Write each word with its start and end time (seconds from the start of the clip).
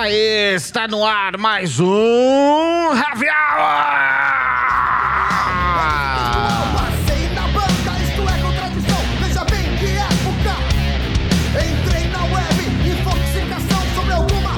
Aí, 0.00 0.54
está 0.54 0.86
no 0.86 1.04
ar 1.04 1.36
mais 1.36 1.80
um 1.80 2.94
Hour! 3.26 3.34
Passei 6.72 7.28
na 7.34 7.48
banca, 7.48 7.98
isto 8.00 8.22
é 8.22 8.38
contradição. 8.40 9.02
Veja 9.20 9.44
bem 9.46 9.76
que 9.76 9.86
época. 9.96 10.54
Entrei 11.66 12.06
na 12.10 12.22
web, 12.26 12.58
sobre 13.92 14.12
alguma. 14.12 14.52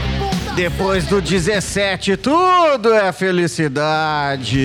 Depois 0.55 1.07
do 1.07 1.23
17, 1.23 2.19
tudo 2.19 2.93
é 2.93 3.11
felicidade. 3.11 4.59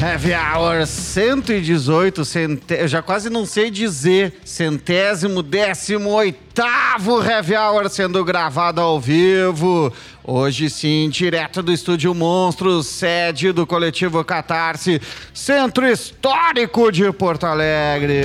Heavy 0.00 0.32
Hour 0.32 0.86
118, 0.86 2.24
cente... 2.24 2.74
eu 2.74 2.88
já 2.88 3.02
quase 3.02 3.28
não 3.28 3.44
sei 3.44 3.70
dizer, 3.70 4.32
centésimo, 4.46 5.42
décimo 5.42 6.08
oitavo 6.08 7.22
Heavy 7.22 7.54
Hour 7.54 7.90
sendo 7.90 8.24
gravado 8.24 8.80
ao 8.80 8.98
vivo. 8.98 9.92
Hoje 10.24 10.70
sim, 10.70 11.10
direto 11.10 11.62
do 11.62 11.70
Estúdio 11.70 12.14
Monstros, 12.14 12.86
sede 12.86 13.52
do 13.52 13.66
coletivo 13.66 14.24
Catarse, 14.24 15.02
Centro 15.34 15.86
Histórico 15.86 16.90
de 16.90 17.12
Porto 17.12 17.44
Alegre. 17.44 18.22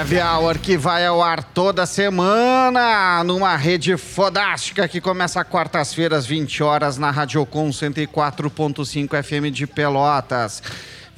Heavy 0.00 0.18
Hour 0.18 0.58
que 0.58 0.78
vai 0.78 1.04
ao 1.04 1.22
ar 1.22 1.44
toda 1.44 1.84
semana 1.84 3.22
numa 3.22 3.54
rede 3.54 3.98
fodástica 3.98 4.88
que 4.88 4.98
começa 4.98 5.44
quartas-feiras, 5.44 6.24
20 6.24 6.62
horas, 6.62 6.96
na 6.96 7.10
Radiocom 7.10 7.68
104.5 7.68 9.22
FM 9.22 9.52
de 9.52 9.66
Pelotas. 9.66 10.62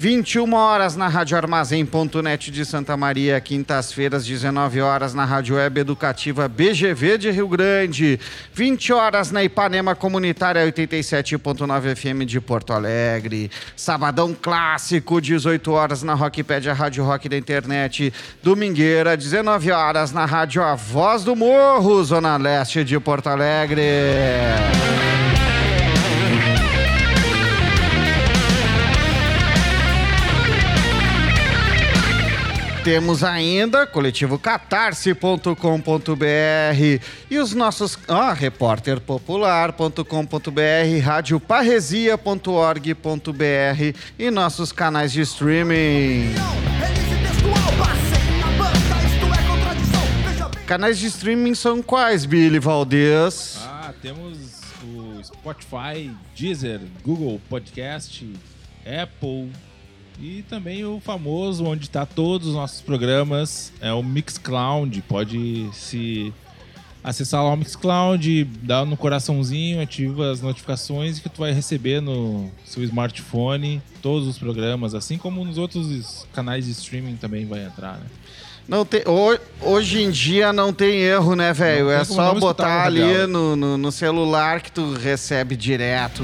21 0.02 0.52
horas 0.52 0.96
na 0.96 1.06
Rádio 1.06 1.36
Armazém.net 1.36 2.50
de 2.50 2.64
Santa 2.64 2.96
Maria, 2.96 3.40
quintas-feiras, 3.40 4.26
19 4.26 4.80
horas 4.80 5.14
na 5.14 5.24
Rádio 5.24 5.54
Web 5.54 5.78
Educativa 5.78 6.48
BGV 6.48 7.18
de 7.18 7.30
Rio 7.30 7.46
Grande, 7.46 8.18
20 8.52 8.92
horas 8.92 9.30
na 9.30 9.44
Ipanema 9.44 9.94
Comunitária 9.94 10.66
87.9 10.66 11.94
FM 11.94 12.26
de 12.26 12.40
Porto 12.40 12.72
Alegre, 12.72 13.48
Sabadão 13.76 14.34
Clássico, 14.34 15.20
18 15.20 15.70
horas 15.70 16.02
na 16.02 16.14
Rockpedia 16.14 16.72
Rádio 16.72 17.04
Rock 17.04 17.28
da 17.28 17.38
Internet, 17.38 18.12
Domingueira, 18.42 19.16
19 19.16 19.70
horas 19.70 20.10
na 20.10 20.24
Rádio 20.24 20.64
A 20.64 20.74
Voz 20.74 21.22
do 21.22 21.36
Morro, 21.36 22.02
Zona 22.02 22.36
Leste 22.36 22.82
de 22.82 22.98
Porto 22.98 23.28
Alegre. 23.28 23.84
Temos 32.84 33.22
ainda 33.22 33.86
coletivo 33.86 34.36
catarse.com.br 34.36 37.00
e 37.30 37.38
os 37.38 37.54
nossos 37.54 37.96
ah, 38.08 38.32
repórterpopular.com.br, 38.32 41.00
radioparresia.org.br 41.00 43.98
e 44.18 44.30
nossos 44.32 44.72
canais 44.72 45.12
de 45.12 45.20
streaming. 45.20 46.34
Canais 50.66 50.98
de 50.98 51.06
streaming 51.06 51.54
são 51.54 51.80
quais, 51.80 52.24
Billy 52.24 52.58
Valdez? 52.58 53.60
Ah, 53.62 53.94
temos 54.02 54.60
o 54.82 55.22
Spotify, 55.22 56.10
Deezer, 56.34 56.80
Google 57.04 57.40
Podcast, 57.48 58.28
Apple 58.84 59.52
e 60.22 60.44
também 60.48 60.84
o 60.84 61.00
famoso 61.00 61.64
onde 61.64 61.86
está 61.86 62.06
todos 62.06 62.46
os 62.48 62.54
nossos 62.54 62.80
programas, 62.80 63.72
é 63.80 63.92
o 63.92 64.02
Mixcloud. 64.04 65.02
Pode 65.08 65.68
se 65.72 66.32
acessar 67.02 67.42
lá 67.42 67.52
o 67.52 67.56
Mixcloud, 67.56 68.44
dar 68.62 68.86
no 68.86 68.96
coraçãozinho, 68.96 69.82
ativa 69.82 70.30
as 70.30 70.40
notificações 70.40 71.18
que 71.18 71.28
tu 71.28 71.40
vai 71.40 71.50
receber 71.52 72.00
no 72.00 72.48
seu 72.64 72.84
smartphone 72.84 73.82
todos 74.00 74.28
os 74.28 74.38
programas, 74.38 74.94
assim 74.94 75.18
como 75.18 75.44
nos 75.44 75.58
outros 75.58 76.24
canais 76.32 76.66
de 76.66 76.70
streaming 76.70 77.16
também 77.16 77.44
vai 77.44 77.64
entrar, 77.64 77.94
né? 77.94 78.06
Não 78.68 78.84
tem, 78.84 79.02
ho- 79.04 79.40
hoje 79.60 80.00
em 80.00 80.10
dia 80.12 80.52
não 80.52 80.72
tem 80.72 81.00
erro, 81.00 81.34
né, 81.34 81.52
velho? 81.52 81.90
É 81.90 82.04
só 82.04 82.32
botar 82.38 82.84
ali 82.86 83.26
no, 83.26 83.56
no, 83.56 83.76
no 83.76 83.90
celular 83.90 84.60
que 84.60 84.70
tu 84.70 84.94
recebe 84.94 85.56
direto. 85.56 86.22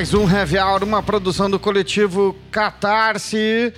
Mais 0.00 0.14
um 0.14 0.26
Heavy 0.26 0.56
Hour, 0.56 0.82
uma 0.82 1.02
produção 1.02 1.50
do 1.50 1.58
coletivo 1.58 2.34
Catarse. 2.50 3.70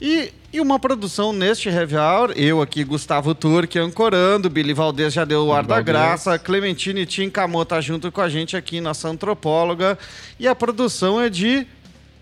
E, 0.00 0.32
e 0.52 0.60
uma 0.60 0.78
produção 0.78 1.32
neste 1.32 1.68
Heavy 1.68 1.96
Hour, 1.96 2.30
eu 2.36 2.62
aqui, 2.62 2.84
Gustavo 2.84 3.34
Turque, 3.34 3.76
ancorando, 3.76 4.48
Billy 4.48 4.72
Valdez 4.72 5.12
já 5.12 5.24
deu 5.24 5.46
o 5.46 5.52
ar 5.52 5.66
da 5.66 5.80
graça, 5.80 6.38
Clementine 6.38 7.04
Tim 7.04 7.28
Camô 7.28 7.64
tá 7.64 7.80
junto 7.80 8.12
com 8.12 8.20
a 8.20 8.28
gente 8.28 8.56
aqui, 8.56 8.80
nossa 8.80 9.08
antropóloga. 9.08 9.98
E 10.38 10.46
a 10.46 10.54
produção 10.54 11.20
é 11.20 11.28
de 11.28 11.66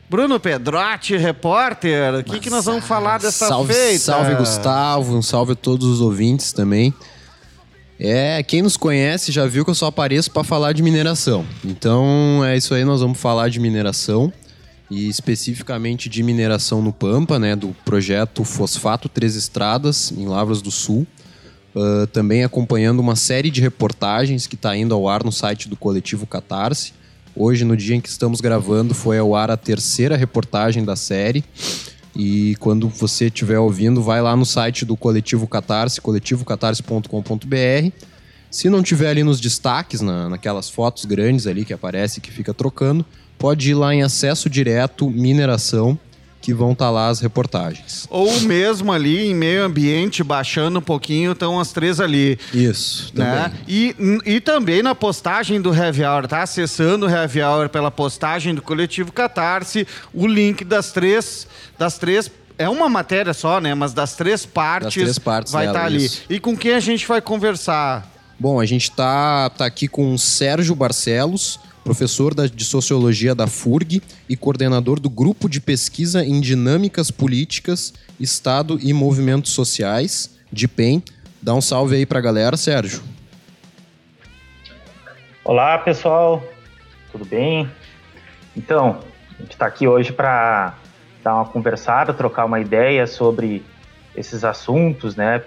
Bruno 0.09 0.41
Pedrotti, 0.41 1.15
repórter. 1.15 2.15
O 2.21 2.25
que, 2.25 2.41
que 2.41 2.49
nós 2.49 2.65
vamos 2.65 2.87
falar 2.87 3.19
dessa 3.19 3.47
salve, 3.47 3.75
feita? 3.75 4.05
Salve, 4.05 4.37
Gustavo. 4.37 5.15
Um 5.15 5.21
salve 5.21 5.53
a 5.53 5.55
todos 5.55 5.87
os 5.87 6.01
ouvintes 6.01 6.51
também. 6.51 6.95
É, 7.99 8.43
quem 8.43 8.63
nos 8.63 8.77
conhece 8.77 9.33
já 9.33 9.47
viu 9.47 9.65
que 9.65 9.71
eu 9.71 9.75
só 9.75 9.87
apareço 9.87 10.31
para 10.31 10.45
falar 10.45 10.73
de 10.73 10.83
mineração. 10.83 11.45
Então 11.65 12.45
é 12.45 12.57
isso 12.57 12.75
aí, 12.75 12.85
nós 12.85 13.01
vamos 13.01 13.19
falar 13.19 13.49
de 13.49 13.59
mineração 13.59 14.33
e 14.91 15.09
especificamente 15.09 16.09
de 16.09 16.23
mineração 16.23 16.81
no 16.81 16.93
Pampa, 16.93 17.39
né, 17.39 17.55
do 17.55 17.75
projeto 17.85 18.45
Fosfato 18.45 19.09
Três 19.09 19.35
Estradas 19.37 20.13
em 20.13 20.27
Lavras 20.27 20.63
do 20.63 20.71
Sul. 20.71 21.07
Ah, 21.79 22.09
também 22.13 22.43
acompanhando 22.43 22.99
uma 22.99 23.15
série 23.15 23.51
de 23.51 23.61
reportagens 23.61 24.47
que 24.47 24.57
está 24.57 24.77
indo 24.77 24.95
ao 24.95 25.09
ar 25.09 25.23
no 25.23 25.31
site 25.31 25.69
do 25.69 25.77
coletivo 25.77 26.27
Catarse. 26.27 26.93
Hoje, 27.37 27.65
no 27.65 27.77
dia 27.77 27.95
em 27.95 28.01
que 28.01 28.09
estamos 28.09 28.41
gravando, 28.41 28.95
foi 28.95 29.17
ao 29.19 29.35
ar 29.35 29.49
a 29.49 29.57
terceira 29.57 30.17
reportagem 30.17 30.85
da 30.85 30.97
série. 30.97 31.45
E 32.19 32.57
quando 32.59 32.89
você 32.89 33.27
estiver 33.27 33.61
ouvindo, 33.61 34.03
vai 34.03 34.21
lá 34.21 34.35
no 34.35 34.45
site 34.45 34.85
do 34.85 34.97
Coletivo 34.97 35.47
Catarse, 35.47 36.01
coletivocatarse.com.br. 36.01 37.93
Se 38.51 38.69
não 38.69 38.83
tiver 38.83 39.11
ali 39.11 39.23
nos 39.23 39.41
destaques, 39.41 40.01
na, 40.01 40.29
naquelas 40.29 40.69
fotos 40.69 41.05
grandes 41.05 41.47
ali 41.47 41.65
que 41.65 41.73
aparece, 41.73 42.21
que 42.21 42.33
fica 42.33 42.53
trocando, 42.53 43.07
pode 43.39 43.71
ir 43.71 43.75
lá 43.75 43.95
em 43.95 44.03
acesso 44.03 44.51
direto, 44.51 45.09
mineração, 45.09 45.97
que 46.49 46.55
vão 46.55 46.73
estar 46.73 46.89
lá 46.89 47.09
as 47.09 47.21
reportagens. 47.21 48.07
Ou 48.09 48.41
mesmo 48.41 48.91
ali 48.91 49.27
em 49.27 49.35
meio 49.35 49.65
ambiente, 49.65 50.25
baixando 50.25 50.79
um 50.79 50.83
pouquinho, 50.83 51.33
estão 51.33 51.61
as 51.61 51.73
três 51.73 52.01
ali. 52.01 52.39
Isso, 52.55 53.13
também. 53.13 53.35
Né? 53.35 53.53
E, 53.69 53.95
e 54.25 54.41
também 54.41 54.83
na 54.83 54.95
postagem 54.95 55.61
do 55.61 55.75
Heavy 55.75 56.07
Hour, 56.07 56.27
tá? 56.27 56.41
Acessando 56.41 57.05
o 57.05 57.11
Heavy 57.11 57.43
Hour 57.43 57.69
pela 57.69 57.91
postagem 57.91 58.55
do 58.55 58.63
Coletivo 58.63 59.13
Catarse, 59.13 59.87
o 60.15 60.27
link 60.27 60.65
das 60.65 60.91
três, 60.91 61.47
das 61.79 61.99
três 61.99 62.31
é 62.57 62.67
uma 62.67 62.89
matéria 62.89 63.35
só, 63.35 63.61
né? 63.61 63.75
Mas 63.75 63.93
das 63.93 64.17
três 64.17 64.47
partes, 64.47 64.95
três 64.95 65.19
partes 65.19 65.53
vai 65.53 65.67
estar 65.67 65.85
ali. 65.85 66.07
isso. 66.07 66.23
E 66.31 66.41
com 66.41 66.57
quem 66.57 66.73
a 66.73 66.81
gente 66.81 67.07
vai 67.07 67.21
conversar? 67.21 68.11
Bom, 68.39 68.59
a 68.59 68.65
gente 68.65 68.91
tá, 68.91 69.51
tá 69.51 69.67
aqui 69.67 69.87
com 69.87 70.15
o 70.15 70.19
Sérgio 70.19 70.75
Barcelos, 70.75 71.61
professor 71.89 72.35
de 72.35 72.65
Sociologia 72.67 73.35
da 73.35 73.47
FURG 73.47 74.03
e 74.29 74.37
coordenador 74.37 75.01
do 75.01 75.09
Grupo 75.09 75.49
de 75.49 75.59
Pesquisa 75.59 76.23
em 76.23 76.39
Dinâmicas 76.39 77.11
Políticas, 77.11 77.95
Estado 78.21 78.79
e 78.83 78.93
Movimentos 78.93 79.53
Sociais, 79.53 80.39
de 80.53 80.69
PEN. 80.69 81.03
Dá 81.41 81.55
um 81.55 81.63
salve 81.63 81.97
aí 81.97 82.05
pra 82.05 82.21
galera, 82.21 82.59
Sérgio. 82.59 83.01
Olá, 85.43 85.79
pessoal. 85.79 86.45
Tudo 87.11 87.25
bem? 87.25 87.67
Então, 88.55 88.99
a 89.39 89.43
gente 89.43 89.53
está 89.53 89.65
aqui 89.65 89.89
hoje 89.89 90.13
para 90.13 90.75
dar 91.25 91.37
uma 91.37 91.47
conversada, 91.47 92.13
trocar 92.13 92.45
uma 92.45 92.61
ideia 92.61 93.07
sobre 93.07 93.65
esses 94.15 94.45
assuntos, 94.45 95.17
né, 95.17 95.43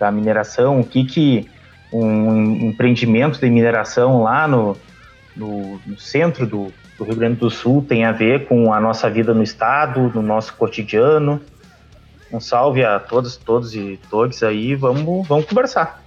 da 0.00 0.10
mineração, 0.10 0.80
o 0.80 0.84
que 0.84 1.04
que 1.04 1.48
um 1.92 2.70
empreendimento 2.70 3.38
de 3.38 3.48
mineração 3.48 4.24
lá 4.24 4.48
no, 4.48 4.76
no, 5.36 5.80
no 5.86 5.98
centro 5.98 6.46
do, 6.46 6.72
do 6.98 7.04
Rio 7.04 7.16
Grande 7.16 7.36
do 7.36 7.50
Sul 7.50 7.84
tem 7.86 8.04
a 8.04 8.12
ver 8.12 8.46
com 8.46 8.72
a 8.72 8.80
nossa 8.80 9.08
vida 9.10 9.34
no 9.34 9.42
estado, 9.42 10.10
no 10.14 10.22
nosso 10.22 10.54
cotidiano. 10.54 11.40
Um 12.32 12.40
salve 12.40 12.84
a 12.84 12.98
todos, 12.98 13.36
todos 13.36 13.74
e 13.74 14.00
todos 14.10 14.42
aí, 14.42 14.74
vamos, 14.74 15.26
vamos 15.28 15.46
conversar. 15.46 16.02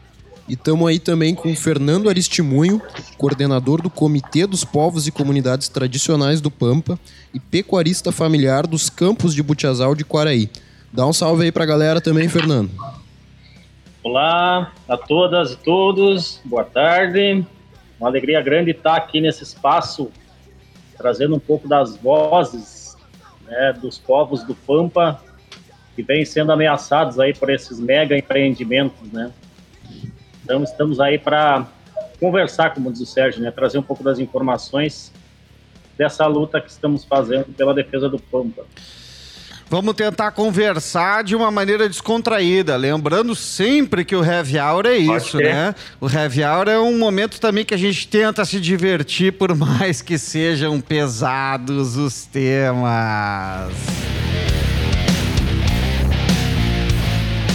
E 0.47 0.53
estamos 0.53 0.87
aí 0.87 0.99
também 0.99 1.35
com 1.35 1.51
o 1.51 1.55
Fernando 1.55 2.09
Aristimunho, 2.09 2.81
coordenador 3.17 3.81
do 3.81 3.89
Comitê 3.89 4.47
dos 4.47 4.65
Povos 4.65 5.05
e 5.05 5.11
Comunidades 5.11 5.69
Tradicionais 5.69 6.41
do 6.41 6.49
Pampa 6.49 6.99
e 7.31 7.39
pecuarista 7.39 8.11
familiar 8.11 8.65
dos 8.65 8.89
Campos 8.89 9.35
de 9.35 9.43
Butiazal 9.43 9.93
de 9.93 10.03
Quaraí. 10.03 10.49
Dá 10.91 11.05
um 11.05 11.13
salve 11.13 11.43
aí 11.43 11.51
pra 11.51 11.67
galera 11.67 12.01
também, 12.01 12.27
Fernando. 12.27 12.71
Olá 14.01 14.71
a 14.87 14.97
todas 14.97 15.51
e 15.51 15.57
todos, 15.57 16.41
boa 16.43 16.63
tarde. 16.63 17.45
Uma 17.99 18.09
alegria 18.09 18.41
grande 18.41 18.71
estar 18.71 18.95
aqui 18.95 19.19
nesse 19.19 19.43
espaço, 19.43 20.11
trazendo 20.97 21.35
um 21.35 21.39
pouco 21.39 21.67
das 21.67 21.97
vozes 21.97 22.95
né, 23.45 23.73
dos 23.73 23.97
povos 23.97 24.43
do 24.43 24.55
Pampa 24.55 25.21
que 25.95 26.03
vêm 26.03 26.23
sendo 26.23 26.51
ameaçados 26.51 27.19
aí 27.19 27.33
por 27.33 27.49
esses 27.49 27.79
mega 27.79 28.17
empreendimentos, 28.17 29.11
né? 29.11 29.33
Então 30.43 30.63
estamos 30.63 30.99
aí 30.99 31.17
para 31.17 31.67
conversar, 32.19 32.73
como 32.73 32.91
diz 32.91 33.01
o 33.01 33.05
Sérgio, 33.05 33.41
né, 33.41 33.51
trazer 33.51 33.77
um 33.77 33.83
pouco 33.83 34.03
das 34.03 34.17
informações 34.17 35.11
dessa 35.97 36.25
luta 36.25 36.61
que 36.61 36.69
estamos 36.69 37.03
fazendo 37.03 37.53
pela 37.53 37.73
defesa 37.73 38.07
do 38.07 38.17
Pampa. 38.17 38.65
Vamos 39.69 39.93
tentar 39.93 40.31
conversar 40.31 41.23
de 41.23 41.35
uma 41.35 41.51
maneira 41.51 41.87
descontraída, 41.87 42.75
lembrando 42.75 43.35
sempre 43.35 44.03
que 44.03 44.15
o 44.15 44.25
Heavy 44.25 44.57
Hour 44.57 44.87
é 44.87 44.97
isso, 44.97 45.37
né? 45.37 45.75
O 46.01 46.09
Heavy 46.09 46.43
Hour 46.43 46.67
é 46.67 46.79
um 46.79 46.97
momento 46.97 47.39
também 47.39 47.63
que 47.63 47.75
a 47.75 47.77
gente 47.77 48.07
tenta 48.07 48.43
se 48.45 48.59
divertir, 48.59 49.33
por 49.33 49.55
mais 49.55 50.01
que 50.01 50.17
sejam 50.17 50.81
pesados 50.81 51.97
os 51.97 52.25
temas. 52.25 53.71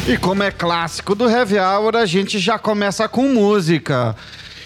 E 0.07 0.17
como 0.17 0.45
é 0.45 0.53
clássico 0.53 1.17
do 1.17 1.29
Heavy 1.29 1.59
Hour, 1.59 1.97
a 1.97 2.07
gente 2.07 2.39
já 2.39 2.61
começa 2.61 3.09
com 3.09 3.27
música. 3.27 4.15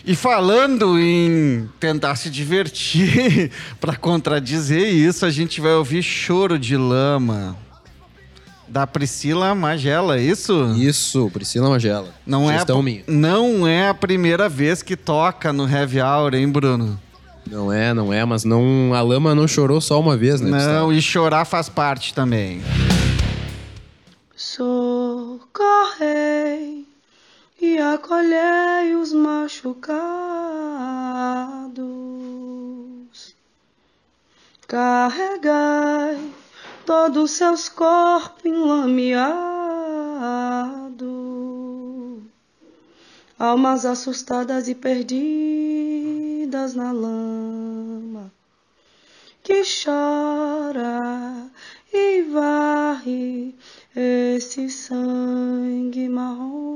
E 0.09 0.17
falando 0.17 0.99
em 0.99 1.69
tentar 1.79 2.17
se 2.17 2.31
divertir, 2.31 3.51
para 3.79 3.95
contradizer 3.95 4.89
isso, 4.91 5.27
a 5.27 5.31
gente 5.31 5.61
vai 5.61 5.75
ouvir 5.75 6.03
Choro 6.03 6.59
de 6.59 6.79
Lama. 6.79 7.55
Da 8.67 8.87
Priscila 8.87 9.55
Magela, 9.55 10.17
é 10.17 10.23
isso? 10.23 10.75
Isso, 10.79 11.31
Priscila 11.31 11.69
Magela. 11.69 12.09
Não 12.27 12.45
é, 12.45 12.55
a, 12.55 12.61
Sugestão 12.61 12.83
minha. 12.83 13.03
não 13.07 13.69
é 13.69 13.91
a 13.91 13.95
primeira 13.95 14.49
vez 14.49 14.83
que 14.83 14.97
toca 14.97 15.53
no 15.53 15.69
Heavy 15.69 16.01
Hour, 16.01 16.35
hein, 16.35 16.49
Bruno? 16.49 16.99
Não 17.47 17.71
é, 17.71 17.93
não 17.93 18.11
é, 18.11 18.25
mas 18.25 18.45
não, 18.45 18.95
a 18.95 19.03
lama 19.03 19.35
não 19.35 19.47
chorou 19.47 19.79
só 19.79 20.01
uma 20.01 20.17
vez, 20.17 20.41
né? 20.41 20.51
Não, 20.51 20.91
e 20.91 21.03
chorar 21.03 21.45
faz 21.45 21.69
parte 21.69 22.15
também. 22.15 22.63
Socorrei 22.63 22.98
acolhei 27.95 28.95
os 28.95 29.13
machucados. 29.13 29.99
Carregai 34.67 36.33
todos 36.85 37.25
os 37.25 37.31
seus 37.33 37.69
corpos 37.69 38.45
enlameados, 38.45 39.39
almas 43.39 43.85
assustadas 43.85 44.69
e 44.69 44.75
perdidas 44.75 46.75
na 46.75 46.93
lama, 46.93 48.33
que 49.43 49.63
chora 49.65 51.51
e 51.93 52.23
varre 52.23 53.55
esse 53.95 54.69
sangue 54.69 56.09
marrom. 56.09 56.69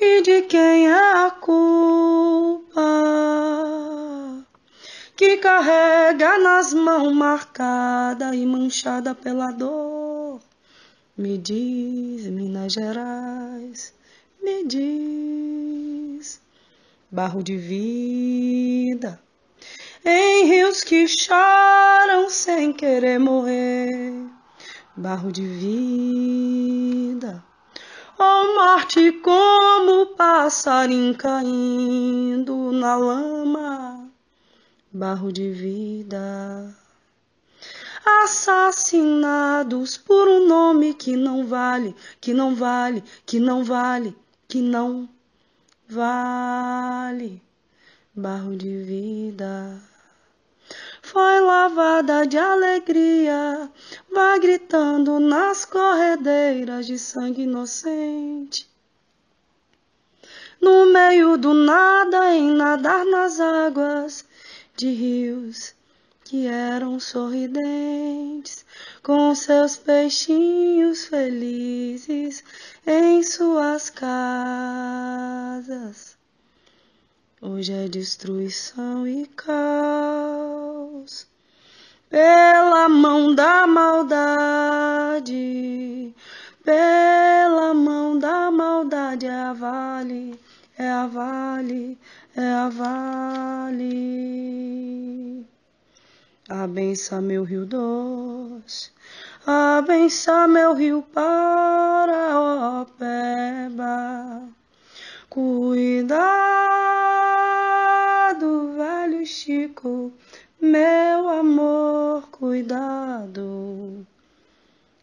E 0.00 0.22
de 0.22 0.42
quem 0.42 0.88
é 0.88 1.24
a 1.24 1.30
culpa 1.30 2.82
que 5.16 5.36
carrega 5.38 6.38
nas 6.38 6.72
mãos 6.74 7.12
marcada 7.14 8.34
e 8.34 8.44
manchada 8.44 9.14
pela 9.14 9.52
dor? 9.52 10.40
Me 11.16 11.38
diz, 11.38 12.26
Minas 12.26 12.72
Gerais, 12.72 13.94
me 14.42 14.64
diz, 14.66 16.40
barro 17.10 17.42
de 17.42 17.56
vida 17.56 19.20
em 20.04 20.46
rios 20.46 20.82
que 20.82 21.06
choram 21.06 22.28
sem 22.28 22.72
querer 22.72 23.20
morrer, 23.20 24.12
barro 24.96 25.30
de 25.30 25.46
vida, 25.46 27.42
ou 28.18 28.54
morte 28.54 29.12
como 29.12 30.06
passarinho 30.16 31.16
caindo 31.16 32.72
na 32.72 32.96
lama, 32.96 34.10
barro 34.92 35.32
de 35.32 35.52
vida. 35.52 36.74
Assassinados 38.24 39.96
por 39.96 40.26
um 40.26 40.48
nome 40.48 40.94
que 40.94 41.14
não 41.16 41.46
vale, 41.46 41.94
que 42.20 42.34
não 42.34 42.56
vale, 42.56 43.04
que 43.24 43.38
não 43.38 43.62
vale, 43.62 44.16
que 44.48 44.60
não 44.60 45.08
vale, 45.88 47.40
barro 48.12 48.56
de 48.56 48.82
vida 48.82 49.91
foi 51.12 51.40
lavada 51.40 52.26
de 52.26 52.38
alegria, 52.38 53.70
vai 54.10 54.40
gritando 54.40 55.20
nas 55.20 55.66
corredeiras 55.66 56.86
de 56.86 56.98
sangue 56.98 57.42
inocente. 57.42 58.66
No 60.58 60.86
meio 60.86 61.36
do 61.36 61.52
nada, 61.52 62.34
em 62.34 62.54
nadar 62.54 63.04
nas 63.04 63.38
águas 63.40 64.24
de 64.74 64.90
rios 64.90 65.74
que 66.24 66.46
eram 66.46 66.98
sorridentes, 66.98 68.64
com 69.02 69.34
seus 69.34 69.76
peixinhos 69.76 71.04
felizes 71.04 72.42
em 72.86 73.22
suas 73.22 73.90
casas. 73.90 75.12
Hoje 77.44 77.72
é 77.72 77.88
destruição 77.88 79.04
e 79.04 79.26
caos 79.26 81.26
pela 82.08 82.88
mão 82.88 83.34
da 83.34 83.66
maldade, 83.66 85.34
pela 86.62 87.74
mão 87.74 88.16
da 88.16 88.48
maldade 88.48 89.26
é 89.26 89.34
a 89.34 89.52
vale, 89.52 90.38
é 90.78 90.88
a 90.88 91.08
vale, 91.08 91.98
é 92.36 92.48
a 92.48 92.68
vale. 92.68 93.84
Abença 96.48 97.20
meu 97.20 97.42
rio 97.42 97.66
doce, 97.66 98.92
abença 99.44 100.46
meu 100.46 100.74
rio 100.74 101.02
para 101.12 102.82
Opeba. 102.82 104.42
Cuidado, 108.42 108.74
velho 108.76 109.24
Chico, 109.24 110.12
meu 110.60 111.28
amor, 111.28 112.28
cuidado. 112.32 114.04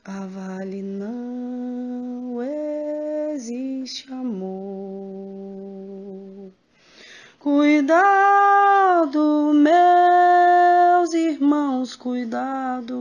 A 0.04 0.26
vale 0.26 0.82
não 0.82 2.44
existe 3.34 4.12
amor. 4.12 4.60
Cuidado, 7.40 8.74
meus 9.54 11.14
irmãos, 11.14 11.96
cuidado. 11.96 12.94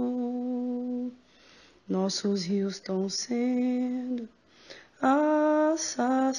Nossos 1.88 2.44
rios 2.44 2.74
estão 2.74 3.08
sendo 3.08 4.28
assassinados. 5.02 6.38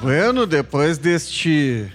Bueno, 0.00 0.46
depois 0.46 0.98
deste. 0.98 1.92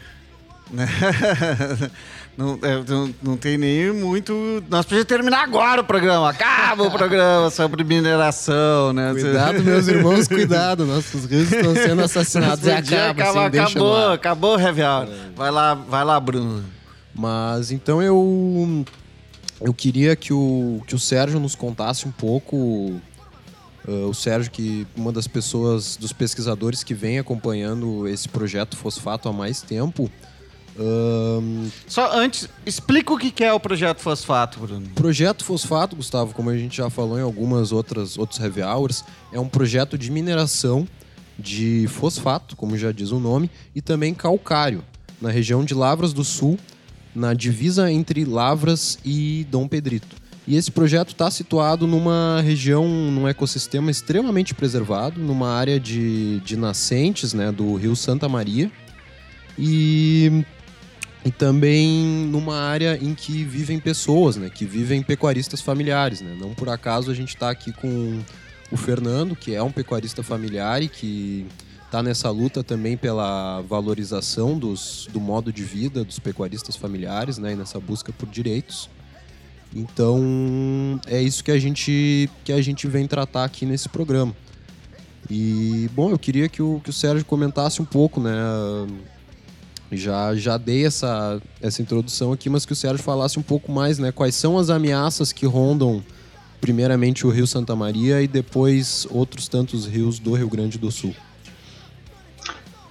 né? 0.72 0.88
Não, 2.38 2.60
é, 2.64 2.84
não, 2.86 3.16
não 3.24 3.38
tem 3.38 3.58
nem 3.58 3.94
muito. 3.94 4.62
Nós 4.70 4.86
podíamos 4.86 5.08
terminar 5.08 5.42
agora 5.42 5.80
o 5.80 5.86
programa. 5.86 6.30
Acaba 6.32 6.84
o 6.84 6.92
programa 6.92 7.50
sobre 7.50 7.82
mineração, 7.86 8.92
né? 8.92 9.14
Cuidado, 9.14 9.64
meus 9.64 9.88
irmãos, 9.88 10.28
cuidado. 10.28 10.86
Nossos 10.86 11.24
rios 11.24 11.50
estão 11.50 11.74
sendo 11.74 12.04
assassinados. 12.04 12.66
E 12.66 12.72
acaba, 12.72 13.12
acabar, 13.12 13.48
assim, 13.48 13.60
acabou, 13.60 14.12
acabou 14.12 14.60
heavy 14.60 14.84
hour. 14.84 15.08
Vai 15.34 15.50
lá, 15.50 15.76
vai 15.76 16.04
lá, 16.04 16.20
Bruno. 16.20 16.66
Mas 17.14 17.72
então 17.72 18.02
eu 18.04 18.86
eu 19.62 19.74
queria 19.74 20.14
que 20.18 20.34
o, 20.34 20.82
que 20.86 20.94
o 20.94 21.00
Sérgio 21.00 21.40
nos 21.40 21.56
contasse 21.56 22.06
um 22.06 22.12
pouco. 22.12 23.00
Ah, 23.88 24.08
o 24.08 24.14
Sérgio, 24.14 24.52
que 24.52 24.88
uma 24.96 25.12
das 25.12 25.28
pessoas, 25.28 25.98
dos 25.98 26.12
pesquisadores 26.12 26.84
que 26.84 26.94
vem 26.94 27.20
acompanhando 27.20 28.08
esse 28.08 28.28
projeto 28.28 28.76
Fosfato 28.76 29.30
há 29.30 29.34
mais 29.34 29.62
tempo. 29.62 30.10
ahn, 30.78 31.70
Só 31.88 32.12
antes, 32.18 32.50
explica 32.66 33.14
o 33.14 33.18
que 33.18 33.32
que 33.32 33.44
é 33.44 33.54
o 33.54 33.60
projeto 33.60 34.02
Fosfato, 34.02 34.60
Bruno. 34.60 34.88
Projeto 34.96 35.44
Fosfato, 35.44 35.96
Gustavo, 35.96 36.34
como 36.34 36.50
a 36.50 36.58
gente 36.58 36.78
já 36.78 36.90
falou 36.90 37.18
em 37.20 37.22
algumas 37.22 37.72
outras 37.72 38.18
outros 38.18 38.40
heavy 38.40 38.62
hours, 38.62 39.04
é 39.32 39.40
um 39.40 39.48
projeto 39.48 39.98
de 39.98 40.12
mineração 40.12 40.88
de 41.38 41.86
fosfato, 41.90 42.56
como 42.56 42.78
já 42.78 42.92
diz 42.92 43.12
o 43.12 43.20
nome, 43.20 43.52
e 43.76 43.82
também 43.82 44.14
calcário, 44.14 44.84
na 45.22 45.30
região 45.30 45.66
de 45.66 45.74
Lavras 45.74 46.14
do 46.14 46.24
Sul, 46.24 46.58
na 47.14 47.34
divisa 47.34 47.92
entre 47.92 48.26
Lavras 48.26 48.98
e 49.04 49.46
Dom 49.50 49.68
Pedrito. 49.68 50.16
E 50.48 50.56
esse 50.56 50.72
projeto 50.72 51.10
está 51.10 51.32
situado 51.32 51.88
numa 51.88 52.40
região, 52.42 52.88
num 52.88 53.28
ecossistema 53.28 53.90
extremamente 53.90 54.54
preservado, 54.54 55.20
numa 55.20 55.50
área 55.50 55.80
de, 55.80 56.40
de 56.42 56.56
nascentes 56.56 57.34
né, 57.34 57.52
do 57.52 57.76
rio 57.76 57.96
Santa 57.96 58.30
Maria. 58.30 58.72
E, 59.58 60.46
e 61.24 61.32
também 61.32 62.28
numa 62.30 62.58
área 62.58 63.00
em 63.02 63.16
que 63.16 63.44
vivem 63.44 63.80
pessoas, 63.80 64.36
né, 64.36 64.50
que 64.50 64.66
vivem 64.66 65.02
pecuaristas 65.02 65.62
familiares. 65.62 66.22
Né? 66.22 66.38
Não 66.40 66.54
por 66.54 66.70
acaso 66.70 67.10
a 67.10 67.16
gente 67.16 67.30
está 67.30 67.50
aqui 67.50 67.72
com 67.72 68.20
o 68.72 68.78
Fernando, 68.78 69.36
que 69.36 69.56
é 69.56 69.64
um 69.64 69.72
pecuarista 69.72 70.22
familiar 70.22 70.84
e 70.84 70.88
que 70.88 71.48
está 71.86 72.04
nessa 72.04 72.30
luta 72.30 72.64
também 72.64 72.96
pela 72.96 73.62
valorização 73.62 74.60
dos, 74.60 75.08
do 75.12 75.20
modo 75.20 75.52
de 75.52 75.64
vida 75.64 76.04
dos 76.04 76.20
pecuaristas 76.20 76.76
familiares 76.76 77.40
né, 77.40 77.54
e 77.54 77.56
nessa 77.56 77.80
busca 77.80 78.14
por 78.14 78.30
direitos. 78.30 78.90
Então 79.76 81.00
é 81.06 81.22
isso 81.22 81.44
que 81.44 81.52
a 81.52 81.60
gente 81.60 82.30
que 82.46 82.54
a 82.54 82.62
gente 82.62 82.88
vem 82.88 83.06
tratar 83.06 83.44
aqui 83.44 83.66
nesse 83.66 83.90
programa. 83.90 84.34
E 85.30 85.90
bom, 85.94 86.10
eu 86.12 86.18
queria 86.18 86.48
que 86.48 86.62
o, 86.62 86.80
que 86.82 86.90
o 86.90 86.94
Sérgio 86.94 87.26
comentasse 87.26 87.82
um 87.82 87.86
pouco, 87.86 88.22
né? 88.22 88.34
Já, 89.92 90.34
já 90.36 90.58
dei 90.58 90.86
essa, 90.86 91.42
essa 91.62 91.82
introdução 91.82 92.32
aqui, 92.32 92.50
mas 92.50 92.66
que 92.66 92.74
o 92.74 92.76
Sérgio 92.76 93.04
falasse 93.04 93.38
um 93.38 93.44
pouco 93.44 93.72
mais, 93.72 94.00
né? 94.00 94.12
Quais 94.12 94.36
são 94.36 94.58
as 94.58 94.70
ameaças 94.70 95.32
que 95.32 95.46
rondam 95.46 96.04
primeiramente 96.66 97.28
o 97.28 97.30
Rio 97.30 97.46
Santa 97.46 97.76
Maria 97.76 98.22
e 98.22 98.28
depois 98.28 99.08
outros 99.12 99.48
tantos 99.48 99.86
rios 99.86 100.18
do 100.18 100.34
Rio 100.34 100.50
Grande 100.50 100.80
do 100.80 100.90
Sul. 100.90 101.16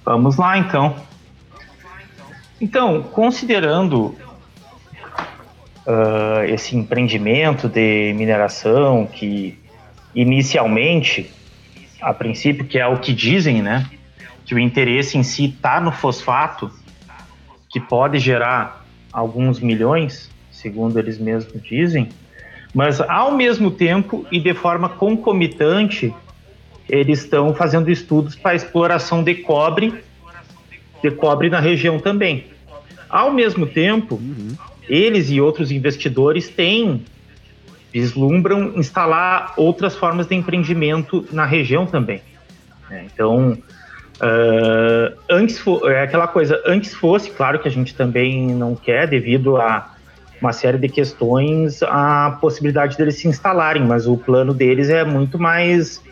Vamos 0.05 0.37
lá, 0.37 0.59
então. 0.59 0.95
Então, 2.61 3.03
considerando 3.03 4.15
uh, 5.87 6.45
esse 6.47 6.77
empreendimento 6.77 7.69
de 7.69 8.13
mineração 8.15 9.07
que 9.07 9.59
inicialmente, 10.15 11.31
a 12.01 12.13
princípio, 12.13 12.65
que 12.65 12.79
é 12.79 12.87
o 12.87 12.99
que 12.99 13.13
dizem, 13.13 13.63
né, 13.63 13.89
que 14.45 14.55
o 14.55 14.59
interesse 14.59 15.19
em 15.19 15.23
si 15.23 15.47
está 15.47 15.81
no 15.81 15.91
fosfato, 15.91 16.71
que 17.69 17.81
pode 17.81 18.19
gerar 18.19 18.87
alguns 19.13 19.59
milhões, 19.59 20.31
segundo 20.51 20.99
eles 20.99 21.19
mesmos 21.19 21.63
dizem, 21.63 22.09
mas 22.73 23.01
ao 23.01 23.33
mesmo 23.33 23.71
tempo 23.71 24.27
e 24.31 24.41
de 24.41 24.53
forma 24.53 24.89
concomitante, 24.89 26.13
eles 26.89 27.21
estão 27.21 27.55
fazendo 27.55 27.91
estudos 27.91 28.35
para 28.35 28.55
exploração 28.55 29.23
de 29.23 29.37
cobre, 29.37 29.95
de 31.03 31.11
cobre 31.11 31.49
na 31.49 31.61
região 31.61 31.99
também. 31.99 32.47
Ao 33.09 33.33
mesmo 33.33 33.67
tempo, 33.67 34.17
uhum. 34.17 34.57
Eles 34.89 35.31
e 35.31 35.41
outros 35.41 35.71
investidores 35.71 36.49
têm 36.49 37.05
vislumbram 37.93 38.73
instalar 38.77 39.55
outras 39.57 39.95
formas 39.95 40.27
de 40.27 40.35
empreendimento 40.35 41.25
na 41.31 41.45
região 41.45 41.87
também. 41.87 42.21
É, 42.91 43.05
então, 43.05 43.53
uh, 43.53 45.17
antes 45.31 45.63
é 45.85 46.03
aquela 46.03 46.27
coisa, 46.27 46.61
antes 46.67 46.93
fosse, 46.93 47.31
claro 47.31 47.61
que 47.61 47.69
a 47.69 47.71
gente 47.71 47.95
também 47.95 48.49
não 48.49 48.75
quer 48.75 49.07
devido 49.07 49.57
a 49.57 49.95
uma 50.41 50.53
série 50.53 50.77
de 50.77 50.89
questões 50.89 51.83
a 51.85 52.37
possibilidade 52.41 52.99
deles 52.99 53.17
se 53.17 53.29
instalarem, 53.29 53.85
mas 53.85 54.09
o 54.09 54.17
plano 54.17 54.53
deles 54.53 54.91
é 54.91 55.05
muito 55.05 55.39
mais 55.39 56.03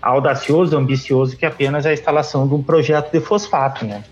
audacioso, 0.00 0.76
ambicioso 0.76 1.36
que 1.36 1.44
apenas 1.44 1.84
a 1.84 1.92
instalação 1.92 2.46
de 2.46 2.54
um 2.54 2.62
projeto 2.62 3.10
de 3.10 3.20
fosfato, 3.20 3.84
né? 3.84 4.04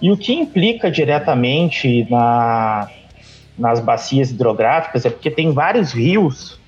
E 0.00 0.10
o 0.10 0.16
que 0.16 0.32
implica 0.32 0.90
diretamente 0.90 2.06
na, 2.10 2.88
nas 3.58 3.80
bacias 3.80 4.30
hidrográficas 4.30 5.04
é 5.04 5.10
porque 5.10 5.30
tem 5.30 5.52
vários 5.52 5.92
rios 5.92 6.58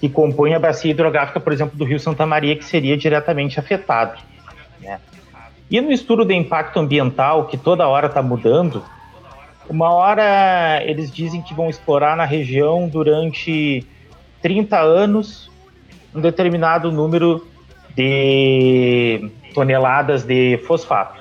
que 0.00 0.08
compõem 0.08 0.54
a 0.54 0.58
bacia 0.58 0.90
hidrográfica, 0.90 1.40
por 1.40 1.52
exemplo, 1.52 1.76
do 1.76 1.84
Rio 1.84 1.98
Santa 1.98 2.26
Maria, 2.26 2.56
que 2.56 2.64
seria 2.64 2.96
diretamente 2.96 3.58
afetado. 3.58 4.18
Né? 4.80 4.98
E 5.70 5.80
no 5.80 5.90
estudo 5.90 6.24
de 6.24 6.34
impacto 6.34 6.78
ambiental, 6.78 7.46
que 7.46 7.56
toda 7.56 7.88
hora 7.88 8.06
está 8.06 8.22
mudando, 8.22 8.82
uma 9.68 9.90
hora 9.92 10.82
eles 10.84 11.10
dizem 11.10 11.42
que 11.42 11.54
vão 11.54 11.68
explorar 11.68 12.16
na 12.16 12.24
região 12.24 12.88
durante 12.88 13.84
30 14.42 14.78
anos 14.78 15.50
um 16.14 16.20
determinado 16.20 16.92
número 16.92 17.46
de 17.96 19.30
toneladas 19.54 20.22
de 20.22 20.58
fosfato. 20.66 21.20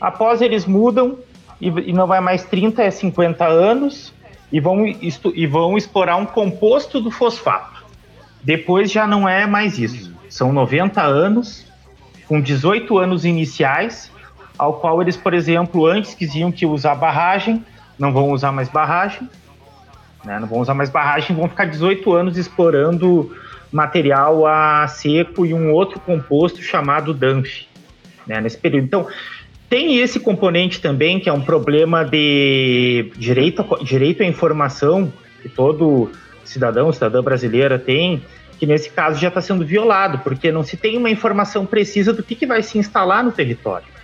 Após 0.00 0.42
eles 0.42 0.66
mudam 0.66 1.18
e, 1.60 1.92
não 1.92 2.06
vai 2.06 2.20
mais 2.20 2.44
30, 2.44 2.82
é 2.82 2.90
50 2.90 3.46
anos 3.46 4.12
e 4.52 4.60
vão, 4.60 4.86
e 4.86 5.46
vão 5.46 5.76
explorar 5.76 6.16
um 6.16 6.26
composto 6.26 7.00
do 7.00 7.10
fosfato. 7.10 7.84
Depois 8.42 8.90
já 8.90 9.06
não 9.06 9.28
é 9.28 9.46
mais 9.46 9.78
isso. 9.78 10.12
São 10.28 10.52
90 10.52 11.02
anos, 11.02 11.66
com 12.26 12.40
18 12.40 12.98
anos 12.98 13.24
iniciais, 13.24 14.10
ao 14.58 14.74
qual 14.74 15.00
eles, 15.00 15.16
por 15.16 15.34
exemplo, 15.34 15.86
antes 15.86 16.14
quisiam 16.14 16.50
que 16.50 16.66
usar 16.66 16.94
barragem, 16.94 17.64
não 17.98 18.12
vão 18.12 18.30
usar 18.30 18.52
mais 18.52 18.68
barragem, 18.68 19.28
né? 20.24 20.38
não 20.38 20.48
vão 20.48 20.60
usar 20.60 20.74
mais 20.74 20.90
barragem, 20.90 21.34
vão 21.34 21.48
ficar 21.48 21.66
18 21.66 22.12
anos 22.12 22.36
explorando 22.36 23.34
material 23.70 24.46
a 24.46 24.86
seco 24.88 25.44
e 25.44 25.52
um 25.52 25.72
outro 25.72 26.00
composto 26.00 26.62
chamado 26.62 27.14
DANF, 27.14 27.66
né? 28.26 28.40
nesse 28.40 28.58
período. 28.58 28.84
Então, 28.84 29.06
tem 29.68 29.98
esse 29.98 30.18
componente 30.20 30.80
também, 30.80 31.20
que 31.20 31.28
é 31.28 31.32
um 31.32 31.40
problema 31.40 32.04
de 32.04 33.10
direito, 33.16 33.64
direito 33.84 34.22
à 34.22 34.26
informação, 34.26 35.12
que 35.42 35.48
todo 35.48 36.10
cidadão, 36.44 36.92
cidadã 36.92 37.22
brasileira 37.22 37.78
tem, 37.78 38.22
que 38.58 38.66
nesse 38.66 38.90
caso 38.90 39.20
já 39.20 39.28
está 39.28 39.40
sendo 39.40 39.64
violado, 39.64 40.18
porque 40.18 40.50
não 40.50 40.62
se 40.62 40.76
tem 40.76 40.96
uma 40.96 41.10
informação 41.10 41.66
precisa 41.66 42.12
do 42.12 42.22
que, 42.22 42.34
que 42.34 42.46
vai 42.46 42.62
se 42.62 42.78
instalar 42.78 43.22
no 43.22 43.30
território 43.30 43.98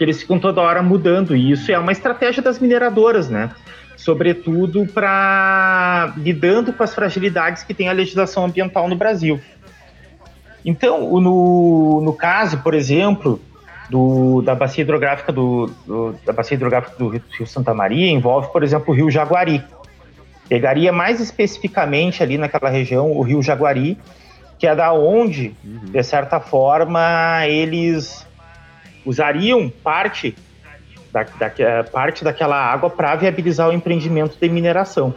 porque 0.00 0.04
eles 0.06 0.22
ficam 0.22 0.38
toda 0.38 0.62
hora 0.62 0.82
mudando, 0.82 1.36
e 1.36 1.50
isso 1.50 1.70
é 1.70 1.78
uma 1.78 1.92
estratégia 1.92 2.42
das 2.42 2.58
mineradoras, 2.58 3.28
né? 3.28 3.50
Sobretudo 3.98 4.86
para 4.86 6.14
lidando 6.16 6.72
com 6.72 6.82
as 6.82 6.94
fragilidades 6.94 7.62
que 7.64 7.74
tem 7.74 7.86
a 7.86 7.92
legislação 7.92 8.46
ambiental 8.46 8.88
no 8.88 8.96
Brasil. 8.96 9.38
Então, 10.64 11.20
no, 11.20 12.00
no 12.02 12.14
caso, 12.14 12.62
por 12.62 12.72
exemplo, 12.72 13.38
do, 13.90 14.40
da 14.42 14.54
bacia 14.54 14.82
hidrográfica 14.82 15.32
do, 15.32 15.66
do, 15.84 16.14
da 16.24 16.32
bacia 16.32 16.54
hidrográfica 16.54 16.96
do 16.96 17.08
Rio 17.08 17.46
Santa 17.46 17.74
Maria 17.74 18.10
envolve, 18.10 18.50
por 18.52 18.62
exemplo, 18.62 18.94
o 18.94 18.96
Rio 18.96 19.10
Jaguari. 19.10 19.62
Pegaria 20.48 20.92
mais 20.92 21.20
especificamente 21.20 22.22
ali 22.22 22.38
naquela 22.38 22.70
região 22.70 23.10
o 23.10 23.22
Rio 23.22 23.42
Jaguari, 23.42 23.98
que 24.58 24.66
é 24.66 24.74
da 24.74 24.92
onde, 24.92 25.54
uhum. 25.64 25.90
de 25.90 26.02
certa 26.02 26.38
forma, 26.38 27.46
eles 27.46 28.26
usariam 29.04 29.68
parte, 29.68 30.36
da, 31.12 31.24
da, 31.24 31.84
parte 31.84 32.22
daquela 32.22 32.56
água 32.56 32.88
para 32.88 33.16
viabilizar 33.16 33.68
o 33.68 33.72
empreendimento 33.72 34.36
de 34.40 34.48
mineração. 34.48 35.14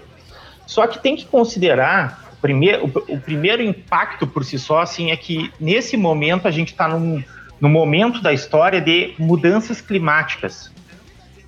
Só 0.66 0.88
que 0.88 0.98
tem 0.98 1.16
que 1.16 1.26
considerar 1.26 2.24
o 2.34 2.38
primeiro, 2.38 2.86
o, 2.86 3.14
o 3.14 3.20
primeiro 3.20 3.62
impacto 3.62 4.26
por 4.26 4.44
si 4.44 4.58
só, 4.58 4.82
assim, 4.82 5.12
é 5.12 5.16
que 5.16 5.52
nesse 5.60 5.96
momento 5.98 6.48
a 6.48 6.52
gente 6.52 6.72
está 6.72 6.88
num, 6.88 7.24
num 7.64 7.70
momento 7.70 8.22
da 8.22 8.34
história 8.34 8.82
de 8.82 9.14
mudanças 9.18 9.80
climáticas, 9.80 10.70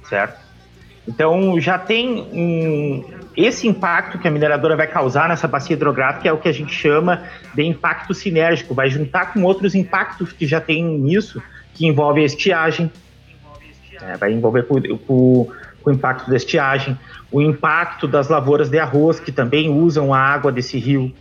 certo? 0.08 0.40
Então 1.06 1.60
já 1.60 1.78
tem 1.78 2.22
um, 2.32 3.04
esse 3.36 3.68
impacto 3.68 4.18
que 4.18 4.26
a 4.26 4.32
mineradora 4.32 4.78
vai 4.78 4.88
causar 4.88 5.28
nessa 5.28 5.46
bacia 5.46 5.76
hidrográfica 5.76 6.30
é 6.30 6.32
o 6.32 6.38
que 6.38 6.48
a 6.48 6.54
gente 6.54 6.74
chama 6.74 7.24
de 7.54 7.64
impacto 7.64 8.14
sinérgico, 8.14 8.74
vai 8.74 8.90
juntar 8.90 9.34
com 9.34 9.44
outros 9.44 9.76
impactos 9.76 10.32
que 10.32 10.48
já 10.48 10.62
tem 10.62 10.86
nisso, 10.86 11.44
que 11.74 11.86
envolve 11.86 12.22
a 12.22 12.26
estiagem, 12.26 12.90
é, 14.02 14.16
vai 14.16 14.32
envolver 14.32 14.64
com, 14.64 14.82
com, 14.82 15.52
com, 15.84 15.90
o 15.90 15.94
impacto 15.94 16.30
da 16.30 16.38
estiagem, 16.38 16.98
o 17.30 17.42
impacto 17.42 18.08
das 18.08 18.30
lavouras 18.30 18.70
de 18.70 18.80
arroz, 18.80 19.20
que 19.20 19.34
também 19.34 19.70
usam 19.70 20.14
a 20.14 20.20
água 20.20 20.50
desse 20.50 20.78
rio, 20.80 21.14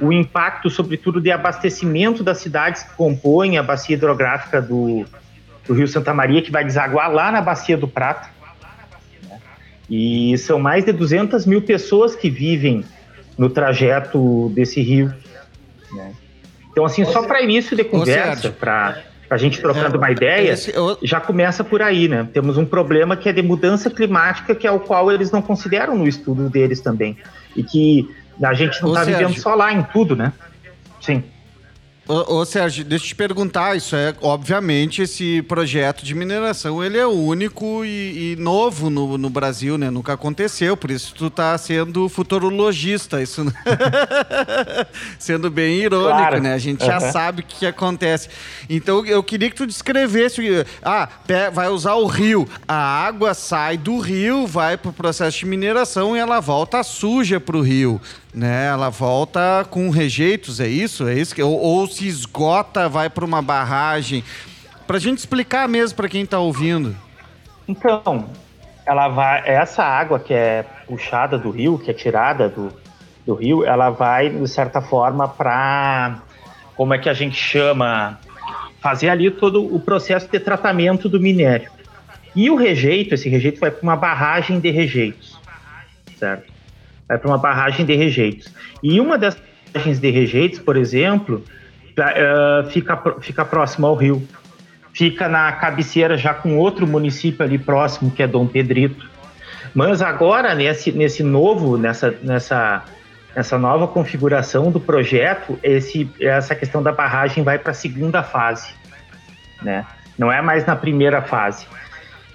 o 0.00 0.12
impacto, 0.12 0.68
sobretudo, 0.68 1.20
de 1.20 1.30
abastecimento 1.30 2.22
das 2.22 2.38
cidades 2.38 2.82
que 2.82 2.94
compõem 2.94 3.58
a 3.58 3.62
bacia 3.62 3.96
hidrográfica 3.96 4.60
do, 4.60 5.04
do 5.66 5.74
Rio 5.74 5.88
Santa 5.88 6.12
Maria, 6.12 6.42
que 6.42 6.50
vai 6.50 6.64
desaguar 6.64 7.10
lá 7.10 7.32
na 7.32 7.40
Bacia 7.40 7.76
do 7.76 7.88
Prata. 7.88 8.28
Né? 9.28 9.38
E 9.88 10.36
são 10.38 10.58
mais 10.58 10.84
de 10.84 10.92
200 10.92 11.46
mil 11.46 11.62
pessoas 11.62 12.14
que 12.14 12.28
vivem 12.28 12.84
no 13.36 13.48
trajeto 13.48 14.50
desse 14.54 14.80
rio. 14.80 15.12
Né? 15.92 16.12
Então, 16.70 16.84
assim, 16.84 17.04
só 17.04 17.22
para 17.22 17.40
início 17.40 17.76
de 17.76 17.84
conversa, 17.84 18.50
para 18.50 19.02
a 19.30 19.36
gente 19.36 19.60
trocando 19.60 19.96
uma 19.96 20.10
ideia, 20.10 20.54
já 21.02 21.20
começa 21.20 21.64
por 21.64 21.82
aí, 21.82 22.06
né? 22.06 22.28
Temos 22.32 22.58
um 22.58 22.64
problema 22.64 23.16
que 23.16 23.28
é 23.28 23.32
de 23.32 23.42
mudança 23.42 23.90
climática, 23.90 24.54
que 24.54 24.66
é 24.66 24.70
o 24.70 24.78
qual 24.78 25.10
eles 25.10 25.30
não 25.30 25.42
consideram 25.42 25.96
no 25.96 26.06
estudo 26.06 26.48
deles 26.48 26.80
também. 26.80 27.16
E 27.56 27.62
que 27.62 28.08
a 28.42 28.54
gente 28.54 28.80
não 28.82 28.88
está 28.90 29.04
vivendo 29.04 29.38
só 29.40 29.54
lá 29.54 29.72
em 29.72 29.82
tudo, 29.82 30.14
né? 30.16 30.32
Sim. 31.00 31.22
Ô, 32.08 32.36
ô, 32.36 32.44
Sérgio, 32.44 32.84
deixa 32.84 33.04
eu 33.04 33.08
te 33.08 33.14
perguntar, 33.16 33.76
isso 33.76 33.96
é, 33.96 34.14
obviamente, 34.22 35.02
esse 35.02 35.42
projeto 35.42 36.04
de 36.04 36.14
mineração, 36.14 36.82
ele 36.84 36.96
é 36.96 37.04
único 37.04 37.84
e, 37.84 38.34
e 38.34 38.36
novo 38.36 38.88
no, 38.88 39.18
no 39.18 39.28
Brasil, 39.28 39.76
né? 39.76 39.90
Nunca 39.90 40.12
aconteceu, 40.12 40.76
por 40.76 40.92
isso 40.92 41.12
tu 41.16 41.28
tá 41.28 41.58
sendo 41.58 42.08
futurologista, 42.08 43.20
isso 43.20 43.42
né? 43.42 43.52
sendo 45.18 45.50
bem 45.50 45.80
irônico, 45.80 46.16
Claro. 46.16 46.40
né? 46.40 46.54
A 46.54 46.58
gente 46.58 46.86
já 46.86 46.98
Aham. 46.98 47.10
sabe 47.10 47.40
o 47.42 47.44
que, 47.44 47.66
acontece. 47.66 48.28
Então, 48.70 49.04
eu 49.04 49.20
queria 49.20 49.50
que 49.50 49.56
tu 49.56 49.66
descrevesse, 49.66 50.64
ah, 50.84 51.08
vai 51.52 51.68
usar 51.68 51.94
o 51.94 52.06
rio, 52.06 52.48
a 52.68 52.76
água 53.04 53.34
sai 53.34 53.76
do 53.76 53.98
rio, 53.98 54.46
vai 54.46 54.76
pro 54.76 54.92
processo 54.92 55.40
de 55.40 55.46
mineração 55.46 56.16
e 56.16 56.20
ela 56.20 56.38
volta 56.38 56.84
suja 56.84 57.40
pro 57.40 57.62
rio, 57.62 58.00
né? 58.36 58.66
Ela 58.66 58.90
volta 58.90 59.66
com 59.70 59.88
rejeitos, 59.88 60.60
é 60.60 60.68
isso? 60.68 61.08
É 61.08 61.14
isso 61.14 61.34
que 61.34 61.42
ou, 61.42 61.58
ou 61.58 61.86
se 61.86 62.06
esgota, 62.06 62.86
vai 62.86 63.08
para 63.08 63.24
uma 63.24 63.40
barragem. 63.40 64.22
Pra 64.86 64.98
gente 64.98 65.18
explicar 65.18 65.66
mesmo 65.66 65.96
para 65.96 66.08
quem 66.08 66.26
tá 66.26 66.38
ouvindo. 66.38 66.94
Então, 67.66 68.28
ela 68.84 69.08
vai, 69.08 69.42
essa 69.48 69.82
água 69.82 70.20
que 70.20 70.34
é 70.34 70.64
puxada 70.86 71.38
do 71.38 71.50
rio, 71.50 71.78
que 71.78 71.90
é 71.90 71.94
tirada 71.94 72.48
do, 72.48 72.70
do 73.26 73.34
rio, 73.34 73.64
ela 73.64 73.88
vai, 73.88 74.28
de 74.28 74.46
certa 74.46 74.82
forma, 74.82 75.26
para. 75.26 76.20
Como 76.76 76.92
é 76.92 76.98
que 76.98 77.08
a 77.08 77.14
gente 77.14 77.36
chama? 77.36 78.20
Fazer 78.80 79.08
ali 79.08 79.30
todo 79.30 79.64
o 79.74 79.80
processo 79.80 80.30
de 80.30 80.38
tratamento 80.38 81.08
do 81.08 81.18
minério. 81.18 81.70
E 82.36 82.50
o 82.50 82.54
rejeito, 82.54 83.14
esse 83.14 83.30
rejeito 83.30 83.58
vai 83.58 83.70
para 83.70 83.82
uma 83.82 83.96
barragem 83.96 84.60
de 84.60 84.70
rejeitos, 84.70 85.40
certo? 86.18 86.55
Vai 87.08 87.18
para 87.18 87.28
uma 87.28 87.38
barragem 87.38 87.86
de 87.86 87.94
rejeitos. 87.94 88.52
E 88.82 89.00
uma 89.00 89.16
dessas 89.16 89.42
barragens 89.72 90.00
de 90.00 90.10
rejeitos, 90.10 90.58
por 90.58 90.76
exemplo, 90.76 91.44
eh, 91.96 92.66
fica, 92.70 93.00
fica 93.20 93.44
próximo 93.44 93.86
ao 93.86 93.94
rio 93.94 94.26
fica 94.96 95.28
na 95.28 95.52
cabeceira 95.52 96.16
já 96.16 96.32
com 96.32 96.56
outro 96.56 96.86
município 96.86 97.44
ali 97.44 97.58
próximo, 97.58 98.10
que 98.10 98.22
é 98.22 98.26
Dom 98.26 98.46
Pedrito. 98.46 99.06
Mas 99.74 100.00
agora, 100.00 100.54
nesse, 100.54 100.90
nesse 100.90 101.22
novo, 101.22 101.76
nessa, 101.76 102.14
nessa, 102.22 102.82
nessa 103.34 103.58
nova 103.58 103.86
configuração 103.86 104.70
do 104.70 104.80
projeto, 104.80 105.58
esse, 105.62 106.10
essa 106.18 106.54
questão 106.54 106.82
da 106.82 106.92
barragem 106.92 107.44
vai 107.44 107.58
para 107.58 107.72
a 107.72 107.74
segunda 107.74 108.22
fase. 108.22 108.72
Né? 109.62 109.84
Não 110.16 110.32
é 110.32 110.40
mais 110.40 110.64
na 110.64 110.74
primeira 110.74 111.20
fase. 111.20 111.66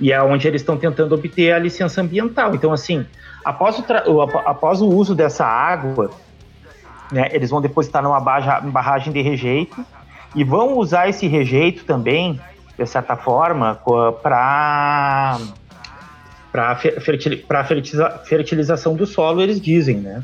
E 0.01 0.11
é 0.11 0.21
onde 0.21 0.47
eles 0.47 0.61
estão 0.61 0.75
tentando 0.75 1.13
obter 1.13 1.53
a 1.53 1.59
licença 1.59 2.01
ambiental. 2.01 2.55
Então, 2.55 2.73
assim, 2.73 3.05
após 3.45 3.77
o, 3.79 4.21
após 4.21 4.81
o 4.81 4.87
uso 4.87 5.13
dessa 5.13 5.45
água, 5.45 6.09
né, 7.11 7.29
eles 7.31 7.51
vão 7.51 7.61
depositar 7.61 8.01
numa 8.01 8.19
barra- 8.19 8.61
barragem 8.61 9.13
de 9.13 9.21
rejeito 9.21 9.85
e 10.33 10.43
vão 10.43 10.77
usar 10.77 11.07
esse 11.07 11.27
rejeito 11.27 11.85
também, 11.85 12.41
de 12.77 12.85
certa 12.87 13.15
forma, 13.15 13.79
para 14.23 15.37
para 16.51 16.75
fertilização 18.25 18.93
do 18.93 19.05
solo, 19.05 19.41
eles 19.41 19.61
dizem, 19.61 19.97
né? 19.97 20.21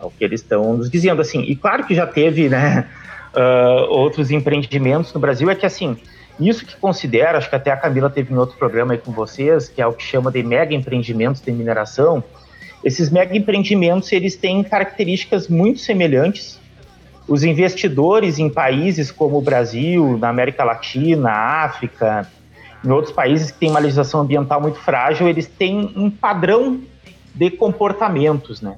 É 0.00 0.04
o 0.04 0.10
que 0.10 0.24
eles 0.24 0.40
estão 0.40 0.74
nos 0.74 0.88
dizendo, 0.88 1.20
assim. 1.20 1.42
E 1.42 1.54
claro 1.54 1.84
que 1.84 1.94
já 1.94 2.06
teve, 2.06 2.48
né, 2.48 2.88
ah, 3.34 3.86
outros 3.90 4.30
empreendimentos 4.30 5.12
no 5.12 5.20
Brasil, 5.20 5.50
é 5.50 5.54
que, 5.54 5.66
assim, 5.66 5.98
isso 6.40 6.66
que 6.66 6.76
considera, 6.76 7.38
acho 7.38 7.48
que 7.48 7.56
até 7.56 7.70
a 7.70 7.76
Camila 7.76 8.10
teve 8.10 8.32
em 8.32 8.36
outro 8.36 8.56
programa 8.56 8.94
aí 8.94 8.98
com 8.98 9.12
vocês, 9.12 9.68
que 9.68 9.80
é 9.80 9.86
o 9.86 9.92
que 9.92 10.02
chama 10.02 10.30
de 10.30 10.42
mega 10.42 10.74
empreendimentos 10.74 11.40
de 11.40 11.52
mineração, 11.52 12.22
esses 12.84 13.08
mega 13.08 13.34
empreendimentos, 13.34 14.12
eles 14.12 14.36
têm 14.36 14.62
características 14.62 15.48
muito 15.48 15.80
semelhantes, 15.80 16.60
os 17.26 17.42
investidores 17.42 18.38
em 18.38 18.50
países 18.50 19.10
como 19.10 19.38
o 19.38 19.40
Brasil, 19.40 20.18
na 20.18 20.28
América 20.28 20.62
Latina, 20.62 21.30
África, 21.30 22.28
em 22.84 22.90
outros 22.90 23.14
países 23.14 23.50
que 23.50 23.58
têm 23.58 23.70
uma 23.70 23.80
legislação 23.80 24.20
ambiental 24.20 24.60
muito 24.60 24.78
frágil, 24.78 25.26
eles 25.26 25.46
têm 25.46 25.94
um 25.96 26.10
padrão 26.10 26.82
de 27.34 27.50
comportamentos, 27.50 28.60
né? 28.60 28.76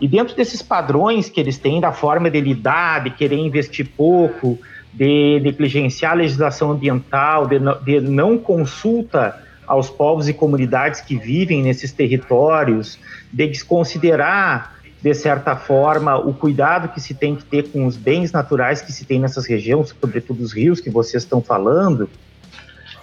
E 0.00 0.08
dentro 0.08 0.34
desses 0.34 0.62
padrões 0.62 1.28
que 1.28 1.38
eles 1.38 1.58
têm, 1.58 1.78
da 1.78 1.92
forma 1.92 2.30
de 2.30 2.40
lidar, 2.40 3.04
de 3.04 3.10
querer 3.10 3.36
investir 3.36 3.86
pouco, 3.94 4.58
de 4.92 5.40
negligenciar 5.42 6.12
a 6.12 6.16
legislação 6.16 6.70
ambiental, 6.70 7.46
de 7.46 7.58
não, 7.58 7.82
de 7.82 8.00
não 8.00 8.38
consulta 8.38 9.40
aos 9.66 9.88
povos 9.88 10.28
e 10.28 10.34
comunidades 10.34 11.00
que 11.00 11.16
vivem 11.16 11.62
nesses 11.62 11.92
territórios, 11.92 12.98
de 13.32 13.46
desconsiderar 13.46 14.72
de 15.02 15.14
certa 15.14 15.56
forma, 15.56 16.16
o 16.16 16.32
cuidado 16.32 16.88
que 16.88 17.00
se 17.00 17.12
tem 17.12 17.34
que 17.34 17.44
ter 17.44 17.68
com 17.70 17.86
os 17.86 17.96
bens 17.96 18.30
naturais 18.30 18.80
que 18.80 18.92
se 18.92 19.04
tem 19.04 19.18
nessas 19.18 19.46
regiões, 19.46 19.88
sobretudo 20.00 20.40
os 20.40 20.52
rios 20.52 20.80
que 20.80 20.90
vocês 20.90 21.24
estão 21.24 21.42
falando, 21.42 22.08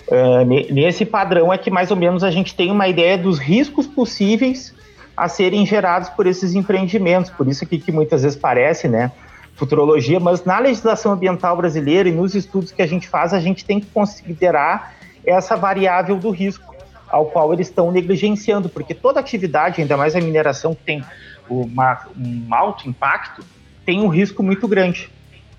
é, 0.10 0.46
ne- 0.46 0.72
nesse 0.72 1.06
padrão 1.06 1.52
é 1.52 1.58
que 1.58 1.70
mais 1.70 1.92
ou 1.92 1.98
menos 1.98 2.24
a 2.24 2.32
gente 2.32 2.56
tem 2.56 2.72
uma 2.72 2.88
ideia 2.88 3.18
dos 3.18 3.38
riscos 3.38 3.86
possíveis 3.86 4.74
a 5.16 5.28
serem 5.28 5.66
gerados 5.66 6.08
por 6.10 6.26
esses 6.26 6.56
empreendimentos. 6.56 7.30
Por 7.32 7.50
isso 7.50 7.66
aqui 7.66 7.78
que 7.78 7.92
muitas 7.92 8.24
vezes 8.24 8.38
parece, 8.38 8.88
né, 8.88 9.12
futurologia, 9.60 10.20
mas 10.22 10.46
na 10.46 10.58
legislação 10.58 11.12
ambiental 11.12 11.56
brasileira 11.58 12.08
e 12.08 12.12
nos 12.14 12.34
estudos 12.34 12.72
que 12.72 12.82
a 12.82 12.88
gente 12.88 13.08
faz, 13.10 13.34
a 13.34 13.40
gente 13.42 13.66
tem 13.66 13.80
que 13.80 13.88
considerar 13.88 14.96
essa 15.26 15.56
variável 15.58 16.16
do 16.18 16.30
risco 16.32 16.74
ao 17.10 17.26
qual 17.26 17.52
eles 17.54 17.68
estão 17.68 17.92
negligenciando, 17.92 18.70
porque 18.70 18.94
toda 18.94 19.20
atividade, 19.20 19.82
ainda 19.82 19.98
mais 19.98 20.16
a 20.16 20.22
mineração 20.22 20.74
que 20.74 20.84
tem 20.84 21.04
uma- 21.50 22.06
um 22.18 22.46
alto 22.54 22.88
impacto, 22.88 23.44
tem 23.86 24.00
um 24.00 24.08
risco 24.08 24.42
muito 24.42 24.68
grande 24.68 25.10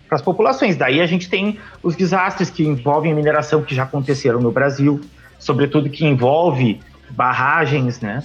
para 0.09 0.17
as 0.17 0.23
populações. 0.23 0.77
Daí 0.77 1.01
a 1.01 1.07
gente 1.07 1.29
tem 1.29 1.59
os 1.83 1.95
desastres 1.95 2.49
que 2.49 2.65
envolvem 2.65 3.13
a 3.13 3.15
mineração 3.15 3.63
que 3.63 3.75
já 3.75 3.83
aconteceram 3.83 4.41
no 4.41 4.51
Brasil, 4.51 5.01
sobretudo 5.39 5.91
que 5.91 6.07
envolve 6.07 6.81
barragens, 7.11 8.01
né? 8.01 8.23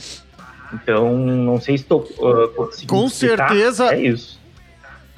Então, 0.74 1.18
não 1.18 1.60
sei 1.60 1.78
se 1.78 1.84
estou 1.84 2.02
uh, 2.02 2.48
conseguindo 2.56 2.94
Com 2.94 3.06
explicar. 3.08 3.50
certeza. 3.50 3.94
É 3.94 4.00
isso. 4.00 4.40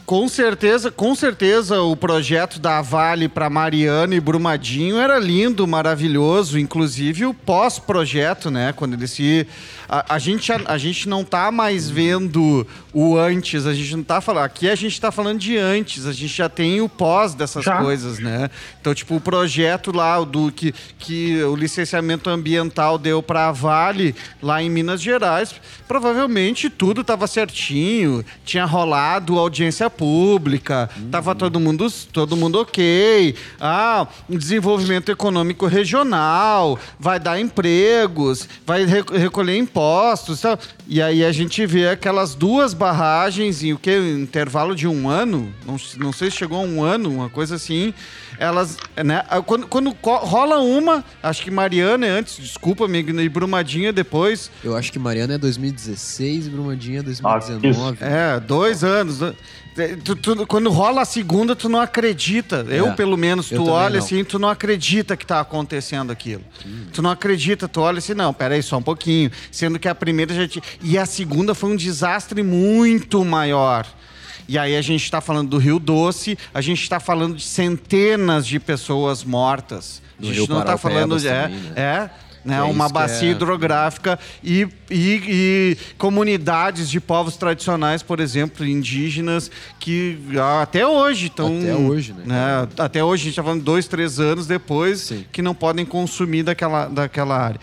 Com 0.07 0.29
certeza, 0.29 0.89
com 0.89 1.13
certeza 1.13 1.81
o 1.81 1.93
projeto 1.93 2.59
da 2.61 2.81
Vale 2.81 3.27
para 3.27 3.49
Mariana 3.49 4.15
e 4.15 4.21
Brumadinho 4.21 4.97
era 4.97 5.19
lindo, 5.19 5.67
maravilhoso, 5.67 6.57
inclusive 6.57 7.25
o 7.25 7.33
pós-projeto, 7.33 8.49
né? 8.49 8.71
Quando 8.71 8.93
ele 8.93 9.05
se 9.05 9.45
a, 9.89 10.15
a 10.15 10.17
gente 10.17 10.49
a, 10.49 10.61
a 10.65 10.77
gente 10.77 11.09
não 11.09 11.25
tá 11.25 11.51
mais 11.51 11.89
vendo 11.89 12.65
o 12.93 13.17
antes, 13.17 13.65
a 13.65 13.73
gente 13.73 13.97
não 13.97 14.03
tá 14.03 14.21
falando, 14.21 14.45
aqui 14.45 14.69
a 14.69 14.75
gente 14.75 14.99
tá 14.99 15.11
falando 15.11 15.39
de 15.39 15.57
antes, 15.57 16.05
a 16.05 16.13
gente 16.13 16.33
já 16.37 16.47
tem 16.47 16.79
o 16.79 16.87
pós 16.87 17.33
dessas 17.33 17.65
Já. 17.65 17.81
coisas, 17.81 18.17
né? 18.17 18.49
Então, 18.79 18.95
tipo, 18.95 19.17
o 19.17 19.19
projeto 19.19 19.91
lá 19.91 20.23
do 20.23 20.49
que 20.53 20.73
que 20.97 21.43
o 21.43 21.53
licenciamento 21.53 22.29
ambiental 22.29 22.97
deu 22.97 23.21
para 23.21 23.49
a 23.49 23.51
Vale 23.51 24.15
lá 24.41 24.63
em 24.63 24.69
Minas 24.69 25.01
Gerais, 25.01 25.53
provavelmente 25.85 26.69
tudo 26.69 27.03
tava 27.03 27.27
certinho, 27.27 28.23
tinha 28.45 28.63
rolado 28.63 29.37
audiência 29.37 29.89
pública, 29.97 30.89
tava 31.11 31.33
todo 31.35 31.59
mundo, 31.59 31.87
todo 32.13 32.37
mundo 32.37 32.59
ok. 32.59 33.35
Ah, 33.59 34.07
um 34.29 34.37
desenvolvimento 34.37 35.11
econômico 35.11 35.65
regional, 35.65 36.79
vai 36.99 37.19
dar 37.19 37.39
empregos, 37.39 38.47
vai 38.65 38.85
re- 38.85 39.03
recolher 39.17 39.57
impostos. 39.57 40.41
Tal. 40.41 40.57
E 40.87 41.01
aí 41.01 41.25
a 41.25 41.31
gente 41.31 41.65
vê 41.65 41.89
aquelas 41.89 42.35
duas 42.35 42.73
barragens 42.73 43.63
em 43.63 43.73
o 43.73 43.77
que? 43.77 43.91
Intervalo 43.97 44.75
de 44.75 44.87
um 44.87 45.09
ano? 45.09 45.51
Não, 45.65 45.75
não 45.97 46.13
sei 46.13 46.29
se 46.31 46.37
chegou 46.37 46.59
a 46.59 46.61
um 46.61 46.83
ano, 46.83 47.09
uma 47.11 47.29
coisa 47.29 47.55
assim. 47.55 47.93
Elas, 48.39 48.77
né? 49.03 49.23
ah, 49.29 49.41
Quando, 49.41 49.65
quando 49.67 49.95
rola 50.03 50.59
uma, 50.59 51.03
acho 51.23 51.41
que 51.43 51.49
Mariana 51.49 52.05
é 52.05 52.09
antes, 52.09 52.37
desculpa, 52.37 52.87
me 52.87 52.99
e 53.07 53.29
Brumadinha 53.29 53.91
depois. 53.91 54.51
Eu 54.63 54.75
acho 54.75 54.91
que 54.91 54.99
Mariana 54.99 55.33
é 55.33 55.37
2016 55.37 56.47
e 56.47 56.49
Brumadinha 56.49 56.97
é 56.99 56.99
Ah, 56.99 57.03
2019. 57.03 57.97
É, 58.01 58.39
dois 58.39 58.83
anos. 58.83 59.19
Né? 59.77 59.97
Tu- 60.03 60.15
tu- 60.15 60.47
quando 60.47 60.69
rola 60.69 61.01
a 61.01 61.05
segunda, 61.05 61.55
tu 61.55 61.69
não 61.69 61.79
acredita. 61.79 62.65
Eu, 62.69 62.87
É, 62.87 62.91
pelo 62.93 63.15
menos, 63.15 63.47
tu 63.49 63.55
também 63.55 63.69
olha 63.71 63.97
não. 63.99 64.05
assim, 64.05 64.23
tu 64.23 64.37
não 64.39 64.49
acredita 64.49 65.15
que 65.15 65.25
tá 65.25 65.39
acontecendo 65.39 66.11
aquilo. 66.11 66.43
Tu 66.91 67.01
não 67.01 67.09
acredita, 67.11 67.67
tu 67.67 67.81
olha 67.81 67.99
assim, 67.99 68.13
não, 68.13 68.33
peraí, 68.33 68.61
só 68.63 68.77
um 68.77 68.81
pouquinho. 68.81 69.31
Sendo 69.51 69.77
que 69.79 69.87
a 69.87 69.95
primeira 69.95 70.33
já 70.33 70.47
tinha. 70.47 70.63
E 70.81 70.97
a 70.97 71.05
segunda 71.05 71.53
foi 71.55 71.71
um 71.71 71.75
desastre 71.75 72.41
muito 72.43 73.23
maior. 73.23 73.85
E 74.49 74.57
aí 74.57 74.75
a 74.77 74.81
gente 74.81 75.11
tá 75.11 75.19
falando 75.19 75.49
do 75.49 75.57
Rio 75.57 75.77
Doce, 75.77 76.37
a 76.53 76.61
gente 76.61 76.87
tá 76.89 76.99
falando 76.99 77.35
de 77.35 77.43
centenas 77.43 78.47
de 78.47 78.59
pessoas 78.59 79.23
mortas. 79.23 80.01
A 80.17 80.21
Do 80.21 80.27
gente 80.27 80.37
Rio 80.37 80.47
não 80.55 80.63
tá 80.63 80.77
falando 80.77 81.19
de. 81.19 81.27
É, 81.27 81.43
também, 81.43 81.59
né? 81.59 81.71
é, 81.75 82.09
né, 82.47 82.57
É 82.57 82.61
uma 82.63 82.87
bacia 82.87 83.27
é- 83.27 83.31
hidrográfica 83.31 84.17
e, 84.43 84.67
e- 84.89 85.21
e 85.27 85.77
comunidades 85.97 86.89
de 86.89 86.99
povos 86.99 87.35
tradicionais, 87.35 88.01
por 88.01 88.19
exemplo, 88.19 88.65
indígenas, 88.65 89.51
que 89.79 90.17
ah, 90.39 90.61
até 90.61 90.87
hoje 90.87 91.27
estão. 91.27 91.59
Até 91.59 91.75
hoje, 91.75 92.13
né? 92.25 92.67
Até 92.77 93.03
hoje, 93.03 93.21
a 93.21 93.23
gente 93.25 93.31
está 93.33 93.43
falando 93.43 93.63
dois, 93.63 93.87
três 93.87 94.19
anos 94.19 94.47
depois, 94.47 95.01
Sim. 95.01 95.25
que 95.31 95.41
não 95.41 95.53
podem 95.53 95.85
consumir 95.85 96.43
daquela, 96.43 96.87
daquela 96.87 97.37
área. 97.37 97.59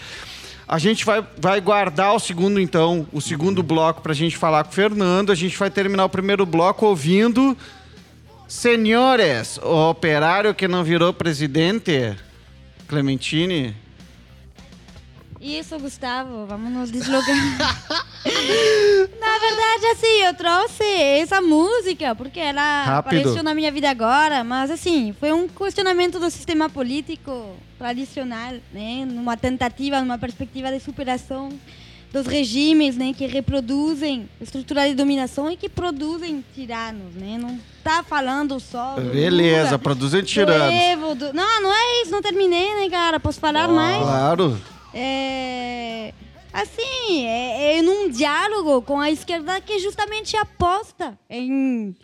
A 0.67 0.79
gente 0.79 1.05
vai, 1.05 1.23
vai 1.39 1.61
guardar 1.61 2.15
o 2.15 2.19
segundo, 2.19 2.59
então, 2.61 3.07
o 3.13 3.21
segundo 3.21 3.63
bloco 3.63 4.01
para 4.01 4.13
a 4.13 4.15
gente 4.15 4.37
falar 4.37 4.65
com 4.65 4.71
o 4.71 4.73
Fernando. 4.75 5.31
A 5.31 5.35
gente 5.35 5.59
vai 5.59 5.71
terminar 5.71 6.05
o 6.05 6.09
primeiro 6.09 6.45
bloco 6.47 6.87
ouvindo 6.87 7.57
Senhores, 8.49 9.59
o 9.59 9.91
operário 9.91 10.55
que 10.55 10.69
não 10.69 10.85
virou 10.85 11.13
presidente, 11.13 12.15
Clementine, 12.87 13.75
Isso, 15.45 15.79
Gustavo, 15.79 16.47
vamos 16.47 16.73
nos 16.73 16.91
deslocar. 16.91 17.37
na 19.21 19.39
verdade, 19.39 19.87
assim, 19.93 20.23
eu 20.25 20.33
trouxe 20.33 20.83
essa 20.83 21.43
música 21.43 22.15
porque 22.15 22.41
ela 22.41 22.85
Rápido. 22.85 23.19
apareceu 23.19 23.43
na 23.43 23.55
minha 23.55 23.71
vida 23.71 23.91
agora, 23.91 24.43
mas 24.43 24.71
assim, 24.71 25.15
foi 25.21 25.33
um 25.33 25.47
questionamento 25.47 26.19
do 26.19 26.31
sistema 26.31 26.71
político 26.71 27.57
tradicional, 27.79 28.55
né? 28.73 29.05
Numa 29.07 29.37
tentativa, 29.37 30.01
numa 30.01 30.17
perspectiva 30.17 30.73
de 30.73 30.81
superação 30.81 31.51
dos 32.11 32.27
regimes, 32.27 32.97
né, 32.97 33.13
que 33.13 33.27
reproduzem 33.27 34.27
estrutura 34.41 34.89
de 34.89 34.95
dominação 34.95 35.51
e 35.51 35.57
que 35.59 35.69
produzem 35.69 36.43
tiranos, 36.55 37.13
né? 37.17 37.37
Não 37.39 37.61
tá 37.83 38.03
falando 38.03 38.59
só 38.61 38.95
beleza, 38.95 39.65
Lula, 39.67 39.79
produzem 39.79 40.23
tiranos. 40.23 40.73
Evo, 40.73 41.15
do- 41.15 41.35
Não, 41.35 41.61
não 41.61 41.71
é 41.75 42.03
isso, 42.03 42.13
não 42.13 42.23
terminei, 42.23 42.75
né, 42.77 42.89
cara? 42.89 43.21
Posso 43.21 43.39
falar 43.39 43.69
mais? 43.69 44.01
Claro. 44.01 44.59
É, 44.95 46.13
assim, 46.53 47.27
é, 47.27 47.79
é 47.79 47.83
num 47.83 48.09
diálogo 48.09 48.81
com 48.83 49.01
a 49.01 49.11
esquerda 49.11 49.61
que 49.61 49.79
justamente 49.81 50.37
aposta 50.37 51.19
em 51.29 51.97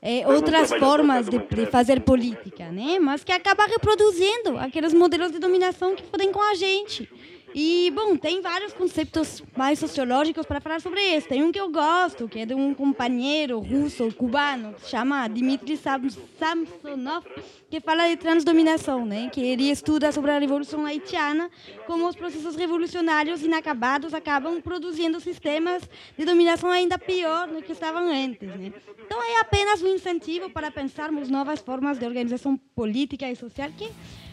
é, 0.00 0.26
outras 0.28 0.72
formas 0.72 1.28
de, 1.28 1.38
de 1.38 1.66
fazer 1.66 2.00
política, 2.02 2.70
né? 2.70 2.98
Mas 3.00 3.24
que 3.24 3.32
acaba 3.32 3.66
reproduzindo 3.66 4.56
aqueles 4.58 4.94
modelos 4.94 5.32
de 5.32 5.40
dominação 5.40 5.96
que 5.96 6.04
fodem 6.04 6.32
com 6.32 6.40
a 6.40 6.54
gente. 6.54 7.10
E, 7.54 7.90
bom, 7.94 8.16
tem 8.16 8.40
vários 8.42 8.72
conceitos 8.72 9.42
mais 9.56 9.78
sociológicos 9.78 10.44
para 10.44 10.60
falar 10.60 10.80
sobre 10.80 11.00
isso. 11.00 11.28
Tem 11.28 11.42
um 11.42 11.50
que 11.50 11.58
eu 11.58 11.70
gosto, 11.70 12.28
que 12.28 12.40
é 12.40 12.46
de 12.46 12.54
um 12.54 12.74
companheiro 12.74 13.58
russo, 13.58 14.12
cubano, 14.14 14.74
que 14.74 14.82
se 14.82 14.90
chama 14.90 15.26
Dmitry 15.28 15.76
Sam- 15.76 16.08
Samsonov, 16.38 17.24
que 17.70 17.80
fala 17.80 18.06
de 18.08 18.16
transdominação, 18.16 19.06
né? 19.06 19.30
Que 19.32 19.40
ele 19.40 19.70
estuda 19.70 20.12
sobre 20.12 20.30
a 20.30 20.38
Revolução 20.38 20.84
Haitiana, 20.84 21.50
como 21.86 22.06
os 22.06 22.14
processos 22.14 22.54
revolucionários 22.54 23.42
inacabados 23.42 24.12
acabam 24.12 24.60
produzindo 24.60 25.18
sistemas 25.18 25.82
de 26.16 26.24
dominação 26.24 26.70
ainda 26.70 26.98
pior 26.98 27.48
do 27.48 27.62
que 27.62 27.72
estavam 27.72 28.08
antes, 28.10 28.48
né? 28.48 28.72
Então 29.04 29.22
é 29.22 29.40
apenas 29.40 29.82
um 29.82 29.88
incentivo 29.88 30.50
para 30.50 30.70
pensarmos 30.70 31.28
novas 31.30 31.60
formas 31.60 31.98
de 31.98 32.04
organização 32.06 32.56
política 32.74 33.30
e 33.30 33.34
social 33.34 33.70
que 33.76 33.90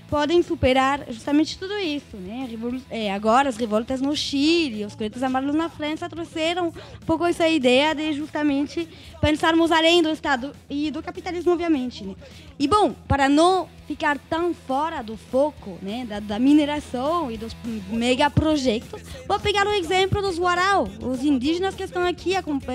podem 0.10 0.42
superar 0.44 1.06
justamente 1.10 1.58
tudo 1.58 1.74
isso, 1.78 2.18
né? 2.18 2.48
É, 2.90 3.12
agora 3.12 3.50
as 3.50 3.58
revoltas 3.58 4.02
no 4.02 4.16
Chile, 4.16 4.86
os 4.86 4.96
coletes 4.96 5.24
amarelos 5.24 5.56
na 5.56 5.70
França 5.70 6.10
trouxeram 6.10 6.68
um 6.68 7.06
pouco 7.06 7.26
essa 7.26 7.48
ideia 7.48 7.94
de 7.94 8.14
justamente 8.14 8.88
pensarmos 9.20 9.72
além 9.72 10.02
do 10.02 10.10
Estado 10.10 10.52
e 10.70 10.92
do 10.92 11.02
capitalismo, 11.02 11.52
obviamente, 11.52 12.04
né? 12.04 12.16
E 12.58 12.68
bom, 12.68 12.94
para 13.08 13.28
não 13.28 13.68
ficar 13.88 14.18
tão 14.30 14.54
fora 14.54 15.02
do 15.02 15.16
foco, 15.16 15.78
né, 15.82 16.06
da, 16.08 16.20
da 16.20 16.40
mineração 16.40 17.32
e 17.32 17.38
dos 17.38 17.56
megaprojetos, 17.90 19.02
vou 19.28 19.40
pegar 19.40 19.68
o 19.68 19.74
exemplo 19.74 20.22
dos 20.22 20.40
Guarau, 20.40 20.88
os 21.02 21.24
indígenas 21.24 21.76
que 21.76 21.84
estão 21.84 22.06
aqui, 22.06 22.32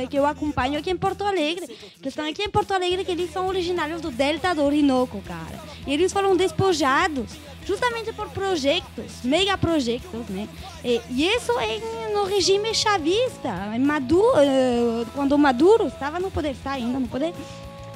que 0.09 0.18
eu 0.18 0.27
acompanho 0.27 0.79
aqui 0.79 0.90
em 0.90 0.96
Porto 0.96 1.25
Alegre, 1.25 1.66
que 2.01 2.09
estão 2.09 2.29
aqui 2.29 2.42
em 2.42 2.51
Porto 2.51 2.73
Alegre, 2.73 3.05
que 3.05 3.12
eles 3.12 3.33
são 3.33 3.46
originários 3.46 4.01
do 4.01 4.11
Delta 4.11 4.55
do 4.55 4.62
Orinoco, 4.62 5.20
cara. 5.23 5.59
E 5.87 5.92
eles 5.92 6.12
foram 6.12 6.37
despojados 6.37 7.31
justamente 7.66 8.12
por 8.12 8.29
projetos, 8.31 9.23
megaprojetos, 9.23 10.29
né? 10.29 10.49
E, 10.85 11.01
e 11.11 11.27
isso 11.27 11.53
é 11.59 12.11
no 12.12 12.25
regime 12.25 12.75
chavista, 12.75 13.53
Maduro, 13.79 14.38
eh, 14.38 15.07
quando 15.14 15.37
Maduro 15.38 15.87
estava 15.87 16.18
no 16.18 16.31
poder, 16.31 16.53
está 16.53 16.73
ainda 16.73 16.99
no 16.99 17.07
poder, 17.07 17.33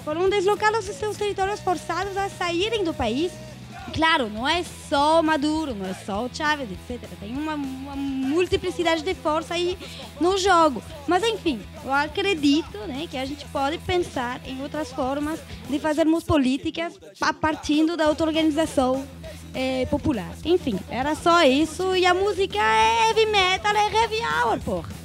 foram 0.04 0.28
deslocados 0.28 0.84
dos 0.84 0.96
seus 0.96 1.16
territórios 1.16 1.60
forçados 1.60 2.16
a 2.16 2.28
saírem 2.28 2.84
do 2.84 2.92
país. 2.92 3.32
Claro, 3.94 4.28
não 4.28 4.46
é 4.46 4.64
só 4.88 5.22
Maduro, 5.22 5.74
não 5.74 5.86
é 5.86 5.94
só 5.94 6.24
o 6.24 6.30
Chávez, 6.32 6.68
etc. 6.70 7.08
Tem 7.20 7.32
uma, 7.32 7.54
uma 7.54 7.94
multiplicidade 7.94 9.02
de 9.02 9.14
força 9.14 9.54
aí 9.54 9.78
no 10.20 10.36
jogo. 10.36 10.82
Mas 11.06 11.22
enfim, 11.22 11.60
eu 11.84 11.92
acredito 11.92 12.76
né, 12.88 13.06
que 13.08 13.16
a 13.16 13.24
gente 13.24 13.44
pode 13.46 13.78
pensar 13.78 14.40
em 14.46 14.62
outras 14.62 14.90
formas 14.92 15.38
de 15.68 15.78
fazermos 15.78 16.24
políticas 16.24 16.98
a 17.20 17.32
partindo 17.32 17.96
da 17.96 18.06
auto-organização 18.06 19.06
eh, 19.54 19.86
popular. 19.86 20.34
Enfim, 20.44 20.78
era 20.90 21.14
só 21.14 21.42
isso. 21.44 21.94
E 21.94 22.04
a 22.04 22.12
música 22.12 22.58
é 22.58 23.08
heavy 23.08 23.26
metal, 23.26 23.76
é 23.76 23.92
heavy 23.92 24.20
hour, 24.20 24.60
porra. 24.60 25.03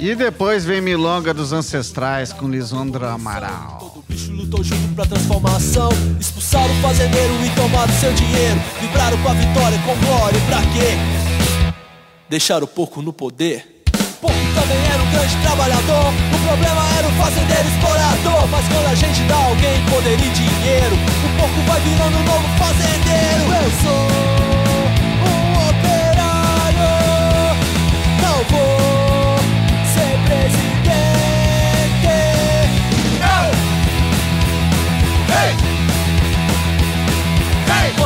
E 0.00 0.14
depois 0.14 0.64
vem 0.64 0.80
Milonga 0.80 1.34
dos 1.34 1.52
Ancestrais 1.52 2.32
com 2.32 2.48
Lisandro 2.48 3.04
Amaral. 3.04 3.94
O 3.96 4.02
bicho 4.08 4.30
lutou 4.30 4.62
junto 4.62 4.94
pra 4.94 5.04
transformação. 5.04 5.88
Expulsaram 6.20 6.70
o 6.70 6.80
fazendeiro 6.80 7.34
e 7.44 7.50
tomaram 7.56 7.92
seu 7.94 8.12
dinheiro. 8.12 8.60
Vibraram 8.80 9.18
com 9.18 9.28
a 9.28 9.34
vitória, 9.34 9.76
com 9.84 9.96
glória. 10.06 10.40
Pra 10.46 10.60
quê? 10.72 11.74
Deixaram 12.30 12.62
o 12.64 12.68
porco 12.68 13.02
no 13.02 13.12
poder. 13.12 13.82
O 13.88 14.20
porco 14.20 14.38
também 14.54 14.78
era 14.86 15.02
um 15.02 15.10
grande 15.10 15.36
trabalhador. 15.42 16.14
O 16.32 16.38
problema 16.46 16.82
era 16.96 17.08
o 17.08 17.12
fazendeiro 17.12 17.68
explorador. 17.68 18.48
Mas 18.52 18.68
quando 18.68 18.86
a 18.86 18.94
gente 18.94 19.20
dá 19.24 19.34
alguém 19.34 19.84
poder 19.90 20.14
e 20.14 20.30
dinheiro, 20.30 20.94
o 20.94 21.28
porco 21.40 21.60
vai 21.66 21.80
virando 21.80 22.16
um 22.16 22.22
novo 22.22 22.48
fazendeiro. 22.56 23.50
Eu 23.50 23.70
sou 23.82 24.06
um 25.26 25.58
operário. 25.70 26.86
Não 28.22 28.44
vou 28.44 28.97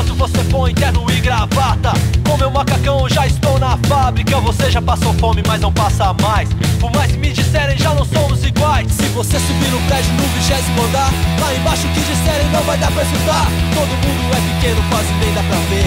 Enquanto 0.02 0.14
você 0.16 0.44
põe 0.50 0.74
terno 0.74 1.08
e 1.12 1.20
gravata. 1.20 1.92
Com 2.28 2.36
meu 2.36 2.50
macacão 2.50 3.08
já 3.08 3.24
estou 3.24 3.56
na 3.60 3.76
fábrica. 3.86 4.40
Você 4.40 4.68
já 4.68 4.82
passou 4.82 5.14
fome, 5.14 5.44
mas 5.46 5.60
não 5.60 5.72
passa 5.72 6.12
mais. 6.14 6.48
Por 6.80 6.90
mais 6.90 7.12
que 7.12 7.18
me 7.18 7.32
disserem, 7.32 7.78
já 7.78 7.94
não 7.94 8.04
somos 8.04 8.44
iguais. 8.44 8.90
Se 8.90 9.04
você 9.10 9.38
subir 9.38 9.70
no 9.70 9.78
prédio 9.82 10.12
no 10.14 10.24
vigésimo 10.34 10.82
andar 10.82 11.12
Lá 11.40 11.54
embaixo 11.54 11.86
o 11.86 11.90
que 11.90 12.00
disserem 12.00 12.50
não 12.50 12.62
vai 12.62 12.76
dar 12.78 12.90
pra 12.90 13.04
escutar. 13.04 13.46
Todo 13.74 13.90
mundo 13.90 14.34
é 14.34 14.40
pequeno, 14.54 14.82
quase 14.90 15.12
nem 15.20 15.34
dá 15.34 15.42
pra 15.44 15.58
ver. 15.70 15.86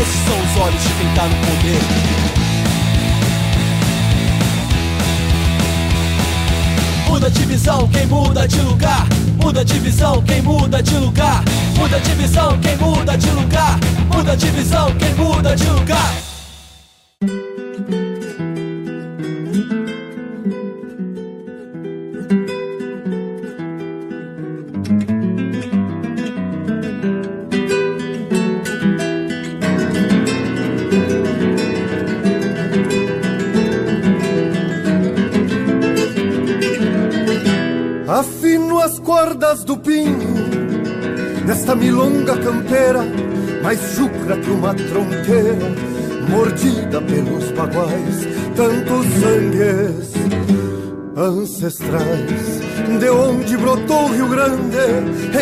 Esses 0.00 0.20
são 0.24 0.38
os 0.38 0.56
olhos 0.64 0.80
de 0.80 0.88
quem 0.90 1.14
tá 1.14 1.24
no 1.24 1.34
poder. 1.46 1.80
Muda 7.08 7.28
de 7.28 7.44
visão, 7.44 7.88
quem 7.88 8.06
muda 8.06 8.46
de 8.46 8.60
lugar. 8.60 9.04
Muda 9.48 9.64
de 9.64 9.78
visão, 9.78 10.22
quem 10.24 10.42
muda 10.42 10.82
de 10.82 10.94
lugar. 10.98 11.42
Muda 11.74 11.98
de 11.98 12.12
visão, 12.16 12.58
quem 12.60 12.76
muda 12.76 13.16
de 13.16 13.30
lugar. 13.30 13.78
Muda 14.14 14.36
de 14.36 14.50
visão, 14.50 14.94
quem 14.96 15.14
muda 15.14 15.56
de 15.56 15.64
lugar. 15.70 16.27
Do 39.54 39.78
pinho 39.78 40.34
Nesta 41.46 41.74
milonga 41.74 42.36
campeira 42.36 43.02
Mais 43.62 43.80
chucra 43.94 44.36
que 44.36 44.50
uma 44.50 44.74
tronqueira 44.74 45.72
Mordida 46.28 47.00
pelos 47.00 47.50
baguais 47.52 48.28
Tantos 48.54 49.06
sangues 49.20 50.12
ancestrais. 51.16 52.60
De 53.00 53.08
onde 53.08 53.56
brotou 53.56 54.04
o 54.04 54.12
Rio 54.12 54.28
Grande 54.28 54.76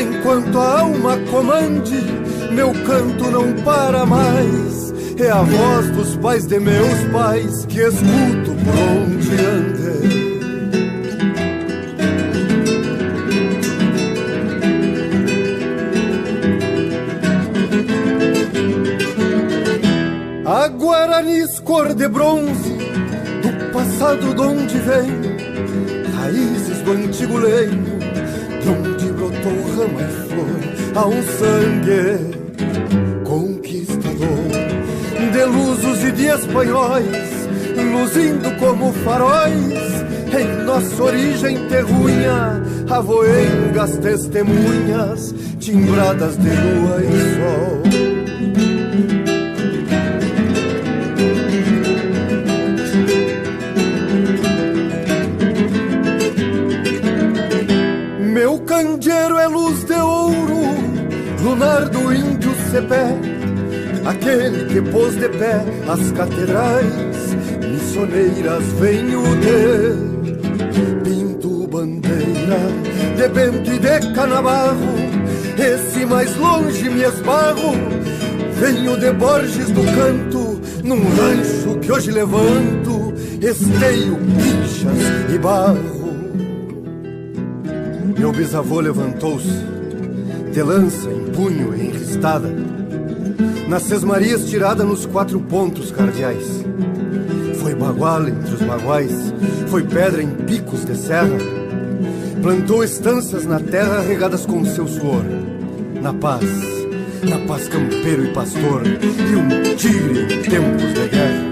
Enquanto 0.00 0.58
a 0.58 0.80
alma 0.80 1.18
comande 1.30 2.00
Meu 2.52 2.72
canto 2.84 3.28
não 3.30 3.52
para 3.64 4.06
mais. 4.06 4.94
É 5.18 5.30
a 5.30 5.42
voz 5.42 5.90
dos 5.90 6.16
pais 6.16 6.46
de 6.46 6.60
meus 6.60 7.04
pais 7.12 7.66
Que 7.66 7.80
escuto 7.80 8.54
por 8.64 8.78
onde 8.78 9.34
ande 9.34 9.85
cor 21.76 21.94
de 21.94 22.08
bronze 22.08 22.72
Do 23.42 23.70
passado 23.70 24.34
de 24.34 24.40
onde 24.40 24.78
vem 24.78 25.10
Raízes 26.16 26.78
do 26.78 26.92
antigo 26.92 27.36
leito 27.36 27.98
De 28.62 28.68
onde 28.70 29.12
brotou 29.12 29.58
rama 29.76 30.00
e 30.00 30.12
flor 30.26 30.60
Há 30.94 31.06
um 31.06 31.22
sangue 31.38 32.34
conquistador 33.24 34.48
De 35.32 35.44
lusos 35.44 36.02
e 36.02 36.12
de 36.12 36.26
espanhóis 36.28 37.46
Luzindo 37.92 38.50
como 38.58 38.90
faróis 39.04 39.74
Em 40.32 40.64
nossa 40.64 41.02
origem 41.02 41.68
terrunha 41.68 42.62
avoengas 42.88 43.96
testemunhas, 43.96 45.34
timbradas 45.58 46.36
de 46.38 46.48
lua 46.48 47.02
e 47.02 47.34
sol. 47.34 47.95
Lunar 61.76 61.88
do 61.88 62.12
índio 62.12 62.54
cepé, 62.70 63.14
aquele 64.04 64.64
que 64.66 64.80
pôs 64.90 65.14
de 65.16 65.28
pé 65.28 65.62
as 65.88 66.10
catedrais 66.12 67.34
missioneiras 67.70 68.64
venho 68.80 69.22
de 69.40 71.04
Pinto 71.04 71.66
bandeira 71.66 72.58
de 73.16 73.28
Bento 73.28 73.70
e 73.70 73.78
de 73.78 74.14
Canabarro 74.14 74.96
Esse 75.58 76.04
mais 76.04 76.34
longe 76.36 76.88
me 76.88 77.02
esbarro. 77.02 77.74
Venho 78.58 78.98
de 78.98 79.12
Borges 79.12 79.70
do 79.70 79.82
Canto 79.82 80.60
Num 80.82 81.02
rancho 81.16 81.78
que 81.80 81.92
hoje 81.92 82.10
levanto 82.10 83.12
Esteio, 83.42 84.16
pinchas 84.16 85.34
e 85.34 85.38
barro. 85.38 86.06
Meu 88.18 88.32
bisavô 88.32 88.80
levantou-se 88.80 89.64
De 90.52 90.62
lança 90.62 91.15
punho 91.36 91.74
enristada 91.74 92.50
nas 93.68 93.82
sesmarias 93.82 94.48
tirada 94.48 94.82
nos 94.82 95.04
quatro 95.04 95.38
pontos 95.38 95.90
cardeais. 95.90 96.64
Foi 97.60 97.74
bagual 97.74 98.26
entre 98.26 98.54
os 98.54 98.62
baguais, 98.62 99.34
foi 99.68 99.82
pedra 99.82 100.22
em 100.22 100.30
picos 100.30 100.84
de 100.84 100.96
serra. 100.96 101.36
Plantou 102.40 102.82
estâncias 102.82 103.44
na 103.44 103.60
terra 103.60 104.00
regadas 104.00 104.46
com 104.46 104.64
seu 104.64 104.88
suor. 104.88 105.24
Na 106.00 106.14
paz, 106.14 106.44
na 107.28 107.38
paz 107.46 107.68
campeiro 107.68 108.24
e 108.24 108.32
pastor, 108.32 108.82
e 108.86 109.36
um 109.36 109.76
tigre 109.76 110.22
em 110.22 110.42
tempos 110.42 110.94
de 110.94 111.08
guerra. 111.08 111.45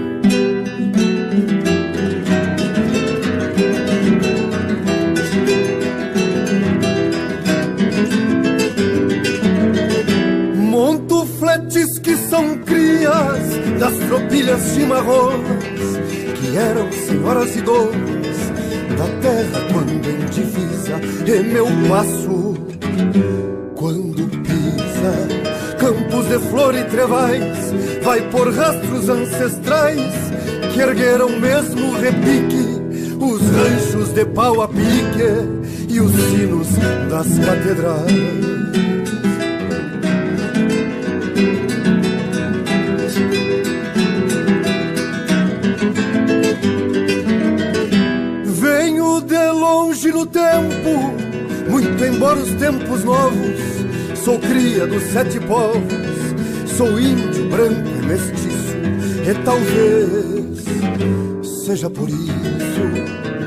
Das 13.85 13.97
tropilhas 14.07 14.61
chimarrões 14.73 15.45
que 16.39 16.57
eram 16.57 16.91
senhoras 16.91 17.55
e 17.55 17.61
donas 17.61 18.37
da 18.97 19.05
terra 19.21 19.61
quando 19.71 20.09
em 20.09 20.25
divisa 20.25 20.95
é 21.27 21.43
meu 21.43 21.67
passo. 21.87 22.55
Quando 23.75 24.27
pisa 24.41 25.77
campos 25.77 26.27
de 26.27 26.39
flor 26.49 26.73
e 26.73 26.83
trevais, 26.85 27.73
vai 28.01 28.21
por 28.31 28.51
rastros 28.51 29.07
ancestrais 29.07 30.13
que 30.73 30.79
ergueram 30.79 31.29
mesmo 31.39 31.95
repique 31.99 32.81
os 33.23 33.41
ranchos 33.41 34.09
de 34.13 34.25
pau 34.25 34.63
a 34.63 34.67
pique 34.67 35.93
e 35.93 35.99
os 35.99 36.11
sinos 36.11 36.69
das 37.07 37.27
catedrais. 37.37 38.84
Tempo, 50.35 51.13
muito 51.69 52.03
embora 52.03 52.37
os 52.37 52.51
tempos 52.55 53.05
novos. 53.05 53.55
Sou 54.15 54.37
cria 54.37 54.85
dos 54.85 55.01
sete 55.03 55.39
povos, 55.39 55.81
sou 56.75 56.99
índio, 56.99 57.47
branco 57.49 57.87
e 57.87 58.05
mestiço. 58.05 58.75
E 59.23 59.33
talvez 59.45 60.65
seja 61.65 61.89
por 61.89 62.09
isso 62.09 62.25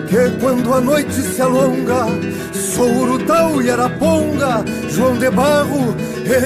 que 0.08 0.40
quando 0.40 0.72
a 0.72 0.80
noite 0.80 1.12
se 1.12 1.42
alonga, 1.42 2.06
sou 2.54 2.90
Urutau 3.02 3.60
e 3.60 3.70
Araponga, 3.70 4.64
João 4.88 5.18
de 5.18 5.30
Barro 5.30 5.94
e 6.24 6.40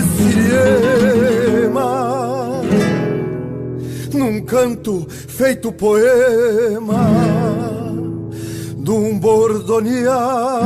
Siriema. 1.62 2.02
Num 4.12 4.40
canto 4.42 5.06
feito 5.08 5.70
poema 5.72 7.31
de 8.82 8.90
um 8.90 9.18
bordonear 9.18 10.60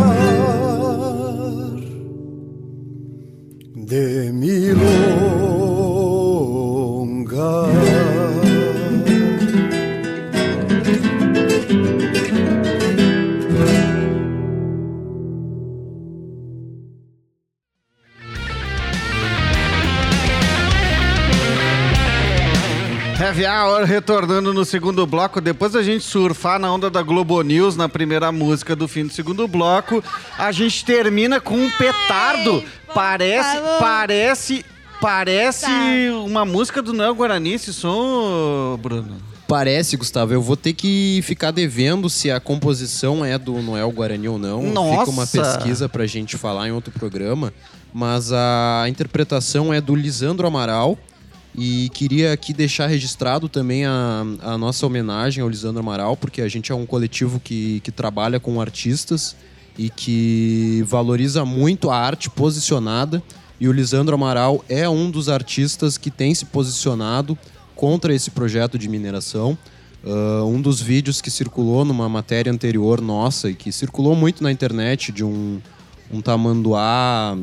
de 3.74 4.32
milonga. 4.32 5.25
Retornando 23.84 24.52
no 24.54 24.64
segundo 24.64 25.06
bloco. 25.06 25.40
Depois 25.40 25.72
da 25.72 25.82
gente 25.82 26.04
surfar 26.04 26.58
na 26.58 26.72
onda 26.72 26.88
da 26.88 27.02
Globo 27.02 27.40
News 27.42 27.76
na 27.76 27.88
primeira 27.88 28.30
música 28.32 28.74
do 28.74 28.88
fim 28.88 29.06
do 29.06 29.12
segundo 29.12 29.46
bloco, 29.46 30.02
a 30.38 30.50
gente 30.52 30.84
termina 30.84 31.40
com 31.40 31.54
um 31.56 31.70
petardo. 31.70 32.62
Parece, 32.94 33.58
parece, 33.78 34.64
parece 35.00 35.66
Tá. 35.66 36.16
uma 36.24 36.44
música 36.44 36.80
do 36.80 36.92
Neo 36.92 37.14
Guarani 37.14 37.52
esse 37.54 37.72
som, 37.72 38.78
Bruno. 38.80 39.16
Parece, 39.46 39.96
Gustavo. 39.96 40.32
Eu 40.32 40.42
vou 40.42 40.56
ter 40.56 40.72
que 40.72 41.20
ficar 41.22 41.52
devendo 41.52 42.10
se 42.10 42.30
a 42.30 42.40
composição 42.40 43.24
é 43.24 43.38
do 43.38 43.62
Noel 43.62 43.90
Guarani 43.92 44.28
ou 44.28 44.38
não. 44.38 44.62
Nossa! 44.62 44.98
Fica 44.98 45.10
uma 45.10 45.26
pesquisa 45.26 45.88
pra 45.88 46.04
gente 46.06 46.36
falar 46.36 46.66
em 46.68 46.72
outro 46.72 46.90
programa. 46.92 47.52
Mas 47.94 48.32
a 48.32 48.84
interpretação 48.88 49.72
é 49.72 49.80
do 49.80 49.94
Lisandro 49.94 50.46
Amaral. 50.46 50.98
E 51.56 51.88
queria 51.90 52.32
aqui 52.32 52.52
deixar 52.52 52.86
registrado 52.86 53.48
também 53.48 53.86
a, 53.86 54.24
a 54.42 54.58
nossa 54.58 54.84
homenagem 54.86 55.42
ao 55.42 55.48
Lisandro 55.48 55.80
Amaral, 55.80 56.16
porque 56.16 56.42
a 56.42 56.48
gente 56.48 56.70
é 56.70 56.74
um 56.74 56.84
coletivo 56.84 57.40
que, 57.40 57.80
que 57.80 57.90
trabalha 57.90 58.38
com 58.38 58.60
artistas 58.60 59.34
e 59.78 59.88
que 59.88 60.84
valoriza 60.86 61.44
muito 61.44 61.90
a 61.90 61.96
arte 61.96 62.28
posicionada. 62.28 63.22
E 63.58 63.68
o 63.68 63.72
Lisandro 63.72 64.14
Amaral 64.14 64.62
é 64.68 64.86
um 64.86 65.10
dos 65.10 65.30
artistas 65.30 65.96
que 65.96 66.10
tem 66.10 66.34
se 66.34 66.44
posicionado 66.44 67.38
contra 67.74 68.14
esse 68.14 68.30
projeto 68.30 68.78
de 68.78 68.86
mineração. 68.86 69.56
Ah, 70.06 70.44
um 70.44 70.60
dos 70.60 70.80
vídeos 70.80 71.20
que 71.20 71.30
circulou 71.30 71.84
numa 71.84 72.08
matéria 72.08 72.52
anterior 72.52 73.00
nossa 73.00 73.50
e 73.50 73.54
que 73.54 73.72
circulou 73.72 74.14
muito 74.14 74.42
na 74.42 74.52
internet 74.52 75.10
de 75.10 75.24
um, 75.24 75.60
um 76.12 76.20
tamanduá, 76.20 77.36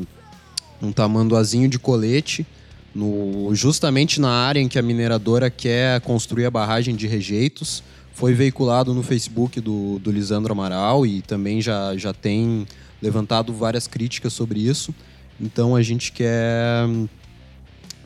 um 0.80 0.90
tamanduazinho 0.90 1.68
de 1.68 1.78
colete, 1.78 2.46
no, 2.94 3.54
justamente 3.54 4.20
na 4.20 4.30
área 4.30 4.60
em 4.60 4.68
que 4.68 4.78
a 4.78 4.82
mineradora 4.82 5.50
quer 5.50 6.00
construir 6.02 6.46
a 6.46 6.50
barragem 6.50 6.94
de 6.94 7.06
rejeitos. 7.06 7.82
Foi 8.12 8.32
veiculado 8.32 8.94
no 8.94 9.02
Facebook 9.02 9.60
do, 9.60 9.98
do 9.98 10.10
Lisandro 10.12 10.52
Amaral 10.52 11.04
e 11.04 11.20
também 11.20 11.60
já, 11.60 11.96
já 11.96 12.14
tem 12.14 12.66
levantado 13.02 13.52
várias 13.52 13.88
críticas 13.88 14.32
sobre 14.32 14.60
isso. 14.60 14.94
Então 15.40 15.74
a 15.74 15.82
gente 15.82 16.12
quer 16.12 16.86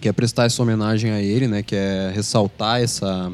quer 0.01 0.13
prestar 0.13 0.45
essa 0.45 0.63
homenagem 0.63 1.11
a 1.11 1.21
ele, 1.21 1.49
né? 1.49 1.63
Quer 1.63 2.13
ressaltar 2.13 2.81
essa, 2.81 3.33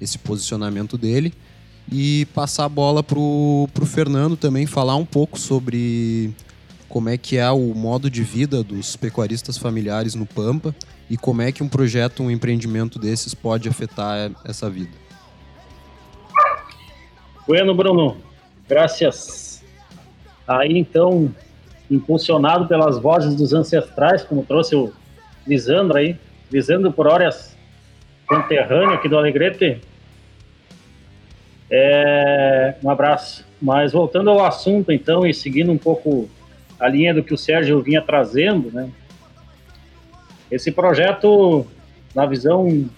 esse 0.00 0.18
posicionamento 0.18 0.98
dele 0.98 1.32
e 1.90 2.26
passar 2.34 2.64
a 2.64 2.68
bola 2.68 3.02
pro, 3.02 3.68
pro 3.72 3.86
Fernando 3.86 4.36
também 4.36 4.66
falar 4.66 4.96
um 4.96 5.04
pouco 5.04 5.38
sobre 5.38 6.34
como 6.90 7.08
é 7.08 7.16
que 7.16 7.38
é 7.38 7.48
o 7.48 7.72
modo 7.72 8.10
de 8.10 8.22
vida 8.24 8.64
dos 8.64 8.96
pecuaristas 8.96 9.56
familiares 9.56 10.16
no 10.16 10.26
Pampa 10.26 10.74
e 11.08 11.16
como 11.16 11.40
é 11.40 11.52
que 11.52 11.62
um 11.62 11.68
projeto, 11.68 12.22
um 12.22 12.30
empreendimento 12.30 12.98
desses 12.98 13.32
pode 13.32 13.68
afetar 13.68 14.32
essa 14.44 14.68
vida. 14.68 14.90
Bueno, 17.46 17.74
Bruno, 17.74 18.16
graças. 18.68 19.64
Aí 20.46 20.76
então, 20.76 21.32
impulsionado 21.88 22.66
pelas 22.66 22.98
vozes 22.98 23.36
dos 23.36 23.52
ancestrais, 23.52 24.24
como 24.24 24.44
trouxe 24.44 24.74
o 24.74 24.92
Lisandro 25.46 25.96
aí, 25.96 26.18
Lisandro 26.50 26.92
por 26.92 27.06
horas 27.06 27.56
conterrâneo 28.26 28.94
aqui 28.94 29.08
do 29.08 29.16
Alegrete. 29.16 29.80
É, 31.70 32.74
um 32.82 32.90
abraço. 32.90 33.46
Mas 33.62 33.92
voltando 33.92 34.28
ao 34.30 34.44
assunto, 34.44 34.90
então, 34.90 35.24
e 35.24 35.32
seguindo 35.32 35.70
um 35.70 35.78
pouco 35.78 36.28
a 36.80 36.88
linha 36.88 37.12
do 37.12 37.22
que 37.22 37.34
o 37.34 37.38
Sérgio 37.38 37.80
vinha 37.82 38.00
trazendo, 38.00 38.70
né? 38.72 38.90
Esse 40.50 40.72
projeto, 40.72 41.66
na 42.14 42.26
visão 42.26 42.88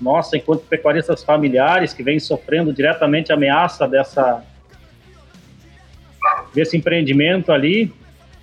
nossa, 0.00 0.36
enquanto 0.36 0.62
pecuaristas 0.62 1.22
familiares 1.22 1.92
que 1.92 2.02
vêm 2.02 2.18
sofrendo 2.18 2.72
diretamente 2.72 3.30
a 3.30 3.36
ameaça 3.36 3.86
dessa 3.86 4.42
desse 6.52 6.76
empreendimento 6.76 7.50
ali, 7.50 7.92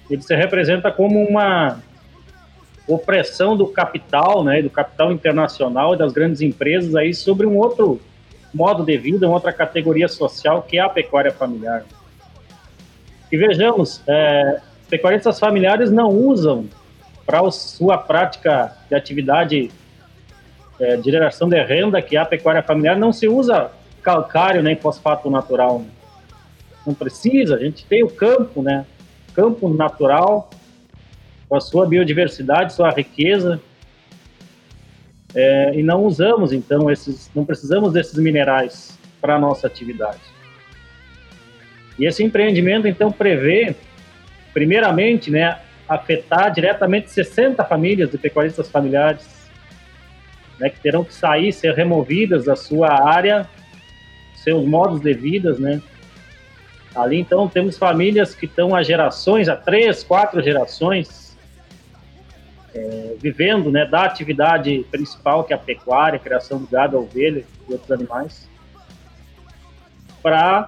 ele 0.09 0.21
se 0.21 0.35
representa 0.35 0.91
como 0.91 1.21
uma 1.21 1.79
opressão 2.87 3.55
do 3.55 3.67
capital, 3.67 4.43
né, 4.43 4.61
do 4.61 4.69
capital 4.69 5.11
internacional 5.11 5.93
e 5.93 5.97
das 5.97 6.11
grandes 6.11 6.41
empresas 6.41 6.95
aí 6.95 7.13
sobre 7.13 7.45
um 7.45 7.55
outro 7.55 8.01
modo 8.53 8.83
de 8.83 8.97
vida, 8.97 9.27
uma 9.27 9.35
outra 9.35 9.53
categoria 9.53 10.07
social 10.07 10.63
que 10.63 10.77
é 10.77 10.81
a 10.81 10.89
pecuária 10.89 11.31
familiar. 11.31 11.83
E 13.31 13.37
vejamos, 13.37 14.01
é, 14.07 14.59
pecuaristas 14.89 15.39
familiares 15.39 15.91
não 15.91 16.09
usam 16.09 16.67
para 17.25 17.49
sua 17.51 17.97
prática 17.97 18.75
de 18.89 18.95
atividade 18.95 19.71
é, 20.79 20.95
de 20.97 21.11
geração 21.11 21.47
de 21.47 21.61
renda, 21.61 22.01
que 22.01 22.17
é 22.17 22.19
a 22.19 22.25
pecuária 22.25 22.63
familiar, 22.63 22.97
não 22.97 23.13
se 23.13 23.27
usa 23.27 23.71
calcário 24.01 24.63
nem 24.63 24.75
fosfato 24.75 25.29
natural. 25.29 25.83
Não 26.85 26.93
precisa, 26.93 27.55
a 27.55 27.59
gente 27.59 27.85
tem 27.85 28.03
o 28.03 28.09
campo, 28.09 28.63
né? 28.63 28.85
Campo 29.33 29.69
natural, 29.69 30.49
com 31.47 31.55
a 31.55 31.61
sua 31.61 31.85
biodiversidade, 31.85 32.73
sua 32.73 32.89
riqueza, 32.89 33.61
é, 35.35 35.75
e 35.75 35.83
não 35.83 36.03
usamos 36.03 36.51
então 36.51 36.89
esses, 36.89 37.29
não 37.35 37.45
precisamos 37.45 37.93
desses 37.93 38.17
minerais 38.17 38.97
para 39.21 39.35
a 39.35 39.39
nossa 39.39 39.67
atividade. 39.67 40.21
E 41.97 42.05
esse 42.05 42.23
empreendimento 42.23 42.87
então 42.87 43.11
prevê, 43.11 43.75
primeiramente, 44.53 45.31
né, 45.31 45.59
afetar 45.87 46.51
diretamente 46.51 47.09
60 47.11 47.63
famílias 47.65 48.11
de 48.11 48.17
pecuaristas 48.17 48.69
familiares, 48.69 49.49
né, 50.59 50.69
que 50.69 50.79
terão 50.79 51.03
que 51.03 51.13
sair, 51.13 51.51
ser 51.51 51.73
removidas 51.73 52.45
da 52.45 52.55
sua 52.55 52.89
área, 53.09 53.47
seus 54.35 54.65
modos 54.65 55.01
de 55.01 55.13
vida, 55.13 55.53
né. 55.57 55.81
Ali 56.95 57.19
então 57.19 57.47
temos 57.47 57.77
famílias 57.77 58.33
que 58.33 58.45
estão 58.45 58.75
há 58.75 58.83
gerações, 58.83 59.47
há 59.47 59.55
três, 59.55 60.03
quatro 60.03 60.41
gerações, 60.41 61.37
é, 62.73 63.15
vivendo 63.19 63.71
né, 63.71 63.85
da 63.85 64.03
atividade 64.03 64.85
principal, 64.91 65.43
que 65.43 65.53
é 65.53 65.55
a 65.55 65.59
pecuária, 65.59 66.17
a 66.17 66.19
criação 66.19 66.59
de 66.59 66.67
gado, 66.67 66.97
ovelha 66.97 67.43
e 67.67 67.73
outros 67.73 67.91
animais, 67.91 68.47
para 70.21 70.67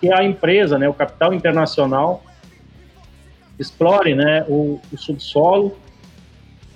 que 0.00 0.12
a 0.12 0.22
empresa, 0.24 0.78
né, 0.78 0.88
o 0.88 0.94
capital 0.94 1.32
internacional, 1.32 2.22
explore 3.62 4.14
né, 4.14 4.44
o, 4.48 4.80
o 4.92 4.98
subsolo, 4.98 5.76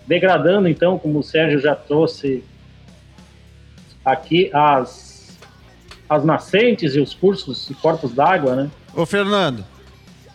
degradando, 0.06 0.68
então, 0.68 0.98
como 0.98 1.18
o 1.18 1.22
Sérgio 1.22 1.58
já 1.58 1.74
trouxe 1.74 2.44
aqui, 4.04 4.50
as, 4.54 5.36
as 6.08 6.24
nascentes 6.24 6.94
e 6.94 7.00
os 7.00 7.12
cursos 7.12 7.68
e 7.68 7.74
corpos 7.74 8.12
d'água, 8.12 8.54
né? 8.54 8.70
Ô, 8.94 9.04
Fernando, 9.04 9.64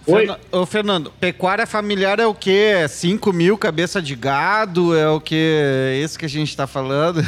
Oi? 0.08 0.28
Ô, 0.52 0.66
Fernando, 0.66 1.12
pecuária 1.20 1.68
familiar 1.68 2.20
é 2.20 2.26
o 2.26 2.34
quê? 2.34 2.88
5 2.88 3.32
mil 3.32 3.56
cabeça 3.56 4.02
de 4.02 4.16
gado? 4.16 4.98
É 4.98 5.08
o 5.08 5.22
quê? 5.22 5.62
É 5.92 5.98
isso 6.04 6.18
que 6.18 6.26
a 6.26 6.30
gente 6.30 6.50
está 6.50 6.66
falando? 6.66 7.24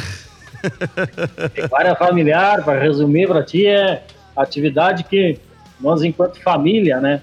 Pecuária 1.54 1.94
familiar, 1.94 2.64
para 2.64 2.80
resumir 2.80 3.28
para 3.28 3.44
ti, 3.44 3.66
é 3.66 4.02
atividade 4.36 5.04
que 5.04 5.38
nós, 5.80 6.02
enquanto 6.02 6.42
família, 6.42 7.00
né, 7.00 7.22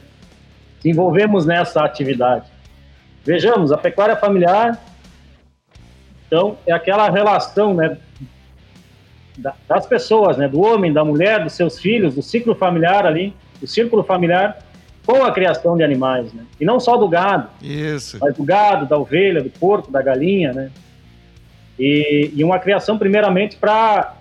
desenvolvemos 0.83 1.45
nessa 1.45 1.83
atividade. 1.83 2.45
Vejamos, 3.23 3.71
a 3.71 3.77
pecuária 3.77 4.15
familiar, 4.15 4.79
então, 6.31 6.57
é 6.65 6.71
aquela 6.71 7.09
relação, 7.09 7.73
né, 7.73 7.97
das 9.67 9.85
pessoas, 9.85 10.37
né, 10.37 10.47
do 10.47 10.61
homem, 10.61 10.93
da 10.93 11.03
mulher, 11.03 11.43
dos 11.43 11.51
seus 11.51 11.77
filhos, 11.77 12.15
do 12.15 12.21
ciclo 12.21 12.55
familiar 12.55 13.05
ali, 13.05 13.33
do 13.59 13.67
círculo 13.67 14.01
familiar, 14.01 14.57
com 15.05 15.23
a 15.25 15.31
criação 15.31 15.75
de 15.75 15.83
animais, 15.83 16.31
né? 16.31 16.45
E 16.59 16.63
não 16.63 16.79
só 16.79 16.95
do 16.95 17.07
gado. 17.09 17.49
Isso. 17.61 18.17
Mas 18.21 18.35
do 18.35 18.43
gado, 18.43 18.85
da 18.85 18.97
ovelha, 18.97 19.41
do 19.41 19.49
porco, 19.49 19.91
da 19.91 20.01
galinha, 20.01 20.53
né? 20.53 20.71
E, 21.77 22.31
e 22.35 22.43
uma 22.43 22.59
criação 22.59 22.97
primeiramente 22.97 23.57
para 23.57 24.15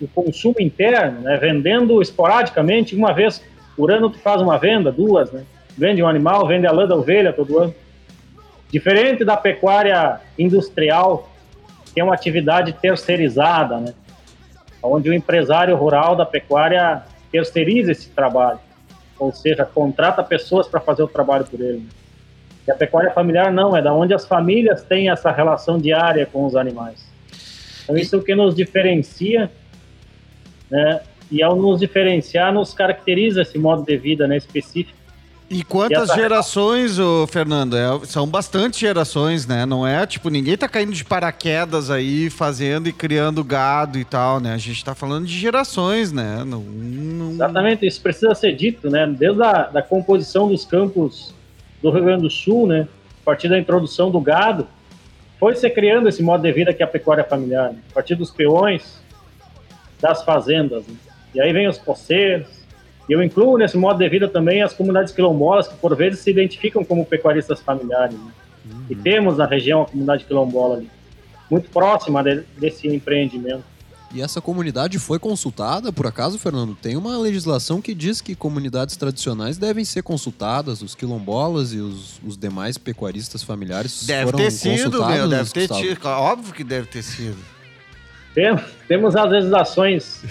o 0.00 0.06
consumo 0.06 0.56
interno, 0.60 1.22
né? 1.22 1.36
Vendendo 1.36 2.00
esporadicamente, 2.02 2.94
uma 2.94 3.12
vez 3.12 3.42
por 3.76 3.90
ano 3.90 4.10
tu 4.10 4.18
faz 4.18 4.40
uma 4.40 4.58
venda, 4.58 4.92
duas, 4.92 5.32
né? 5.32 5.42
Vende 5.76 6.02
um 6.02 6.08
animal, 6.08 6.46
vende 6.46 6.66
a 6.66 6.72
lã 6.72 6.86
da 6.86 6.96
ovelha 6.96 7.32
todo 7.32 7.58
ano. 7.58 7.74
Diferente 8.70 9.24
da 9.24 9.36
pecuária 9.36 10.20
industrial, 10.38 11.30
que 11.92 12.00
é 12.00 12.04
uma 12.04 12.14
atividade 12.14 12.72
terceirizada, 12.72 13.78
né? 13.78 13.94
Onde 14.82 15.10
o 15.10 15.14
empresário 15.14 15.76
rural 15.76 16.14
da 16.16 16.24
pecuária 16.24 17.02
terceiriza 17.30 17.92
esse 17.92 18.08
trabalho 18.10 18.60
ou 19.18 19.32
seja, 19.32 19.64
contrata 19.64 20.22
pessoas 20.22 20.68
para 20.68 20.80
fazer 20.80 21.02
o 21.02 21.08
trabalho 21.08 21.44
por 21.44 21.60
ele. 21.60 21.86
E 22.66 22.70
a 22.70 22.74
pecuária 22.74 23.10
familiar 23.12 23.52
não, 23.52 23.76
é 23.76 23.80
da 23.80 23.92
onde 23.92 24.12
as 24.12 24.26
famílias 24.26 24.82
têm 24.82 25.10
essa 25.10 25.30
relação 25.30 25.78
diária 25.78 26.26
com 26.26 26.44
os 26.44 26.56
animais. 26.56 27.06
Então 27.82 27.96
isso 27.96 28.16
é 28.16 28.18
o 28.18 28.22
que 28.22 28.34
nos 28.34 28.54
diferencia, 28.54 29.50
né? 30.70 31.00
E 31.30 31.42
ao 31.42 31.56
nos 31.56 31.80
diferenciar, 31.80 32.52
nos 32.52 32.72
caracteriza 32.72 33.42
esse 33.42 33.58
modo 33.58 33.82
de 33.82 33.96
vida 33.96 34.28
né, 34.28 34.36
específico 34.36 34.96
e 35.48 35.62
quantas 35.62 36.12
gerações, 36.12 36.98
ô, 36.98 37.26
Fernando? 37.26 37.76
É, 37.76 38.04
são 38.04 38.26
bastante 38.26 38.80
gerações, 38.80 39.46
né? 39.46 39.64
Não 39.64 39.86
é 39.86 40.04
tipo, 40.06 40.28
ninguém 40.28 40.56
tá 40.56 40.68
caindo 40.68 40.92
de 40.92 41.04
paraquedas 41.04 41.90
aí, 41.90 42.28
fazendo 42.28 42.88
e 42.88 42.92
criando 42.92 43.44
gado 43.44 43.98
e 43.98 44.04
tal, 44.04 44.40
né? 44.40 44.54
A 44.54 44.58
gente 44.58 44.84
tá 44.84 44.94
falando 44.94 45.26
de 45.26 45.38
gerações, 45.38 46.12
né? 46.12 46.42
Não, 46.44 46.60
não... 46.60 47.30
Exatamente, 47.32 47.86
isso 47.86 48.00
precisa 48.00 48.34
ser 48.34 48.56
dito, 48.56 48.90
né? 48.90 49.06
Desde 49.06 49.42
a 49.42 49.64
da 49.64 49.82
composição 49.82 50.48
dos 50.48 50.64
campos 50.64 51.32
do 51.80 51.90
Rio 51.90 52.04
Grande 52.04 52.22
do 52.22 52.30
Sul, 52.30 52.66
né? 52.66 52.88
A 53.22 53.24
partir 53.24 53.48
da 53.48 53.58
introdução 53.58 54.10
do 54.10 54.20
gado, 54.20 54.66
foi 55.38 55.54
se 55.54 55.68
criando 55.70 56.08
esse 56.08 56.22
modo 56.22 56.42
de 56.42 56.52
vida 56.52 56.72
que 56.72 56.82
é 56.82 56.86
a 56.86 56.88
pecuária 56.88 57.24
familiar, 57.24 57.72
né? 57.72 57.78
a 57.90 57.94
partir 57.94 58.14
dos 58.14 58.30
peões, 58.30 59.00
das 60.00 60.24
fazendas. 60.24 60.86
Né? 60.86 60.94
E 61.34 61.40
aí 61.40 61.52
vem 61.52 61.68
os 61.68 61.78
poceiros, 61.78 62.48
e 63.08 63.12
eu 63.12 63.22
incluo 63.22 63.56
nesse 63.56 63.76
modo 63.76 63.98
de 63.98 64.08
vida 64.08 64.28
também 64.28 64.62
as 64.62 64.72
comunidades 64.72 65.12
quilombolas, 65.12 65.68
que 65.68 65.76
por 65.76 65.94
vezes 65.96 66.20
se 66.20 66.30
identificam 66.30 66.84
como 66.84 67.04
pecuaristas 67.04 67.60
familiares. 67.60 68.14
Né? 68.14 68.32
Uhum. 68.64 68.84
E 68.90 68.96
temos 68.96 69.36
na 69.38 69.46
região 69.46 69.82
a 69.82 69.86
comunidade 69.86 70.24
quilombola 70.24 70.76
ali, 70.76 70.90
muito 71.50 71.70
próxima 71.70 72.22
de, 72.22 72.42
desse 72.58 72.88
empreendimento. 72.88 73.64
E 74.12 74.22
essa 74.22 74.40
comunidade 74.40 74.98
foi 74.98 75.18
consultada, 75.18 75.92
por 75.92 76.06
acaso, 76.06 76.38
Fernando? 76.38 76.76
Tem 76.80 76.96
uma 76.96 77.18
legislação 77.18 77.82
que 77.82 77.92
diz 77.94 78.20
que 78.20 78.34
comunidades 78.34 78.96
tradicionais 78.96 79.58
devem 79.58 79.84
ser 79.84 80.02
consultadas, 80.02 80.80
os 80.80 80.94
quilombolas 80.94 81.72
e 81.72 81.78
os, 81.78 82.20
os 82.24 82.36
demais 82.36 82.78
pecuaristas 82.78 83.42
familiares 83.42 84.06
deve 84.06 84.24
foram 84.24 84.38
ter 84.38 84.50
sido, 84.52 85.04
meu, 85.06 85.28
deve 85.28 85.50
ter 85.50 85.68
sido. 85.68 86.06
Óbvio 86.06 86.54
que 86.54 86.64
deve 86.64 86.86
ter 86.86 87.02
sido. 87.02 87.36
Tem, 88.34 88.56
temos 88.86 89.16
as 89.16 89.30
legislações 89.30 90.22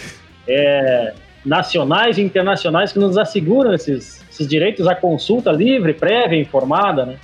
é, 0.47 1.13
nacionais 1.45 2.17
e 2.17 2.21
internacionais 2.21 2.91
que 2.91 2.99
nos 2.99 3.17
asseguram 3.17 3.73
esses, 3.73 4.25
esses 4.29 4.47
direitos 4.47 4.87
à 4.87 4.95
consulta 4.95 5.51
livre, 5.51 5.93
prévia, 5.93 6.39
informada, 6.39 7.05
né? 7.05 7.17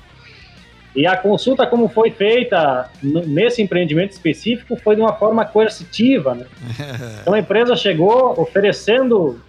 E 0.93 1.07
a 1.07 1.15
consulta, 1.15 1.65
como 1.65 1.88
foi 1.88 2.12
feita 2.12 2.89
nesse 3.01 3.62
empreendimento 3.62 4.12
específico, 4.12 4.75
foi 4.75 4.95
de 4.95 5.01
uma 5.01 5.13
forma 5.13 5.45
coercitiva, 5.45 6.36
né? 6.36 6.45
Então 7.21 7.34
a 7.34 7.39
empresa 7.39 7.75
chegou 7.75 8.39
oferecendo 8.39 9.39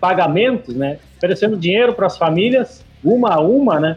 pagamentos, 0.00 0.74
né? 0.74 0.98
Oferecendo 1.16 1.56
dinheiro 1.56 1.92
para 1.92 2.06
as 2.06 2.16
famílias, 2.16 2.84
uma 3.04 3.34
a 3.34 3.40
uma, 3.40 3.80
né? 3.80 3.96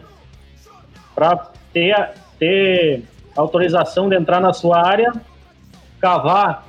Para 1.14 1.50
ter, 1.72 2.10
ter 2.38 3.04
autorização 3.36 4.08
de 4.08 4.16
entrar 4.16 4.40
na 4.40 4.52
sua 4.52 4.84
área, 4.84 5.12
cavar 6.00 6.66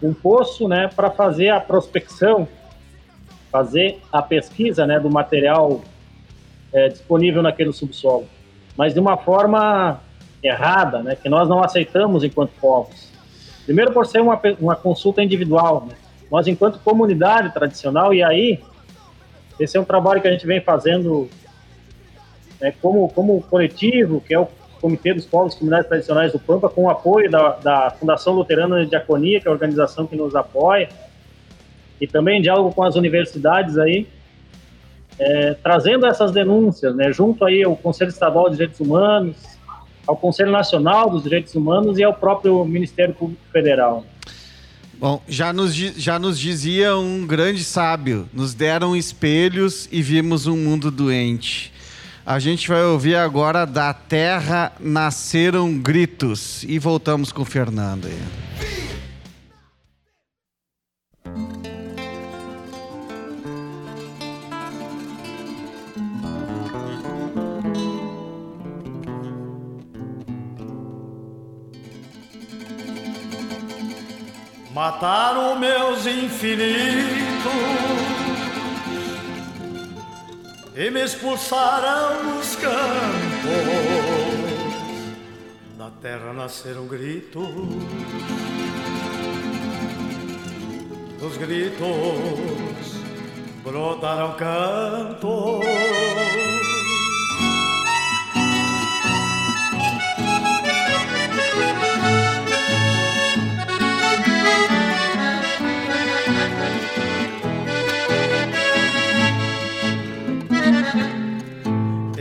um 0.00 0.14
poço, 0.14 0.68
né? 0.68 0.88
Para 0.94 1.10
fazer 1.10 1.48
a 1.48 1.60
prospecção 1.60 2.46
fazer 3.56 3.98
a 4.12 4.20
pesquisa 4.20 4.86
né, 4.86 5.00
do 5.00 5.08
material 5.08 5.80
é, 6.74 6.88
disponível 6.88 7.42
naquele 7.42 7.72
subsolo, 7.72 8.26
mas 8.76 8.92
de 8.92 9.00
uma 9.00 9.16
forma 9.16 9.98
errada, 10.42 11.02
né, 11.02 11.16
que 11.16 11.26
nós 11.26 11.48
não 11.48 11.62
aceitamos 11.62 12.22
enquanto 12.22 12.50
povos. 12.60 13.10
Primeiro 13.64 13.92
por 13.92 14.04
ser 14.06 14.20
uma, 14.20 14.38
uma 14.60 14.76
consulta 14.76 15.22
individual, 15.22 15.86
né? 15.88 15.94
nós 16.30 16.46
enquanto 16.46 16.78
comunidade 16.80 17.52
tradicional, 17.54 18.12
e 18.12 18.22
aí 18.22 18.60
esse 19.58 19.78
é 19.78 19.80
um 19.80 19.84
trabalho 19.84 20.20
que 20.20 20.28
a 20.28 20.30
gente 20.30 20.46
vem 20.46 20.60
fazendo 20.60 21.30
né, 22.60 22.74
como, 22.82 23.08
como 23.08 23.40
coletivo, 23.40 24.20
que 24.20 24.34
é 24.34 24.38
o 24.38 24.46
Comitê 24.82 25.14
dos 25.14 25.24
Povos 25.24 25.54
e 25.54 25.58
Comunidades 25.58 25.88
Tradicionais 25.88 26.32
do 26.32 26.38
Pampa, 26.38 26.68
com 26.68 26.82
o 26.82 26.90
apoio 26.90 27.30
da, 27.30 27.52
da 27.52 27.90
Fundação 27.90 28.34
Luterana 28.34 28.84
de 28.84 28.90
Diaconia, 28.90 29.40
que 29.40 29.48
é 29.48 29.50
a 29.50 29.52
organização 29.52 30.06
que 30.06 30.14
nos 30.14 30.36
apoia, 30.36 30.90
e 32.00 32.06
também 32.06 32.42
diálogo 32.42 32.72
com 32.72 32.82
as 32.82 32.94
universidades 32.96 33.78
aí, 33.78 34.06
é, 35.18 35.54
trazendo 35.62 36.06
essas 36.06 36.32
denúncias, 36.32 36.94
né, 36.94 37.12
junto 37.12 37.44
aí 37.44 37.62
ao 37.62 37.76
Conselho 37.76 38.10
Estadual 38.10 38.50
de 38.50 38.56
Direitos 38.56 38.80
Humanos, 38.80 39.36
ao 40.06 40.16
Conselho 40.16 40.52
Nacional 40.52 41.10
dos 41.10 41.22
Direitos 41.22 41.54
Humanos 41.54 41.98
e 41.98 42.04
ao 42.04 42.14
próprio 42.14 42.64
Ministério 42.64 43.14
Público 43.14 43.42
Federal. 43.50 44.04
Bom, 44.98 45.22
já 45.28 45.52
nos, 45.52 45.74
já 45.74 46.18
nos 46.18 46.38
dizia 46.38 46.96
um 46.96 47.26
grande 47.26 47.62
sábio: 47.64 48.28
nos 48.32 48.54
deram 48.54 48.96
espelhos 48.96 49.88
e 49.92 50.00
vimos 50.00 50.46
um 50.46 50.56
mundo 50.56 50.90
doente. 50.90 51.72
A 52.24 52.38
gente 52.38 52.66
vai 52.66 52.82
ouvir 52.82 53.14
agora 53.14 53.64
da 53.64 53.92
terra 53.92 54.72
nasceram 54.80 55.78
gritos 55.78 56.64
e 56.64 56.78
voltamos 56.78 57.30
com 57.30 57.42
o 57.42 57.44
Fernando 57.44 58.06
aí. 58.06 58.85
Mataram 74.76 75.58
meus 75.58 76.04
infinitos 76.04 76.60
e 80.74 80.90
me 80.90 81.02
expulsaram 81.02 82.36
dos 82.36 82.56
campos. 82.56 82.76
Da 85.78 85.88
terra 86.02 86.34
nasceram 86.34 86.86
gritos, 86.86 87.48
dos 91.20 91.38
gritos 91.38 91.80
brotaram 93.64 94.34
cantos. 94.34 95.64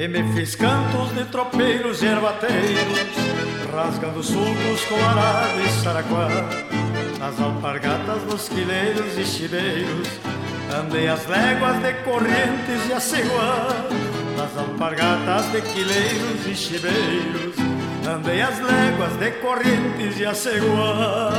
E 0.05 0.07
me 0.07 0.21
fiz 0.35 0.53
cantos 0.55 1.15
de 1.15 1.25
tropeiros 1.31 2.03
e 2.03 2.05
ervateiros, 2.05 3.09
rasgando 3.73 4.21
sulcos 4.21 4.85
com 4.87 5.03
arado 5.03 5.59
e 5.59 5.81
saraguá. 5.81 6.27
Nas 7.17 7.41
alpargatas 7.41 8.21
dos 8.29 8.47
quileiros 8.47 9.17
e 9.17 9.25
chiveiros, 9.25 10.07
andei 10.79 11.07
as 11.07 11.25
léguas 11.25 11.81
de 11.81 11.93
correntes 12.03 12.87
e 12.87 12.93
aceguá. 12.93 13.67
Nas 14.37 14.55
alpargatas 14.55 15.51
de 15.51 15.61
quileiros 15.73 16.45
e 16.45 16.53
chiveiros, 16.53 17.55
andei 18.07 18.43
as 18.43 18.59
léguas 18.59 19.13
de 19.17 19.31
correntes 19.41 20.19
e 20.19 20.25
aceguá. 20.27 21.31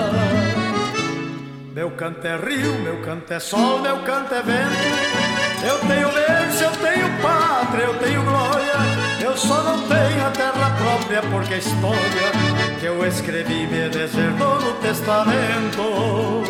Meu 1.73 1.93
canto 1.93 2.27
é 2.27 2.37
rio, 2.37 2.73
meu 2.81 3.01
canto 3.03 3.33
é 3.33 3.39
sol, 3.39 3.79
meu 3.79 3.99
canto 3.99 4.35
é 4.35 4.43
vento. 4.43 5.37
Eu 5.65 5.79
tenho 5.87 6.11
berço, 6.57 6.65
eu 6.65 6.71
tenho 6.73 7.23
pátria, 7.23 7.85
eu 7.85 7.95
tenho 7.99 8.23
glória. 8.23 8.73
Eu 9.21 9.37
só 9.37 9.63
não 9.63 9.87
tenho 9.87 10.27
a 10.27 10.31
terra 10.31 10.71
própria 10.77 11.23
porque 11.31 11.55
a 11.55 11.59
história 11.59 12.79
que 12.81 12.87
eu 12.87 13.07
escrevi 13.07 13.67
me 13.67 13.89
desertou 13.89 14.61
no 14.61 14.73
testamento. 14.75 16.43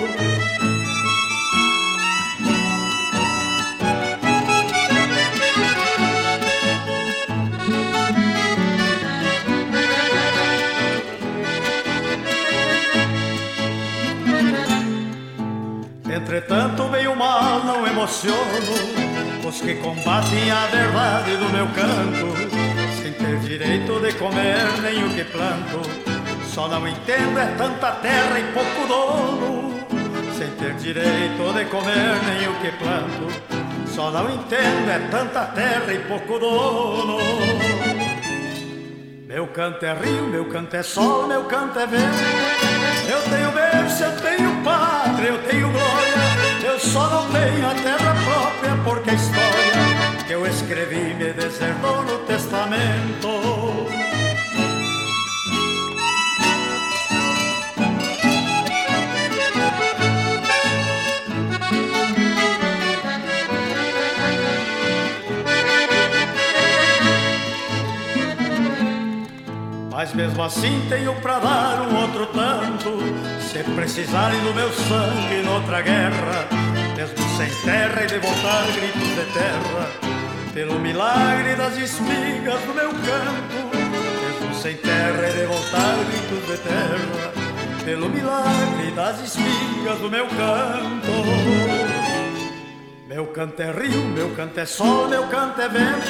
Entretanto, 16.09 16.89
bem 16.89 17.07
o 17.07 17.17
mal 17.17 17.65
não 17.65 17.87
emociono 17.87 19.16
os 19.47 19.61
que 19.61 19.75
combatem 19.77 20.51
a 20.51 20.67
verdade 20.67 21.37
do 21.37 21.49
meu 21.51 21.67
canto, 21.69 22.37
sem 23.01 23.13
ter 23.13 23.39
direito 23.39 24.01
de 24.01 24.13
comer 24.15 24.67
nem 24.83 25.05
o 25.05 25.11
que 25.15 25.25
planto. 25.25 25.83
Só 26.47 26.67
não 26.67 26.87
entendo 26.89 27.39
é 27.39 27.47
tanta 27.57 27.93
terra 27.93 28.41
e 28.41 28.53
pouco 28.53 28.89
dono, 28.89 29.75
sem 30.37 30.49
ter 30.57 30.75
direito 30.75 31.53
de 31.55 31.65
comer 31.67 32.17
nem 32.27 32.49
o 32.49 32.55
que 32.61 32.73
planto. 32.73 33.87
Só 33.89 34.11
não 34.11 34.29
entendo 34.29 34.91
é 34.91 34.99
tanta 35.11 35.45
terra 35.47 35.93
e 35.93 35.99
pouco 36.01 36.39
dono. 36.41 37.19
Meu 39.29 39.47
canto 39.49 39.85
é 39.85 39.93
rio, 39.95 40.27
meu 40.29 40.47
canto 40.47 40.75
é 40.75 40.83
sol, 40.83 41.29
meu 41.29 41.45
canto 41.45 41.79
é 41.79 41.87
vento. 41.87 42.03
Eu 43.09 43.23
tenho 43.31 43.53
berço, 43.53 44.03
eu 44.03 44.21
tenho 44.21 44.65
pátria, 44.65 45.29
eu 45.29 45.39
tenho 45.45 45.76
só 46.97 47.11
não 47.11 47.31
tenho 47.31 47.71
a 47.71 47.75
terra 47.75 48.15
própria 48.25 48.77
porque 48.83 49.11
a 49.11 49.15
história 49.15 50.25
que 50.27 50.33
eu 50.33 50.47
escrevi 50.47 51.15
me 51.15 51.31
desertou 51.35 52.03
no 52.05 52.19
testamento. 52.21 53.29
Mas 69.91 70.15
mesmo 70.15 70.43
assim 70.43 70.87
tenho 70.89 71.15
pra 71.17 71.39
dar 71.39 71.89
um 71.89 72.03
outro 72.03 72.27
tanto 72.27 72.99
Se 73.41 73.65
precisarem 73.75 74.39
do 74.41 74.55
meu 74.55 74.71
sangue 74.71 75.43
noutra 75.43 75.81
guerra 75.81 76.66
Mesmo 76.97 77.29
sem 77.37 77.51
terra 77.63 78.05
e 78.05 78.07
de 78.07 78.19
voltar 78.19 78.65
gritos 78.73 79.09
de 79.09 79.33
terra. 79.35 79.91
Pelo 80.55 80.79
milagre 80.81 81.55
das 81.55 81.77
espigas 81.77 82.63
do 82.63 82.73
meu 82.73 82.89
canto 82.89 83.77
Mesmo 83.77 84.55
sem 84.55 84.75
terra 84.79 85.29
e 85.29 85.33
de 85.33 85.45
voltar 85.45 85.97
gritos 86.09 86.47
de 86.47 86.57
terra. 86.57 87.33
Pelo 87.85 88.09
milagre 88.09 88.91
das 88.93 89.21
espigas 89.21 89.99
do 89.99 90.09
meu 90.09 90.27
canto 90.27 91.13
Meu 93.07 93.27
canto 93.27 93.61
é 93.61 93.71
rio, 93.73 94.03
meu 94.07 94.31
canto 94.35 94.59
é 94.59 94.65
sol, 94.65 95.07
meu 95.07 95.27
canto 95.27 95.61
é 95.61 95.69
vento. 95.69 96.09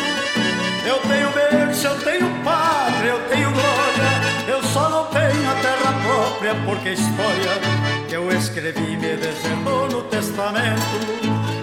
Eu 0.87 1.01
tenho 1.01 1.31
berço, 1.33 1.85
eu 1.89 1.99
tenho 1.99 2.45
pátria, 2.45 3.11
eu 3.11 3.29
tenho 3.29 3.51
glória. 3.51 4.47
Eu 4.47 4.63
só 4.63 4.89
não 4.89 5.07
tenho 5.07 5.51
a 5.51 5.55
terra 5.55 5.93
própria 6.05 6.55
porque 6.65 6.91
a 6.91 6.93
história 6.93 7.96
que 8.09 8.15
eu 8.15 8.31
escrevi 8.31 8.97
me 8.97 9.17
desertou 9.17 9.89
no 9.89 10.03
testamento. 10.05 10.81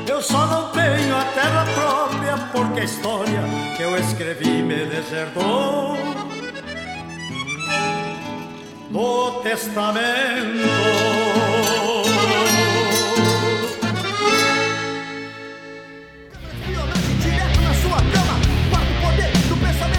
Eu 0.07 0.21
só 0.21 0.45
não 0.45 0.69
tenho 0.71 1.15
a 1.15 1.23
terra 1.25 1.65
própria 1.73 2.37
porque 2.51 2.81
a 2.81 2.83
história 2.83 3.41
que 3.75 3.83
eu 3.83 3.97
escrevi 3.97 4.61
me 4.61 4.85
testamento. 9.41 10.67
Poder 19.01 19.31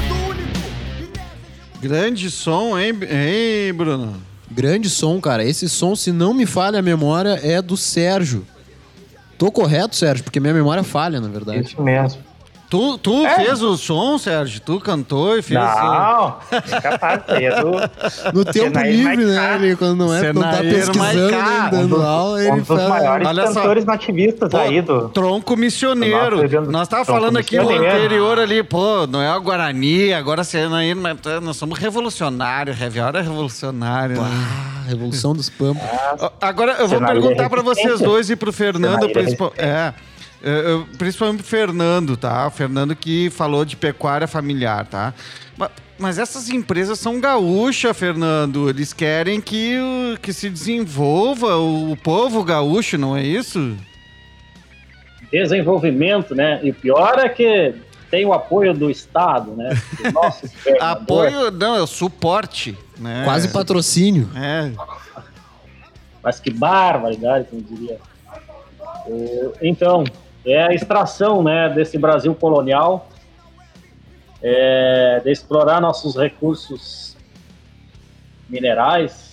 do 0.08 0.14
único. 0.28 0.60
Grande 1.80 2.30
som, 2.30 2.78
hein, 2.78 2.94
hein, 3.10 3.72
Bruno? 3.72 4.33
Grande 4.50 4.88
som, 4.88 5.20
cara. 5.20 5.44
Esse 5.44 5.68
som, 5.68 5.94
se 5.94 6.12
não 6.12 6.34
me 6.34 6.46
falha 6.46 6.78
a 6.78 6.82
memória, 6.82 7.40
é 7.42 7.60
do 7.60 7.76
Sérgio. 7.76 8.46
Tô 9.38 9.50
correto, 9.50 9.96
Sérgio? 9.96 10.24
Porque 10.24 10.40
minha 10.40 10.54
memória 10.54 10.82
falha, 10.82 11.20
na 11.20 11.28
verdade. 11.28 11.60
Isso 11.60 11.82
mesmo. 11.82 12.22
Tu, 12.74 12.98
tu 12.98 13.24
É. 13.26 13.36
fez 13.36 13.62
o 13.62 13.76
som, 13.76 14.18
Sérgio? 14.18 14.60
Tu 14.60 14.80
cantou 14.80 15.38
e 15.38 15.42
fez. 15.42 15.60
Não, 15.60 16.36
é 16.50 16.80
capaz, 16.80 17.20
aí 17.28 17.44
é 17.44 17.60
do. 17.62 17.70
No 18.32 18.44
tempo 18.44 18.76
Senair 18.76 18.92
livre, 18.96 19.24
né? 19.26 19.54
Ele, 19.54 19.76
quando 19.76 19.96
não 20.06 20.12
é, 20.12 20.32
não 20.32 20.42
tá 20.42 20.56
pesquisando, 20.58 21.30
nem 21.30 21.70
dando 21.70 22.02
aula, 22.02 22.36
Um 22.38 22.40
ele 22.40 22.60
dos 22.62 22.66
faz... 22.66 22.88
maiores 22.88 23.28
Olha 23.28 23.46
só. 23.46 23.54
cantores 23.54 23.84
nativistas 23.84 24.50
Pô, 24.50 24.56
aí 24.56 24.82
do. 24.82 25.08
Tronco 25.10 25.56
missioneiro. 25.56 26.48
Do- 26.48 26.72
Nós 26.72 26.88
tava 26.88 27.04
falando 27.04 27.36
aqui 27.36 27.56
no 27.58 27.68
anterior 27.70 28.40
ali, 28.40 28.62
pô, 28.64 29.06
não 29.06 29.22
é 29.22 29.36
o 29.36 29.40
Guarani, 29.40 30.12
agora 30.12 30.42
Senair, 30.42 30.96
mas 30.96 31.16
nós 31.42 31.56
somos 31.56 31.78
revolucionários, 31.78 32.76
Reviora 32.76 33.20
é 33.20 33.22
revolucionário. 33.22 34.20
né? 34.20 34.28
Ah, 34.28 34.88
Revolução 34.88 35.32
dos 35.32 35.48
Pampas. 35.48 35.82
Ó, 36.20 36.30
Agora 36.40 36.72
eu 36.72 36.88
vou 36.88 36.98
Senair 36.98 37.16
é 37.16 37.20
perguntar 37.20 37.48
pra 37.48 37.62
vocês 37.62 37.84
resistência. 37.86 38.06
dois 38.12 38.30
e 38.30 38.36
pro 38.36 38.52
Fernando, 38.52 39.00
Senair 39.02 39.10
é 39.10 39.12
principal, 39.22 39.52
é, 39.56 39.64
é, 39.66 39.94
eu- 40.50 40.86
principalmente 40.98 41.38
pro 41.38 41.46
Fernando, 41.46 42.16
tá? 42.16 42.46
O 42.46 42.50
Fernando 42.50 42.94
que 42.94 43.30
falou 43.30 43.64
de 43.64 43.76
pecuária 43.76 44.26
familiar, 44.28 44.86
tá? 44.86 45.14
Ma- 45.56 45.70
Mas 45.98 46.18
essas 46.18 46.48
empresas 46.48 46.98
são 46.98 47.20
gaúchas, 47.20 47.96
Fernando. 47.96 48.68
Eles 48.68 48.92
querem 48.92 49.40
que, 49.40 49.78
o- 49.78 50.18
que 50.20 50.32
se 50.32 50.50
desenvolva 50.50 51.56
o, 51.56 51.92
o 51.92 51.96
povo 51.96 52.42
gaúcho, 52.42 52.98
não 52.98 53.16
é 53.16 53.22
isso? 53.22 53.76
Desenvolvimento, 55.32 56.34
né? 56.34 56.60
E 56.62 56.70
o 56.70 56.74
pior 56.74 57.18
é 57.18 57.28
que 57.28 57.74
tem 58.10 58.24
o 58.24 58.32
apoio 58.32 58.72
do 58.74 58.90
Estado, 58.90 59.52
né? 59.52 59.70
Do 60.02 60.12
nosso. 60.12 60.46
Apoio, 60.80 61.50
não, 61.50 61.74
é 61.76 61.82
o 61.82 61.86
suporte, 61.86 62.76
né? 62.98 63.22
Quase 63.24 63.48
patrocínio. 63.48 64.28
É. 64.36 64.70
Mas 66.22 66.38
que 66.38 66.50
barbaridade, 66.50 67.46
como 67.50 67.62
diria. 67.62 67.98
É, 69.08 69.50
Então, 69.62 70.04
é 70.46 70.62
a 70.62 70.72
extração 70.74 71.42
né, 71.42 71.68
desse 71.70 71.96
Brasil 71.98 72.34
colonial, 72.34 73.08
é, 74.42 75.20
de 75.24 75.30
explorar 75.30 75.80
nossos 75.80 76.16
recursos 76.16 77.16
minerais, 78.48 79.32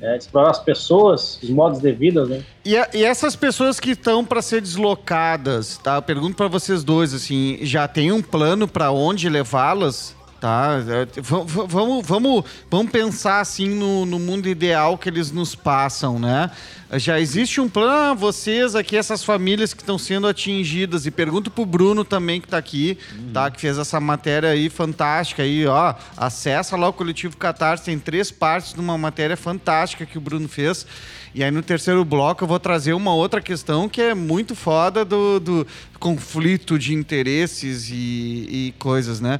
é, 0.00 0.16
explorar 0.16 0.50
as 0.50 0.60
pessoas, 0.60 1.40
os 1.42 1.50
modos 1.50 1.80
de 1.80 1.90
vida, 1.90 2.24
né? 2.24 2.44
E, 2.64 2.76
a- 2.76 2.88
e 2.94 3.04
essas 3.04 3.34
pessoas 3.34 3.80
que 3.80 3.90
estão 3.90 4.24
para 4.24 4.40
ser 4.40 4.60
deslocadas, 4.60 5.76
tá? 5.78 5.96
Eu 5.96 6.02
pergunto 6.02 6.36
para 6.36 6.46
vocês 6.46 6.84
dois, 6.84 7.12
assim, 7.12 7.58
já 7.62 7.88
tem 7.88 8.12
um 8.12 8.22
plano 8.22 8.68
para 8.68 8.92
onde 8.92 9.28
levá-las? 9.28 10.14
Tá, 10.40 10.78
É, 10.86 11.20
vamos, 11.20 12.06
vamos, 12.06 12.44
vamos 12.70 12.92
pensar 12.92 13.40
assim 13.40 13.68
no, 13.68 14.06
no 14.06 14.20
mundo 14.20 14.48
ideal 14.48 14.96
que 14.96 15.08
eles 15.08 15.32
nos 15.32 15.56
passam, 15.56 16.18
né? 16.18 16.50
Já 16.92 17.20
existe 17.20 17.60
um 17.60 17.68
plano, 17.68 17.90
ah, 17.92 18.14
vocês 18.14 18.74
aqui, 18.74 18.96
essas 18.96 19.22
famílias 19.22 19.74
que 19.74 19.82
estão 19.82 19.98
sendo 19.98 20.26
atingidas, 20.26 21.04
e 21.04 21.10
pergunto 21.10 21.50
pro 21.50 21.66
Bruno 21.66 22.04
também 22.04 22.40
que 22.40 22.48
tá 22.48 22.56
aqui, 22.56 22.96
tá? 23.34 23.50
Que 23.50 23.60
fez 23.60 23.76
essa 23.76 24.00
matéria 24.00 24.50
aí 24.50 24.70
fantástica 24.70 25.42
aí, 25.42 25.66
ó. 25.66 25.94
Acessa 26.16 26.76
lá 26.76 26.88
o 26.88 26.92
Coletivo 26.92 27.36
Catarse, 27.36 27.84
tem 27.84 27.98
três 27.98 28.30
partes 28.30 28.72
de 28.72 28.80
uma 28.80 28.96
matéria 28.96 29.36
fantástica 29.36 30.06
que 30.06 30.16
o 30.16 30.20
Bruno 30.20 30.48
fez. 30.48 30.86
E 31.34 31.44
aí 31.44 31.50
no 31.50 31.62
terceiro 31.62 32.04
bloco 32.04 32.44
eu 32.44 32.48
vou 32.48 32.58
trazer 32.58 32.94
uma 32.94 33.12
outra 33.12 33.40
questão 33.40 33.88
que 33.88 34.00
é 34.00 34.14
muito 34.14 34.54
foda 34.54 35.04
do, 35.04 35.38
do 35.38 35.66
conflito 36.00 36.78
de 36.78 36.94
interesses 36.94 37.90
e, 37.90 37.94
e 37.94 38.74
coisas, 38.78 39.20
né? 39.20 39.38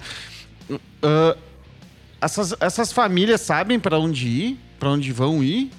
Ah, 1.02 1.36
essas, 2.20 2.54
essas 2.60 2.92
famílias 2.92 3.40
sabem 3.40 3.78
para 3.78 3.98
onde 3.98 4.28
ir? 4.28 4.60
Para 4.78 4.90
onde 4.90 5.12
vão 5.12 5.42
ir? 5.42 5.70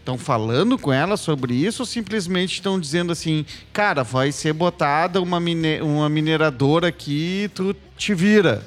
Estão 0.00 0.16
falando 0.16 0.78
com 0.78 0.92
elas 0.92 1.20
sobre 1.20 1.52
isso 1.54 1.82
ou 1.82 1.86
simplesmente 1.86 2.54
estão 2.54 2.78
dizendo 2.78 3.10
assim, 3.10 3.44
cara, 3.72 4.04
vai 4.04 4.30
ser 4.30 4.52
botada 4.52 5.20
uma, 5.20 5.40
mine 5.40 5.80
uma 5.80 6.08
mineradora 6.08 6.86
aqui, 6.88 7.50
tu 7.54 7.74
te 7.96 8.14
vira. 8.14 8.62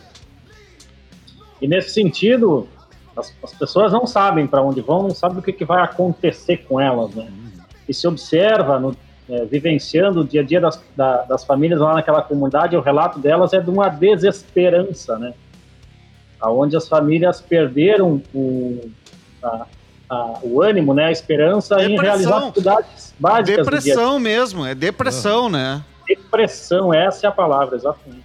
E 1.62 1.68
nesse 1.68 1.92
sentido, 1.92 2.68
as, 3.16 3.34
as 3.42 3.54
pessoas 3.54 3.92
não 3.94 4.06
sabem 4.06 4.46
para 4.48 4.62
onde 4.62 4.82
vão, 4.82 5.04
não 5.04 5.16
sabem 5.16 5.40
o 5.40 5.42
que, 5.42 5.54
que 5.54 5.64
vai 5.66 5.82
acontecer 5.82 6.58
com 6.58 6.80
elas, 6.80 7.14
né? 7.16 7.32
E 7.88 7.94
se 7.94 8.06
observa, 8.08 8.78
no, 8.78 8.96
é, 9.30 9.46
vivenciando 9.46 10.22
o 10.22 10.28
dia 10.28 10.42
a 10.42 10.44
dia 10.44 10.60
das, 10.60 10.82
da- 10.96 11.24
das 11.24 11.44
famílias 11.46 11.80
lá 11.80 11.94
naquela 11.94 12.22
comunidade, 12.22 12.76
o 12.76 12.82
relato 12.82 13.18
delas 13.18 13.54
é 13.54 13.60
de 13.62 13.70
uma 13.70 13.88
desesperança, 13.90 15.18
né? 15.18 15.34
Aonde 16.42 16.76
as 16.78 16.88
famílias 16.88 17.42
perderam 17.42 18.22
o, 18.34 18.90
a- 19.44 19.66
a- 20.10 20.40
o 20.42 20.62
ânimo, 20.62 20.94
né? 20.94 21.06
A 21.06 21.12
esperança 21.12 21.76
em 21.84 21.90
Depressão. 21.90 22.04
realizar 22.04 22.38
atividades 22.48 23.14
básicas 23.20 23.56
do 23.56 23.62
a. 23.62 23.64
Depressão 23.80 24.20
mesmo, 24.20 24.66
é 24.66 24.74
depressão, 24.74 25.50
né? 25.50 25.84
Depressão, 26.08 26.94
essa 26.94 27.28
é 27.28 27.30
a 27.30 27.32
palavra, 27.32 27.76
exatamente. 27.76 28.24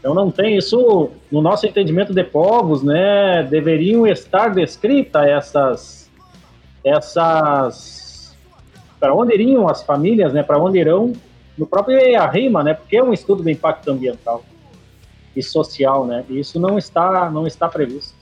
Então 0.00 0.14
não 0.14 0.30
tem 0.30 0.56
isso, 0.56 1.10
no 1.30 1.42
nosso 1.42 1.66
entendimento 1.66 2.14
de 2.14 2.24
povos, 2.24 2.82
né, 2.82 3.42
deveriam 3.42 4.06
estar 4.06 4.48
descritas 4.48 5.26
essas, 5.26 6.10
essas, 6.82 8.34
para 8.98 9.14
onde 9.14 9.34
iriam 9.34 9.68
as 9.68 9.82
famílias, 9.82 10.32
né, 10.32 10.42
para 10.42 10.58
onde 10.58 10.78
irão, 10.78 11.12
no 11.56 11.66
próprio 11.66 11.98
EARIMA, 11.98 12.64
né, 12.64 12.74
porque 12.74 12.96
é 12.96 13.02
um 13.02 13.12
estudo 13.12 13.42
de 13.42 13.52
impacto 13.52 13.90
ambiental 13.90 14.42
e 15.40 15.42
social, 15.42 16.06
né, 16.06 16.24
e 16.28 16.38
isso 16.38 16.60
não 16.60 16.78
está, 16.78 17.30
não 17.30 17.46
está 17.46 17.68
previsto. 17.68 18.20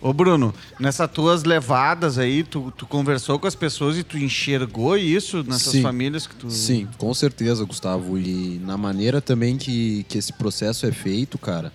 Ô 0.00 0.12
Bruno, 0.12 0.54
nessas 0.78 1.10
tuas 1.10 1.42
levadas 1.42 2.18
aí, 2.18 2.44
tu, 2.44 2.72
tu 2.76 2.86
conversou 2.86 3.36
com 3.36 3.48
as 3.48 3.56
pessoas 3.56 3.98
e 3.98 4.04
tu 4.04 4.16
enxergou 4.16 4.96
isso 4.96 5.42
nessas 5.42 5.72
Sim. 5.72 5.82
famílias 5.82 6.24
que 6.24 6.36
tu... 6.36 6.48
Sim, 6.48 6.86
com 6.96 7.12
certeza, 7.12 7.64
Gustavo. 7.64 8.16
E 8.16 8.60
na 8.64 8.76
maneira 8.76 9.20
também 9.20 9.58
que, 9.58 10.04
que 10.08 10.16
esse 10.16 10.32
processo 10.32 10.86
é 10.86 10.92
feito, 10.92 11.36
cara, 11.36 11.72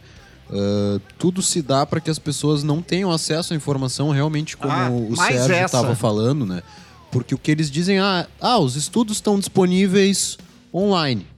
ah, 0.50 1.02
tudo 1.18 1.42
se 1.42 1.62
dá 1.62 1.86
para 1.86 2.00
que 2.00 2.10
as 2.10 2.20
pessoas 2.20 2.64
não 2.64 2.82
tenham 2.82 3.12
acesso 3.12 3.54
à 3.54 3.56
informação 3.56 4.10
realmente 4.12 4.56
como 4.56 4.72
Ah, 4.72 4.90
o 4.90 5.16
Sérgio 5.16 5.66
estava 5.66 5.96
falando, 5.96 6.46
né? 6.46 6.64
Porque 7.12 7.36
o 7.36 7.38
que 7.38 7.52
eles 7.52 7.70
dizem, 7.70 8.00
ah, 8.00 8.26
ah, 8.40 8.58
os 8.58 8.76
estudos 8.78 9.18
estão 9.18 9.38
disponíveis 9.38 10.38
online 10.74 11.33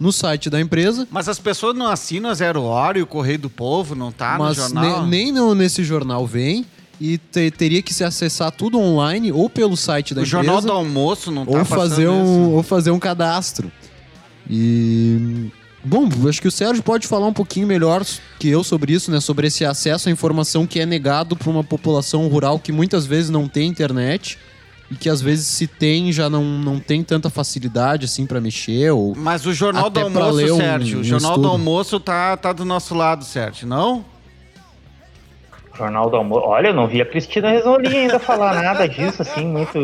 no 0.00 0.10
site 0.12 0.48
da 0.48 0.58
empresa, 0.58 1.06
Mas 1.10 1.28
as 1.28 1.38
pessoas 1.38 1.76
não 1.76 1.86
assinam 1.86 2.30
a 2.30 2.34
Zero 2.34 2.62
Hora 2.62 2.98
e 2.98 3.02
o 3.02 3.06
Correio 3.06 3.38
do 3.38 3.50
Povo, 3.50 3.94
não 3.94 4.10
tá 4.10 4.36
mas 4.38 4.56
no 4.56 4.62
jornal? 4.64 5.02
ne- 5.04 5.10
nem 5.10 5.30
no- 5.30 5.54
nesse 5.54 5.84
jornal 5.84 6.26
vem 6.26 6.64
e 6.98 7.18
te- 7.18 7.50
teria 7.50 7.82
que 7.82 7.92
se 7.92 8.02
acessar 8.02 8.50
tudo 8.50 8.78
online 8.78 9.30
ou 9.30 9.48
pelo 9.50 9.76
site 9.76 10.14
da 10.14 10.22
o 10.22 10.24
empresa. 10.24 10.42
Jornal 10.44 10.62
do 10.62 10.72
Almoço 10.72 11.30
não 11.30 11.44
tá 11.44 11.58
ou 11.58 11.64
fazer 11.66 12.04
isso. 12.04 12.12
um 12.12 12.54
ou 12.54 12.62
fazer 12.62 12.90
um 12.90 12.98
cadastro. 12.98 13.70
E 14.48 15.50
bom, 15.84 16.08
acho 16.28 16.40
que 16.40 16.48
o 16.48 16.50
Sérgio 16.50 16.82
pode 16.82 17.06
falar 17.06 17.26
um 17.26 17.32
pouquinho 17.32 17.66
melhor 17.66 18.04
que 18.38 18.48
eu 18.48 18.64
sobre 18.64 18.92
isso, 18.92 19.10
né, 19.10 19.20
sobre 19.20 19.46
esse 19.46 19.64
acesso 19.64 20.08
à 20.08 20.12
informação 20.12 20.66
que 20.66 20.80
é 20.80 20.86
negado 20.86 21.36
para 21.36 21.48
uma 21.50 21.62
população 21.64 22.26
rural 22.28 22.58
que 22.58 22.72
muitas 22.72 23.06
vezes 23.06 23.30
não 23.30 23.46
tem 23.48 23.68
internet 23.68 24.38
e 24.90 24.94
que 24.96 25.08
às 25.08 25.20
vezes 25.22 25.46
se 25.46 25.66
tem 25.66 26.10
já 26.12 26.28
não, 26.28 26.42
não 26.44 26.80
tem 26.80 27.02
tanta 27.04 27.30
facilidade 27.30 28.06
assim 28.06 28.26
para 28.26 28.40
mexer 28.40 28.90
ou 28.90 29.14
Mas 29.16 29.46
o 29.46 29.52
Jornal 29.54 29.88
do 29.88 30.00
Almoço, 30.00 30.54
um- 30.54 30.56
Sérgio, 30.56 30.98
o 30.98 31.00
um 31.00 31.04
Jornal 31.04 31.30
estudo. 31.30 31.46
do 31.48 31.52
Almoço 31.52 32.00
tá, 32.00 32.36
tá 32.36 32.52
do 32.52 32.64
nosso 32.64 32.94
lado, 32.94 33.24
Sérgio, 33.24 33.68
não? 33.68 34.04
Jornal 35.76 36.10
do 36.10 36.16
Almoço. 36.16 36.44
Olha, 36.46 36.68
eu 36.68 36.74
não 36.74 36.86
vi 36.86 37.00
a 37.00 37.06
Cristina 37.06 37.50
Resolin 37.50 37.88
ainda 37.88 38.18
falar 38.18 38.60
nada 38.62 38.86
disso, 38.88 39.22
assim, 39.22 39.46
muito 39.46 39.78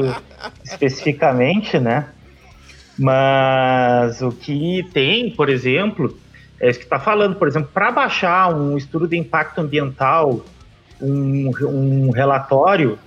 especificamente, 0.65 1.79
né? 1.79 2.09
Mas 2.99 4.21
o 4.23 4.31
que 4.31 4.83
tem, 4.93 5.31
por 5.31 5.49
exemplo, 5.49 6.19
é 6.61 6.69
isso 6.69 6.79
que 6.79 6.85
está 6.85 6.99
falando, 6.99 7.37
por 7.37 7.47
exemplo, 7.47 7.71
para 7.73 7.93
baixar 7.93 8.55
um 8.55 8.77
estudo 8.77 9.07
de 9.07 9.17
impacto 9.17 9.61
ambiental, 9.61 10.41
um, 11.01 11.51
um 11.63 12.11
relatório 12.11 12.99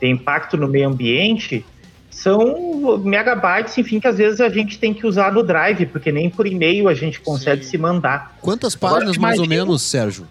de 0.00 0.08
impacto 0.08 0.56
no 0.56 0.68
meio 0.68 0.88
ambiente, 0.88 1.64
são 2.10 2.98
megabytes, 2.98 3.76
enfim, 3.78 4.00
que 4.00 4.08
às 4.08 4.18
vezes 4.18 4.40
a 4.40 4.48
gente 4.48 4.78
tem 4.78 4.92
que 4.92 5.06
usar 5.06 5.32
no 5.32 5.42
Drive, 5.42 5.86
porque 5.86 6.10
nem 6.10 6.28
por 6.28 6.46
e-mail 6.46 6.88
a 6.88 6.94
gente 6.94 7.20
consegue 7.20 7.64
se 7.64 7.78
mandar. 7.78 8.36
quantas 8.40 8.74
Agora, 8.74 8.94
páginas 8.94 9.16
mais 9.18 9.38
ou 9.38 9.46
menos, 9.46 9.82
Sérgio? 9.82 10.26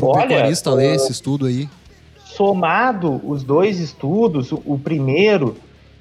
O 0.00 0.06
Olha, 0.06 0.26
pecuarista 0.26 0.72
lê 0.72 0.94
esse 0.94 1.12
estudo 1.12 1.46
aí. 1.46 1.68
somado 2.24 3.20
os 3.24 3.44
dois 3.44 3.78
estudos, 3.78 4.50
o, 4.50 4.62
o 4.64 4.78
primeiro 4.78 5.56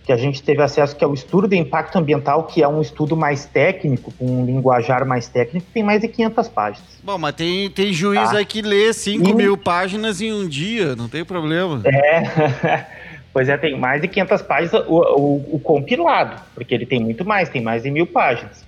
que 0.06 0.12
a 0.12 0.18
gente 0.18 0.41
teve 0.41 0.62
acesso, 0.64 0.95
que 0.95 1.04
é 1.04 1.08
o 1.08 1.14
estudo 1.14 1.47
de 1.47 1.56
impacto 1.56 1.95
ambiental, 1.97 2.43
que 2.45 2.64
é 2.64 2.68
um 2.68 2.82
estudo 2.82 3.16
mais 3.16 3.45
técnico, 3.45 4.12
com 4.18 4.26
um 4.26 4.45
linguajar 4.45 5.06
mais 5.06 5.28
técnico, 5.28 5.68
tem 5.74 5.84
mais 5.84 6.02
de 6.02 6.08
500 6.08 6.47
páginas. 6.49 6.89
Bom, 7.04 7.18
mas 7.20 7.36
tem, 7.36 7.70
tem 7.70 7.93
juiz 7.93 8.32
Tá. 8.32 8.38
aí 8.38 8.45
que 8.45 8.62
lê 8.62 8.91
5 8.93 9.30
E- 9.30 9.34
mil 9.34 9.56
páginas 9.58 10.20
em 10.20 10.34
um 10.34 10.47
dia, 10.47 10.95
não 10.95 11.08
tem 11.08 11.24
problema. 11.24 11.82
É, 11.86 12.24
pois 13.32 13.47
é, 13.47 13.58
tem 13.58 13.78
mais 13.78 14.02
de 14.02 14.08
500 14.08 14.41
páginas 14.41 14.84
o, 14.88 14.95
o- 14.95 15.56
o 15.56 15.60
compilado, 15.60 16.41
porque 16.56 16.74
ele 16.74 16.86
tem 16.88 16.99
muito 16.99 17.24
mais, 17.24 17.47
tem 17.49 17.62
mais 17.62 17.84
de 17.84 17.91
mil 17.91 18.08
páginas. 18.08 18.66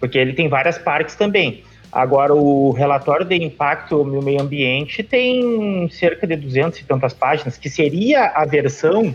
Porque 0.00 0.18
ele 0.18 0.32
tem 0.32 0.48
várias 0.48 0.76
partes 0.78 1.14
também. 1.14 1.62
Agora, 1.92 2.34
o 2.34 2.72
relatório 2.72 3.24
de 3.24 3.36
impacto 3.36 4.04
no 4.04 4.20
meio 4.20 4.42
ambiente 4.42 5.02
tem 5.02 5.88
cerca 5.90 6.26
de 6.26 6.36
200 6.36 6.80
e 6.80 6.84
tantas 6.84 7.14
páginas, 7.14 7.56
que 7.56 7.70
seria 7.70 8.26
a 8.34 8.44
versão 8.44 9.14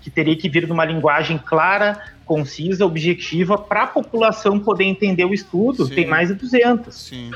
que 0.00 0.10
teria 0.10 0.36
que 0.36 0.48
vir 0.48 0.66
numa 0.66 0.84
linguagem 0.84 1.38
clara, 1.38 2.00
concisa, 2.24 2.86
objetiva, 2.86 3.58
para 3.58 3.82
a 3.84 3.86
população 3.86 4.58
poder 4.58 4.84
entender 4.84 5.24
o 5.24 5.34
estudo. 5.34 5.84
Sim. 5.86 5.94
Tem 5.94 6.06
mais 6.06 6.28
de 6.28 6.34
200. 6.34 6.94
Sim. 6.94 7.30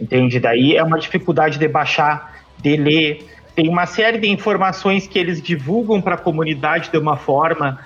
Entende? 0.00 0.38
Daí 0.40 0.76
é 0.76 0.82
uma 0.82 0.98
dificuldade 0.98 1.58
de 1.58 1.68
baixar, 1.68 2.42
de 2.58 2.76
ler. 2.76 3.26
Tem 3.54 3.68
uma 3.68 3.86
série 3.86 4.18
de 4.18 4.28
informações 4.28 5.06
que 5.06 5.18
eles 5.18 5.40
divulgam 5.42 6.00
para 6.00 6.14
a 6.14 6.18
comunidade 6.18 6.90
de 6.90 6.98
uma 6.98 7.16
forma 7.16 7.78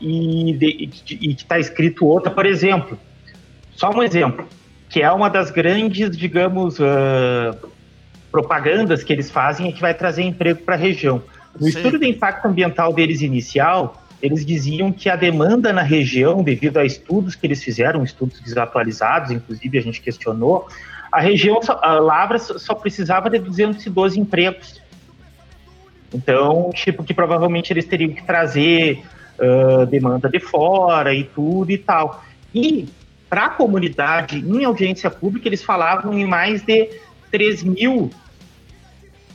e, 0.00 0.52
de- 0.58 0.66
e 0.84 0.86
que- 0.88 1.30
está 1.30 1.58
escrito 1.58 2.04
outra. 2.06 2.30
Por 2.30 2.46
exemplo, 2.46 2.98
só 3.74 3.90
um 3.90 4.02
exemplo, 4.02 4.46
que 4.88 5.02
é 5.02 5.10
uma 5.10 5.28
das 5.30 5.50
grandes, 5.50 6.16
digamos, 6.16 6.78
ah, 6.80 7.56
propagandas 8.30 9.02
que 9.04 9.12
eles 9.12 9.30
fazem 9.30 9.68
é 9.68 9.72
que 9.72 9.80
vai 9.80 9.94
trazer 9.94 10.22
emprego 10.22 10.60
para 10.62 10.74
a 10.74 10.78
região. 10.78 11.22
No 11.58 11.66
Sim. 11.66 11.76
estudo 11.76 11.98
de 11.98 12.08
impacto 12.08 12.46
ambiental 12.46 12.92
deles 12.92 13.20
inicial, 13.20 14.02
eles 14.22 14.44
diziam 14.44 14.90
que 14.90 15.08
a 15.08 15.16
demanda 15.16 15.72
na 15.72 15.82
região, 15.82 16.42
devido 16.42 16.78
a 16.78 16.84
estudos 16.84 17.34
que 17.34 17.46
eles 17.46 17.62
fizeram, 17.62 18.02
estudos 18.02 18.40
desatualizados, 18.40 19.30
inclusive 19.30 19.78
a 19.78 19.82
gente 19.82 20.00
questionou, 20.00 20.68
a 21.12 21.20
região, 21.20 21.60
a 21.82 21.92
Lavras 21.94 22.52
só 22.56 22.74
precisava 22.74 23.30
de 23.30 23.38
212 23.38 24.18
empregos. 24.18 24.82
Então, 26.12 26.70
tipo, 26.74 27.04
que 27.04 27.14
provavelmente 27.14 27.72
eles 27.72 27.84
teriam 27.86 28.12
que 28.12 28.24
trazer 28.24 29.04
ah, 29.38 29.84
demanda 29.84 30.28
de 30.28 30.38
fora 30.40 31.12
e 31.14 31.24
tudo 31.24 31.70
e 31.70 31.78
tal. 31.78 32.24
E 32.54 32.88
para 33.28 33.46
a 33.46 33.50
comunidade, 33.50 34.38
em 34.38 34.64
audiência 34.64 35.10
pública, 35.10 35.48
eles 35.48 35.62
falavam 35.62 36.16
em 36.16 36.24
mais 36.24 36.62
de 36.62 36.88
3 37.30 37.64
mil 37.64 38.10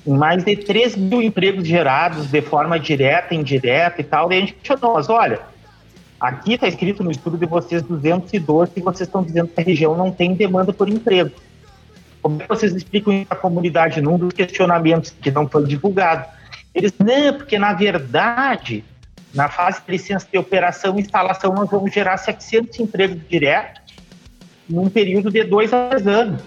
mais 0.09 0.43
de 0.43 0.55
3 0.55 0.95
mil 0.95 1.21
empregos 1.21 1.67
gerados 1.67 2.27
de 2.27 2.41
forma 2.41 2.79
direta, 2.79 3.35
indireta 3.35 4.01
e 4.01 4.03
tal. 4.03 4.31
E 4.31 4.37
a 4.37 4.39
gente 4.39 4.53
questionou, 4.53 4.95
mas 4.95 5.09
olha, 5.09 5.39
aqui 6.19 6.53
está 6.53 6.67
escrito 6.67 7.03
no 7.03 7.11
estudo 7.11 7.37
de 7.37 7.45
vocês 7.45 7.81
212 7.83 8.71
e 8.75 8.81
vocês 8.81 9.07
estão 9.07 9.23
dizendo 9.23 9.49
que 9.49 9.59
a 9.59 9.63
região 9.63 9.95
não 9.95 10.11
tem 10.11 10.33
demanda 10.33 10.73
por 10.73 10.89
emprego. 10.89 11.31
Como 12.21 12.37
é 12.37 12.43
que 12.43 12.49
vocês 12.49 12.73
explicam 12.73 13.13
isso 13.13 13.27
à 13.29 13.35
comunidade 13.35 14.01
num 14.01 14.17
dos 14.17 14.33
questionamentos 14.33 15.13
que 15.21 15.31
não 15.31 15.47
foi 15.47 15.65
divulgado? 15.65 16.25
Eles, 16.73 16.93
não, 16.99 17.33
porque 17.33 17.57
na 17.57 17.73
verdade, 17.73 18.83
na 19.33 19.47
fase 19.47 19.81
de 19.85 19.91
licença 19.91 20.27
de 20.31 20.37
operação 20.37 20.97
e 20.97 21.01
instalação, 21.01 21.53
nós 21.53 21.69
vamos 21.69 21.93
gerar 21.93 22.17
700 22.17 22.79
empregos 22.79 23.19
diretos 23.29 23.81
num 24.69 24.89
período 24.89 25.31
de 25.31 25.43
dois 25.43 25.73
a 25.73 25.89
três 25.89 26.07
anos. 26.07 26.41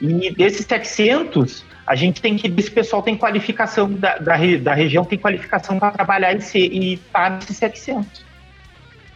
E 0.00 0.30
desses 0.34 0.66
700, 0.66 1.64
a 1.86 1.94
gente 1.94 2.20
tem 2.20 2.36
que, 2.36 2.46
esse 2.58 2.70
pessoal 2.70 3.02
tem 3.02 3.16
qualificação 3.16 3.92
da, 3.92 4.16
da, 4.18 4.36
da 4.60 4.74
região, 4.74 5.04
tem 5.04 5.18
qualificação 5.18 5.78
para 5.78 5.90
trabalhar 5.90 6.34
e, 6.34 6.40
ser, 6.40 6.66
e 6.72 6.96
tá 6.96 7.30
nesses 7.30 7.56
700. 7.56 8.24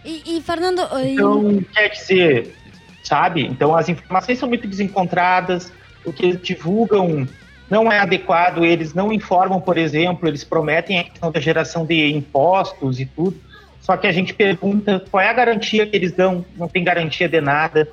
E, 0.04 0.36
e 0.36 0.40
Fernando. 0.42 0.82
Então, 1.02 1.62
quer 1.72 1.88
dizer, 1.88 2.54
sabe? 3.02 3.46
Então, 3.46 3.74
as 3.74 3.88
informações 3.88 4.38
são 4.38 4.48
muito 4.48 4.68
desencontradas, 4.68 5.72
o 6.04 6.12
que 6.12 6.26
eles 6.26 6.42
divulgam 6.42 7.26
não 7.70 7.90
é 7.92 7.98
adequado, 7.98 8.64
eles 8.64 8.94
não 8.94 9.12
informam, 9.12 9.60
por 9.60 9.76
exemplo, 9.76 10.28
eles 10.28 10.44
prometem 10.44 11.00
a 11.00 11.04
questão 11.04 11.30
da 11.30 11.40
geração 11.40 11.84
de 11.84 12.12
impostos 12.12 12.98
e 12.98 13.06
tudo, 13.06 13.38
só 13.80 13.96
que 13.96 14.06
a 14.06 14.12
gente 14.12 14.34
pergunta 14.34 15.02
qual 15.10 15.22
é 15.22 15.28
a 15.28 15.32
garantia 15.32 15.86
que 15.86 15.96
eles 15.96 16.12
dão, 16.12 16.44
não 16.56 16.68
tem 16.68 16.84
garantia 16.84 17.28
de 17.28 17.40
nada. 17.40 17.88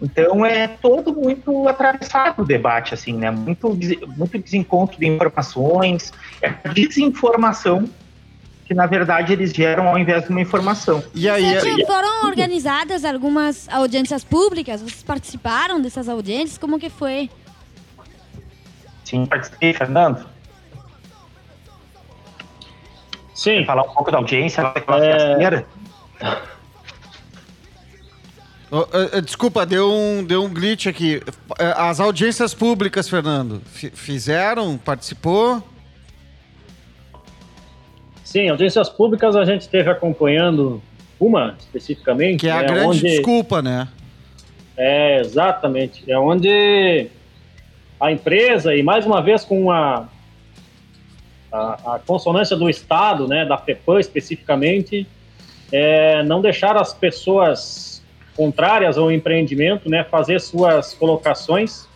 Então 0.00 0.44
é 0.46 0.68
todo 0.68 1.12
muito 1.12 1.68
atravessado 1.68 2.42
o 2.42 2.44
debate, 2.44 2.94
assim, 2.94 3.14
né? 3.14 3.30
Muito, 3.30 3.76
muito 4.16 4.38
desencontro 4.38 4.98
de 4.98 5.06
informações, 5.06 6.12
é 6.40 6.50
desinformação 6.72 7.88
que 8.64 8.74
na 8.74 8.84
verdade 8.86 9.32
eles 9.32 9.50
geram 9.50 9.88
ao 9.88 9.98
invés 9.98 10.24
de 10.24 10.30
uma 10.30 10.42
informação. 10.42 11.02
E 11.14 11.26
aí, 11.28 11.42
e 11.42 11.86
foram 11.86 12.26
organizadas 12.26 13.02
algumas 13.02 13.66
audiências 13.70 14.22
públicas? 14.22 14.82
Vocês 14.82 15.02
participaram 15.02 15.80
dessas 15.80 16.06
audiências? 16.06 16.58
Como 16.58 16.78
que 16.78 16.90
foi? 16.90 17.30
Sim, 19.04 19.24
participei, 19.24 19.72
Fernando. 19.72 20.26
Sim. 23.34 23.60
Quer 23.60 23.66
falar 23.66 23.84
um 23.84 23.94
pouco 23.94 24.10
da 24.10 24.18
audiência 24.18 24.62
daquela 24.62 25.02
é... 25.02 25.64
desculpa, 29.24 29.64
deu 29.64 29.90
um, 29.90 30.24
deu 30.24 30.44
um 30.44 30.52
glitch 30.52 30.86
aqui. 30.86 31.22
As 31.58 32.00
audiências 32.00 32.52
públicas, 32.52 33.08
Fernando, 33.08 33.62
fizeram? 33.64 34.76
Participou? 34.76 35.62
Sim, 38.22 38.48
audiências 38.50 38.90
públicas 38.90 39.34
a 39.34 39.44
gente 39.44 39.62
esteve 39.62 39.88
acompanhando 39.88 40.82
uma 41.18 41.56
especificamente. 41.58 42.40
Que 42.40 42.48
é 42.48 42.52
a 42.52 42.60
né, 42.60 42.66
grande 42.66 42.86
onde... 42.86 43.00
desculpa, 43.00 43.62
né? 43.62 43.88
É, 44.76 45.20
exatamente. 45.20 46.04
É 46.10 46.18
onde 46.18 47.08
a 47.98 48.12
empresa, 48.12 48.76
e 48.76 48.82
mais 48.82 49.06
uma 49.06 49.22
vez 49.22 49.44
com 49.44 49.70
a, 49.70 50.08
a, 51.50 51.94
a 51.94 52.00
consonância 52.06 52.56
do 52.56 52.68
Estado, 52.68 53.26
né, 53.26 53.44
da 53.44 53.58
FEPAM 53.58 53.98
especificamente, 53.98 55.06
é, 55.72 56.22
não 56.22 56.40
deixar 56.40 56.76
as 56.76 56.92
pessoas 56.94 57.87
contrárias 58.38 58.96
ao 58.96 59.10
empreendimento 59.10 59.90
né, 59.90 60.04
fazer 60.04 60.40
suas 60.40 60.94
colocações, 60.94 61.88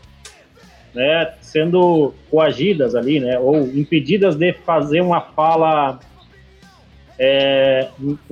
né, 0.93 1.35
sendo 1.41 2.13
coagidas 2.29 2.97
ali, 2.97 3.21
né, 3.21 3.39
ou 3.39 3.69
impedidas 3.69 4.35
de 4.35 4.53
fazer 4.53 5.03
uma 5.03 5.21
fala 5.21 6.01
é, 7.17 7.89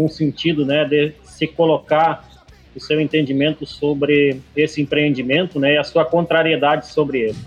sentido 0.08 0.66
né, 0.66 0.84
de 0.84 1.12
se 1.22 1.46
colocar 1.46 2.28
o 2.74 2.80
seu 2.80 3.00
entendimento 3.00 3.64
sobre 3.64 4.40
esse 4.56 4.82
empreendimento 4.82 5.61
né, 5.61 5.74
e 5.74 5.78
a 5.78 5.84
sua 5.84 6.04
contrariedade 6.04 6.88
sobre 6.88 7.20
ele. 7.20 7.38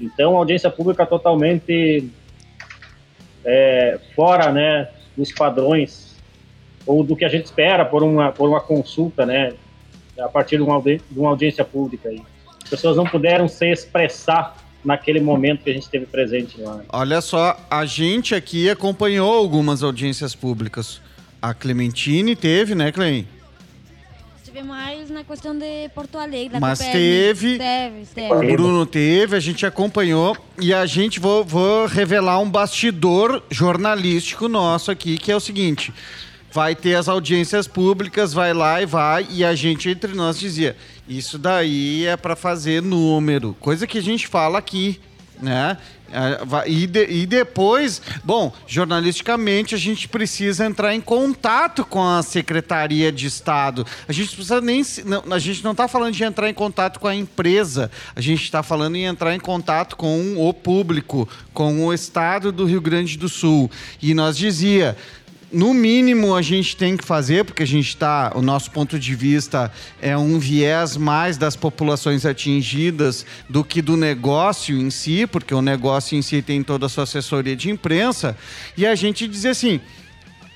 Então, 0.00 0.34
a 0.34 0.38
audiência 0.38 0.70
pública 0.70 1.06
totalmente 1.06 2.10
é, 3.44 4.00
fora 4.16 4.50
né, 4.50 4.88
dos 5.16 5.30
padrões 5.30 6.16
ou 6.84 7.04
do 7.04 7.14
que 7.14 7.24
a 7.24 7.28
gente 7.28 7.44
espera 7.44 7.84
por 7.84 8.02
uma, 8.02 8.32
por 8.32 8.48
uma 8.48 8.60
consulta, 8.60 9.24
né, 9.24 9.52
a 10.18 10.28
partir 10.28 10.56
de 10.56 10.62
uma, 10.62 10.80
de 10.80 11.00
uma 11.16 11.30
audiência 11.30 11.64
pública. 11.64 12.08
Aí. 12.08 12.22
As 12.62 12.70
pessoas 12.70 12.96
não 12.96 13.04
puderam 13.04 13.48
se 13.48 13.70
expressar 13.70 14.56
naquele 14.84 15.20
momento 15.20 15.64
que 15.64 15.70
a 15.70 15.72
gente 15.72 15.84
esteve 15.84 16.06
presente 16.06 16.60
lá. 16.60 16.80
Olha 16.90 17.20
só, 17.20 17.58
a 17.70 17.84
gente 17.84 18.34
aqui 18.34 18.70
acompanhou 18.70 19.32
algumas 19.32 19.82
audiências 19.82 20.34
públicas. 20.34 21.00
A 21.40 21.54
Clementine 21.54 22.34
teve, 22.34 22.74
né, 22.74 22.90
Clem? 22.92 23.26
Tive 24.44 24.62
mais 24.62 25.10
na 25.10 25.22
questão 25.22 25.56
de 25.56 25.88
Porto 25.94 26.18
Alegre. 26.18 26.54
Da 26.54 26.60
Mas 26.60 26.78
teve, 26.78 27.58
teve, 27.58 28.06
teve. 28.14 28.32
O 28.32 28.52
Bruno 28.52 28.86
teve, 28.86 29.36
a 29.36 29.40
gente 29.40 29.64
acompanhou. 29.64 30.36
E 30.60 30.72
a 30.72 30.84
gente, 30.86 31.20
vou, 31.20 31.44
vou 31.44 31.86
revelar 31.86 32.40
um 32.40 32.50
bastidor 32.50 33.42
jornalístico 33.50 34.48
nosso 34.48 34.90
aqui, 34.90 35.16
que 35.18 35.30
é 35.30 35.36
o 35.36 35.40
seguinte 35.40 35.92
vai 36.52 36.74
ter 36.74 36.94
as 36.94 37.08
audiências 37.08 37.66
públicas, 37.66 38.32
vai 38.32 38.52
lá 38.52 38.80
e 38.82 38.86
vai, 38.86 39.26
e 39.30 39.44
a 39.44 39.54
gente 39.54 39.88
entre 39.88 40.14
nós 40.14 40.38
dizia, 40.38 40.76
isso 41.08 41.38
daí 41.38 42.06
é 42.06 42.16
para 42.16 42.36
fazer 42.36 42.82
número, 42.82 43.56
coisa 43.60 43.86
que 43.86 43.98
a 43.98 44.02
gente 44.02 44.26
fala 44.26 44.58
aqui, 44.58 45.00
né? 45.40 45.78
É, 46.10 46.70
e, 46.70 46.86
de, 46.86 47.04
e 47.06 47.26
depois, 47.26 48.00
bom, 48.24 48.52
jornalisticamente 48.66 49.74
a 49.74 49.78
gente 49.78 50.08
precisa 50.08 50.64
entrar 50.64 50.94
em 50.94 51.02
contato 51.02 51.84
com 51.84 52.02
a 52.02 52.22
Secretaria 52.22 53.12
de 53.12 53.26
Estado. 53.26 53.86
A 54.08 54.12
gente 54.12 54.34
precisa 54.34 54.60
nem. 54.60 54.82
Não, 55.04 55.22
a 55.30 55.38
gente 55.38 55.62
não 55.62 55.72
está 55.72 55.86
falando 55.86 56.14
de 56.14 56.24
entrar 56.24 56.48
em 56.48 56.54
contato 56.54 56.98
com 56.98 57.06
a 57.06 57.14
empresa, 57.14 57.90
a 58.16 58.20
gente 58.22 58.42
está 58.42 58.62
falando 58.62 58.96
em 58.96 59.04
entrar 59.04 59.34
em 59.34 59.40
contato 59.40 59.96
com 59.96 60.34
o 60.38 60.54
público, 60.54 61.28
com 61.52 61.84
o 61.84 61.92
Estado 61.92 62.50
do 62.50 62.64
Rio 62.64 62.80
Grande 62.80 63.18
do 63.18 63.28
Sul. 63.28 63.70
E 64.00 64.14
nós 64.14 64.36
dizia 64.36 64.96
no 65.50 65.72
mínimo 65.72 66.34
a 66.34 66.42
gente 66.42 66.76
tem 66.76 66.96
que 66.96 67.04
fazer, 67.04 67.44
porque 67.44 67.62
a 67.62 67.66
gente 67.66 67.88
está, 67.88 68.32
o 68.34 68.42
nosso 68.42 68.70
ponto 68.70 68.98
de 68.98 69.14
vista 69.14 69.72
é 70.00 70.16
um 70.16 70.38
viés 70.38 70.96
mais 70.96 71.38
das 71.38 71.56
populações 71.56 72.26
atingidas 72.26 73.24
do 73.48 73.64
que 73.64 73.80
do 73.80 73.96
negócio 73.96 74.76
em 74.76 74.90
si, 74.90 75.26
porque 75.26 75.54
o 75.54 75.62
negócio 75.62 76.16
em 76.16 76.22
si 76.22 76.42
tem 76.42 76.62
toda 76.62 76.86
a 76.86 76.88
sua 76.88 77.04
assessoria 77.04 77.56
de 77.56 77.70
imprensa, 77.70 78.36
e 78.76 78.86
a 78.86 78.94
gente 78.94 79.26
dizer 79.26 79.50
assim, 79.50 79.80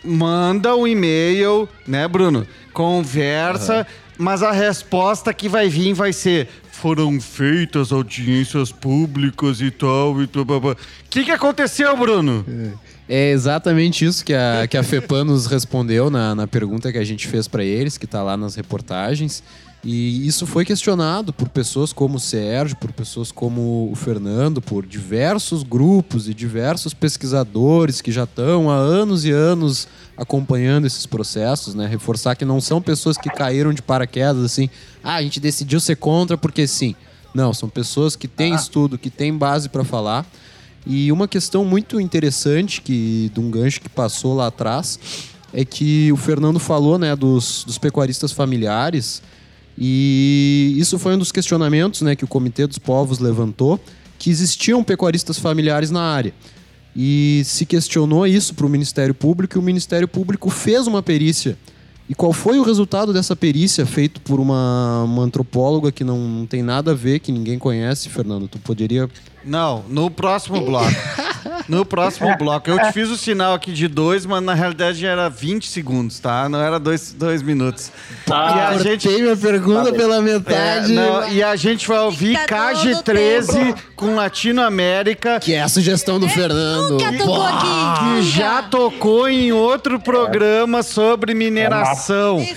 manda 0.04 0.74
o 0.74 0.82
um 0.82 0.86
e-mail, 0.86 1.68
né, 1.86 2.06
Bruno? 2.06 2.46
Conversa, 2.72 3.78
uhum. 3.78 3.84
mas 4.18 4.42
a 4.42 4.52
resposta 4.52 5.32
que 5.32 5.48
vai 5.48 5.68
vir 5.68 5.94
vai 5.94 6.12
ser 6.12 6.48
foram 6.70 7.20
feitas 7.20 7.92
audiências 7.92 8.72
públicas 8.72 9.60
e 9.60 9.70
tal 9.70 10.20
e 10.20 10.26
tal. 10.26 10.44
O 10.44 10.76
que, 11.08 11.24
que 11.24 11.30
aconteceu, 11.30 11.96
Bruno? 11.96 12.44
É. 12.48 12.91
É 13.14 13.30
exatamente 13.30 14.06
isso 14.06 14.24
que 14.24 14.32
a, 14.32 14.66
que 14.66 14.74
a 14.74 14.82
FEPAM 14.82 15.24
nos 15.24 15.44
respondeu 15.44 16.08
na, 16.08 16.34
na 16.34 16.46
pergunta 16.46 16.90
que 16.90 16.96
a 16.96 17.04
gente 17.04 17.28
fez 17.28 17.46
para 17.46 17.62
eles, 17.62 17.98
que 17.98 18.06
está 18.06 18.22
lá 18.22 18.38
nas 18.38 18.54
reportagens. 18.54 19.42
E 19.84 20.26
isso 20.26 20.46
foi 20.46 20.64
questionado 20.64 21.30
por 21.30 21.50
pessoas 21.50 21.92
como 21.92 22.16
o 22.16 22.18
Sérgio, 22.18 22.74
por 22.74 22.90
pessoas 22.90 23.30
como 23.30 23.90
o 23.92 23.94
Fernando, 23.94 24.62
por 24.62 24.86
diversos 24.86 25.62
grupos 25.62 26.26
e 26.26 26.32
diversos 26.32 26.94
pesquisadores 26.94 28.00
que 28.00 28.10
já 28.10 28.24
estão 28.24 28.70
há 28.70 28.76
anos 28.76 29.26
e 29.26 29.30
anos 29.30 29.86
acompanhando 30.16 30.86
esses 30.86 31.04
processos, 31.04 31.74
né? 31.74 31.86
Reforçar 31.86 32.34
que 32.34 32.46
não 32.46 32.62
são 32.62 32.80
pessoas 32.80 33.18
que 33.18 33.28
caíram 33.28 33.74
de 33.74 33.82
paraquedas 33.82 34.42
assim, 34.42 34.70
ah, 35.04 35.16
a 35.16 35.22
gente 35.22 35.38
decidiu 35.38 35.80
ser 35.80 35.96
contra 35.96 36.38
porque 36.38 36.66
sim. 36.66 36.96
Não, 37.34 37.52
são 37.52 37.68
pessoas 37.68 38.16
que 38.16 38.26
têm 38.26 38.54
ah. 38.54 38.56
estudo, 38.56 38.96
que 38.96 39.10
têm 39.10 39.36
base 39.36 39.68
para 39.68 39.84
falar 39.84 40.26
e 40.86 41.12
uma 41.12 41.28
questão 41.28 41.64
muito 41.64 42.00
interessante 42.00 42.80
que 42.80 43.30
de 43.32 43.40
um 43.40 43.50
gancho 43.50 43.80
que 43.80 43.88
passou 43.88 44.34
lá 44.34 44.48
atrás 44.48 44.98
é 45.52 45.64
que 45.64 46.10
o 46.12 46.16
Fernando 46.16 46.58
falou, 46.58 46.98
né, 46.98 47.14
dos, 47.14 47.64
dos 47.64 47.78
pecuaristas 47.78 48.32
familiares 48.32 49.22
e 49.76 50.74
isso 50.76 50.98
foi 50.98 51.14
um 51.14 51.18
dos 51.18 51.32
questionamentos, 51.32 52.02
né, 52.02 52.14
que 52.14 52.24
o 52.24 52.28
Comitê 52.28 52.66
dos 52.66 52.78
Povos 52.78 53.18
levantou, 53.18 53.80
que 54.18 54.30
existiam 54.30 54.84
pecuaristas 54.84 55.38
familiares 55.38 55.90
na 55.90 56.02
área. 56.02 56.32
E 56.94 57.42
se 57.44 57.64
questionou 57.64 58.26
isso 58.26 58.54
para 58.54 58.66
o 58.66 58.68
Ministério 58.68 59.14
Público 59.14 59.56
e 59.56 59.58
o 59.58 59.62
Ministério 59.62 60.06
Público 60.06 60.50
fez 60.50 60.86
uma 60.86 61.02
perícia. 61.02 61.56
E 62.08 62.14
qual 62.14 62.32
foi 62.32 62.58
o 62.58 62.62
resultado 62.62 63.12
dessa 63.12 63.34
perícia 63.34 63.86
feito 63.86 64.20
por 64.20 64.38
uma, 64.38 65.04
uma 65.04 65.22
antropóloga 65.22 65.90
que 65.90 66.04
não, 66.04 66.18
não 66.18 66.46
tem 66.46 66.62
nada 66.62 66.90
a 66.90 66.94
ver, 66.94 67.20
que 67.20 67.32
ninguém 67.32 67.58
conhece, 67.58 68.10
Fernando? 68.10 68.48
Tu 68.48 68.58
poderia 68.58 69.08
não, 69.44 69.84
no 69.88 70.10
próximo 70.10 70.60
bloco. 70.60 70.90
no 71.68 71.84
próximo 71.84 72.36
bloco. 72.36 72.68
Eu 72.70 72.78
te 72.78 72.92
fiz 72.92 73.08
o 73.10 73.16
sinal 73.16 73.54
aqui 73.54 73.72
de 73.72 73.88
dois, 73.88 74.24
mas 74.26 74.42
na 74.42 74.54
realidade 74.54 75.04
era 75.06 75.28
20 75.28 75.66
segundos, 75.68 76.18
tá? 76.20 76.48
Não 76.48 76.60
era 76.60 76.78
dois, 76.78 77.12
dois 77.12 77.42
minutos. 77.42 77.90
e 78.26 78.32
a 78.32 78.68
Cortei 78.72 78.98
gente. 78.98 79.08
minha 79.22 79.36
pergunta 79.36 79.92
pela 79.92 80.16
É, 80.16 80.20
metade. 80.20 80.92
não, 80.92 81.28
e 81.28 81.42
a 81.42 81.54
gente 81.56 81.86
vai 81.88 81.98
ouvir 82.00 82.36
Fica 82.38 82.46
todo 82.74 82.78
KG13 83.04 83.76
com 83.96 84.14
Latinoamérica. 84.14 85.40
Que 85.40 85.54
é 85.54 85.62
a 85.62 85.68
sugestão 85.68 86.18
do 86.18 86.28
Fernando. 86.28 86.92
Nunca 86.92 87.12
tocou 87.18 87.42
aqui. 87.42 87.66
Que 88.16 88.22
já 88.22 88.62
tocou 88.62 89.28
em 89.28 89.52
outro 89.52 89.98
programa 90.00 90.82
sobre 90.82 91.34
mineração. 91.34 92.40
E 92.40 92.54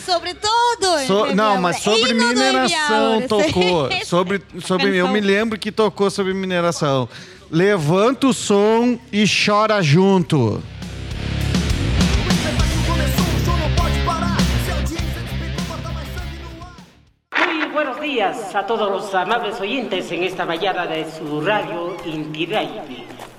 sobretudo. 0.79 1.07
So- 1.07 1.35
não, 1.35 1.61
mas 1.61 1.79
sobre 1.81 2.11
Hino 2.11 2.19
do 2.19 2.27
mineração 2.27 3.21
tocou. 3.27 3.89
Sobre, 4.05 4.41
sobre, 4.63 4.95
eu 4.95 5.07
me 5.07 5.19
lembro 5.19 5.57
que 5.57 5.71
tocou 5.71 6.09
sobre 6.09 6.33
mineração. 6.33 7.07
Levanta 7.51 8.27
o 8.27 8.33
som 8.33 8.99
e 9.11 9.25
chora 9.25 9.81
junto. 9.81 10.61
Buenos 17.73 17.99
días 17.99 18.55
a 18.55 18.65
todos 18.65 18.89
los 18.89 19.13
amables 19.13 19.59
oyentes 19.59 20.09
en 20.11 20.23
esta 20.23 20.45
mañana 20.45 20.85
de 20.87 21.05
su 21.11 21.41
radio 21.41 21.97
Inti 22.05 22.45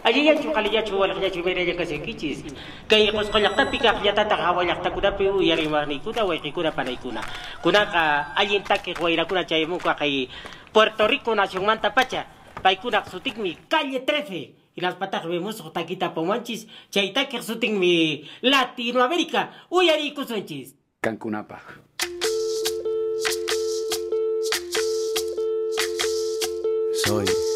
ayayachu 0.06 0.54
qalillachu 0.54 0.94
walaqllachu 0.94 1.42
mirayakasinkichis 1.42 2.46
kay 2.86 3.10
pues, 3.10 3.26
qusqulaqtapiqa 3.26 3.98
aqllatata 3.98 4.36
hawaylaqtakunapi 4.38 5.24
ah, 5.26 5.38
uyariwarniykuna 5.42 6.22
wayqikuna 6.22 6.70
panaykuna 6.70 7.20
kunaqa 7.62 8.30
allin 8.38 8.62
takiq 8.62 9.02
wayrakuna 9.02 9.42
chaymunqa 9.42 9.98
kay 9.98 10.30
puerto 10.72 11.10
rico 11.10 11.34
nacionmanta 11.34 11.90
pacha 11.90 12.30
paykunaq 12.62 13.10
sutikmi 13.10 13.58
calle 13.66 13.98
13 13.98 14.66
ilallpataq 14.76 15.24
wimusqa 15.26 15.70
takitapumanchis 15.74 16.66
chaytakiq 16.90 17.42
sutinmi 17.42 18.28
latinoamérica. 18.42 19.48
Uyariykusunchis 19.70 20.76
kankunapaq 21.00 21.64
soy 27.04 27.55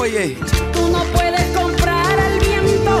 Oye, 0.00 0.36
Tú 0.72 0.88
no 0.92 1.02
puedes 1.12 1.42
comprar 1.56 2.20
al 2.20 2.38
viento, 2.38 3.00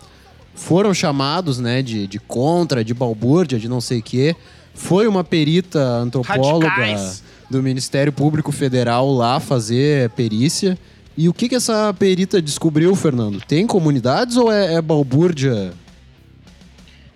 foram 0.61 0.93
chamados, 0.93 1.59
né, 1.59 1.81
de, 1.83 2.07
de 2.07 2.19
contra, 2.19 2.85
de 2.85 2.93
balbúrdia, 2.93 3.59
de 3.59 3.67
não 3.69 3.81
sei 3.81 4.01
o 4.01 4.03
quê. 4.03 4.37
Foi 4.75 5.07
uma 5.09 5.25
perita 5.25 5.81
antropóloga 5.81 6.69
Radicais. 6.69 7.23
do 7.51 7.63
Ministério 7.63 8.13
Público 8.13 8.53
Federal 8.53 9.11
lá 9.11 9.41
fazer 9.41 10.11
perícia. 10.11 10.79
E 11.17 11.29
o 11.29 11.35
que, 11.35 11.49
que 11.49 11.55
essa 11.55 11.93
perita 11.99 12.41
descobriu, 12.43 12.95
Fernando? 12.95 13.41
Tem 13.41 13.67
comunidades 13.67 14.37
ou 14.37 14.53
é, 14.53 14.75
é 14.75 14.83
balbúrdia? 14.83 15.73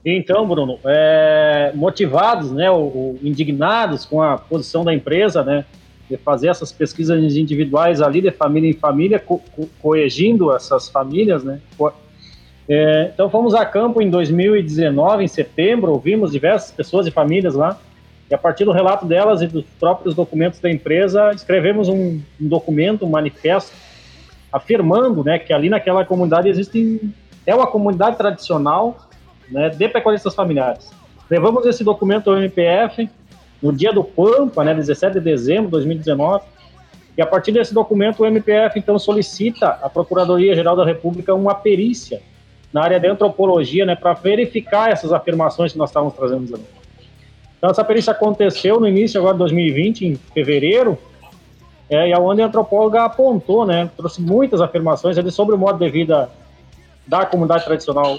Então, 0.05 0.47
Bruno, 0.49 0.79
é, 0.85 1.73
motivados, 1.75 2.51
né, 2.51 2.71
ou, 2.71 2.83
ou 2.97 3.19
indignados 3.23 4.05
com 4.05 4.21
a 4.23 4.37
posição 4.37 4.85
da 4.85 4.93
empresa, 4.93 5.43
né, 5.45 5.65
de 6.11 6.17
fazer 6.19 6.49
essas 6.49 6.73
pesquisas 6.73 7.37
individuais 7.37 8.03
ali 8.03 8.21
de 8.21 8.31
família 8.31 8.69
em 8.69 8.75
família, 8.75 9.19
co 9.19 9.39
co 9.55 9.67
coegindo 9.81 10.53
essas 10.55 10.89
famílias, 10.89 11.43
né. 11.45 11.61
co- 11.79 11.93
é, 12.69 13.11
então 13.13 13.29
fomos 13.29 13.55
a 13.55 13.65
campo 13.65 14.01
em 14.01 14.09
2019, 14.09 15.25
em 15.25 15.29
setembro, 15.29 15.93
ouvimos 15.93 16.33
diversas 16.33 16.71
pessoas 16.71 17.07
e 17.07 17.11
famílias 17.11 17.55
lá, 17.55 17.79
e 18.31 18.35
a 18.35 18.39
partir 18.39 18.65
do 18.65 18.73
relato 18.73 19.05
delas 19.05 19.43
e 19.43 19.47
dos 19.47 19.65
próprios 19.79 20.15
documentos 20.15 20.59
da 20.61 20.71
empresa, 20.71 21.31
escrevemos 21.35 21.89
um, 21.89 22.21
um 22.41 22.49
documento, 22.49 23.05
um 23.05 23.11
manifesto, 23.11 23.73
afirmando, 24.51 25.23
né, 25.23 25.39
que 25.39 25.53
ali 25.53 25.69
naquela 25.69 26.05
comunidade 26.05 26.49
existe 26.49 27.01
é 27.47 27.55
uma 27.55 27.67
comunidade 27.67 28.17
tradicional, 28.17 28.97
né, 29.51 29.69
de 29.69 29.89
pecuaristas 29.89 30.35
familiares. 30.35 30.91
Levamos 31.29 31.67
esse 31.67 31.85
documento 31.85 32.31
ao 32.31 32.39
MPF 32.39 33.11
no 33.61 33.73
dia 33.73 33.93
do 33.93 34.03
Pampa, 34.03 34.65
né, 34.65 34.73
17 34.73 35.15
de 35.15 35.21
dezembro 35.21 35.67
de 35.67 35.73
2019, 35.73 36.45
e 37.17 37.21
a 37.21 37.27
partir 37.27 37.53
desse 37.53 37.75
documento 37.75 38.23
o 38.23 38.27
MPF 38.27 38.79
então 38.79 38.99
solicita 38.99 39.69
à 39.83 39.91
Procuradoria-Geral 39.91 40.75
da 40.75 40.85
República 40.85 41.35
uma 41.35 41.55
perícia 41.55 42.23
na 42.75 42.83
área 42.83 42.99
de 42.99 43.07
antropologia, 43.07 43.87
né, 43.87 43.95
para 43.95 44.15
verificar 44.15 44.91
essas 44.91 45.13
afirmações 45.13 45.71
que 45.71 45.79
nós 45.79 45.91
estávamos 45.91 46.15
trazendo. 46.15 46.59
Então 47.57 47.71
essa 47.71 47.85
perícia 47.85 48.11
aconteceu 48.11 48.81
no 48.81 48.89
início 48.89 49.21
agora 49.21 49.35
de 49.35 49.39
2020, 49.39 50.05
em 50.05 50.17
fevereiro, 50.17 50.99
é, 51.89 52.09
e 52.09 52.13
aonde 52.13 52.43
a 52.43 52.47
antropóloga 52.47 53.05
apontou, 53.05 53.65
né, 53.65 53.89
trouxe 53.97 54.21
muitas 54.21 54.61
afirmações 54.61 55.17
ali 55.17 55.31
sobre 55.31 55.55
o 55.55 55.59
modo 55.59 55.79
de 55.79 55.89
vida 55.89 56.29
da 57.07 57.25
comunidade 57.25 57.65
tradicional 57.65 58.19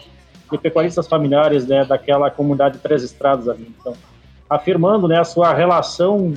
de 0.49 0.57
pecuaristas 0.57 1.05
familiares, 1.05 1.67
né, 1.67 1.83
daquela 1.83 2.31
comunidade 2.31 2.77
de 2.77 2.81
Três 2.81 3.03
Estradas 3.03 3.49
ali. 3.49 3.69
Então, 3.77 3.93
afirmando, 4.49 5.05
né, 5.05 5.19
a 5.19 5.25
sua 5.25 5.53
relação 5.53 6.33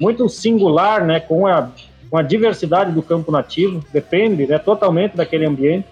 muito 0.00 0.28
singular, 0.28 1.04
né, 1.04 1.20
com 1.20 1.46
a, 1.46 1.68
com 2.10 2.16
a 2.16 2.22
diversidade 2.22 2.90
do 2.90 3.02
campo 3.02 3.30
nativo, 3.30 3.84
depende, 3.92 4.44
né, 4.44 4.58
totalmente 4.58 5.16
daquele 5.16 5.46
ambiente, 5.46 5.86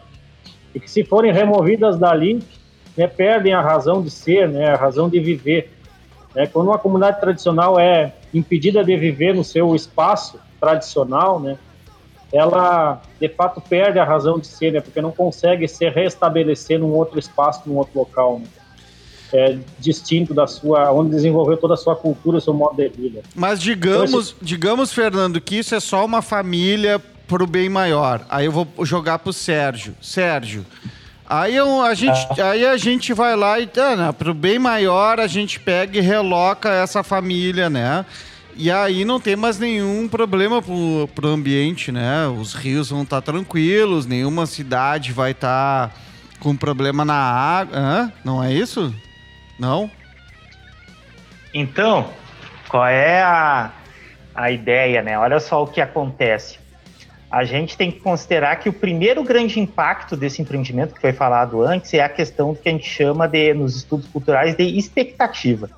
e 0.77 0.81
que 0.81 0.91
se 0.91 1.03
forem 1.03 1.33
removidas 1.33 1.99
dali, 1.99 2.43
né, 2.95 3.07
perdem 3.07 3.55
a 3.55 3.63
razão 3.63 4.03
de 4.03 4.11
ser, 4.11 4.47
né, 4.47 4.69
a 4.69 4.77
razão 4.77 5.09
de 5.09 5.19
viver. 5.19 5.73
Né? 6.35 6.47
Quando 6.47 6.69
uma 6.69 6.79
comunidade 6.79 7.19
tradicional 7.19 7.81
é 7.81 8.13
impedida 8.35 8.85
de 8.85 8.95
viver 8.95 9.35
no 9.35 9.43
seu 9.43 9.75
espaço 9.75 10.39
tradicional, 10.61 11.41
né, 11.41 11.57
ela 12.31 13.01
de 13.19 13.29
fato 13.31 13.59
perde 13.59 13.99
a 13.99 14.05
razão 14.05 14.39
de 14.39 14.47
ser, 14.47 14.71
né, 14.71 14.83
porque 14.83 15.01
não 15.01 15.13
consegue 15.13 15.67
se 15.67 15.89
restabelecer 15.89 16.79
num 16.79 16.93
outro 16.93 17.19
espaço, 17.19 17.63
num 17.65 17.77
outro 17.77 17.99
local. 17.99 18.39
Né? 18.39 18.47
é, 19.33 19.59
distinto 19.79 20.33
da 20.33 20.47
sua, 20.47 20.93
onde 20.93 21.11
desenvolveu 21.11 21.57
toda 21.57 21.75
a 21.75 21.77
sua 21.77 21.97
cultura, 21.97 22.41
seu 22.41 22.55
modo 22.55 22.77
de 22.77 22.89
vida. 22.89 23.23
Mas 23.35 23.61
digamos, 23.61 24.37
digamos, 24.41 24.93
Fernando, 24.93 25.41
que 25.41 25.57
isso 25.57 25.75
é 25.75 25.81
só 25.81 26.05
uma 26.05 26.23
família 26.23 27.03
pro 27.27 27.47
bem 27.47 27.69
maior. 27.69 28.25
Aí 28.29 28.47
eu 28.47 28.53
vou 28.53 28.69
jogar 28.85 29.19
pro 29.19 29.33
Sérgio. 29.33 29.95
Sérgio, 30.01 30.65
aí 31.29 31.55
eu- 31.57 31.83
a 31.83 31.95
gente, 31.95 32.41
aí 32.41 32.65
a 32.67 32.77
gente 32.77 33.13
vai 33.13 33.35
lá 33.37 33.59
e, 33.59 33.69
ah, 33.79 33.97
né, 33.97 34.13
pro 34.13 34.33
bem 34.35 34.59
maior, 34.59 35.19
a 35.21 35.27
gente 35.27 35.59
pega 35.61 35.99
e 35.99 36.01
reloca 36.01 36.69
essa 36.71 37.03
família, 37.03 37.69
né? 37.69 38.05
E 38.59 38.71
aí 38.71 39.05
não 39.05 39.21
tem 39.21 39.37
mais 39.37 39.59
nenhum 39.59 40.09
problema 40.09 40.63
pro, 40.63 41.09
pro 41.15 41.29
ambiente, 41.29 41.93
né? 41.93 42.27
Os 42.27 42.55
rios 42.55 42.89
vão 42.89 43.03
estar 43.03 43.21
tranquilos, 43.21 44.07
nenhuma 44.07 44.47
cidade 44.47 45.13
vai 45.13 45.33
estar 45.33 45.93
com 46.41 46.57
problema 46.57 47.05
na 47.05 47.15
água. 47.15 47.77
Hã? 47.79 48.13
Não 48.25 48.43
é 48.43 48.53
isso? 48.53 48.95
Não? 49.59 49.91
Então, 51.53 52.11
qual 52.69 52.87
é 52.87 53.23
a, 53.23 53.73
a 54.35 54.51
ideia, 54.51 55.03
né? 55.03 55.19
Olha 55.19 55.39
só 55.41 55.63
o 55.63 55.67
que 55.67 55.81
acontece. 55.81 56.59
A 57.31 57.45
gente 57.45 57.77
tem 57.77 57.91
que 57.91 57.99
considerar 58.01 58.57
que 58.57 58.69
o 58.69 58.73
primeiro 58.73 59.23
grande 59.25 59.59
impacto 59.59 60.17
desse 60.17 60.41
empreendimento 60.41 60.95
que 60.95 61.01
foi 61.01 61.13
falado 61.13 61.63
antes 61.63 61.93
é 61.93 62.01
a 62.01 62.09
questão 62.09 62.55
que 62.55 62.69
a 62.69 62.73
gente 62.73 62.89
chama 62.89 63.27
de, 63.27 63.53
nos 63.53 63.77
estudos 63.77 64.07
culturais, 64.09 64.57
de 64.57 64.63
expectativa. 64.79 65.69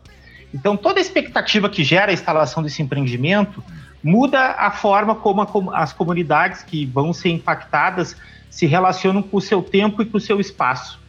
Então, 0.54 0.76
toda 0.76 1.00
expectativa 1.00 1.68
que 1.68 1.82
gera 1.82 2.10
a 2.10 2.14
instalação 2.14 2.62
desse 2.62 2.82
empreendimento 2.82 3.62
muda 4.02 4.54
a 4.58 4.70
forma 4.70 5.14
como 5.14 5.40
a 5.72 5.82
as 5.82 5.92
comunidades 5.92 6.62
que 6.62 6.84
vão 6.86 7.12
ser 7.12 7.30
impactadas 7.30 8.16
se 8.50 8.66
relacionam 8.66 9.22
com 9.22 9.36
o 9.36 9.40
seu 9.40 9.62
tempo 9.62 10.02
e 10.02 10.06
com 10.06 10.16
o 10.18 10.20
seu 10.20 10.40
espaço. 10.40 11.00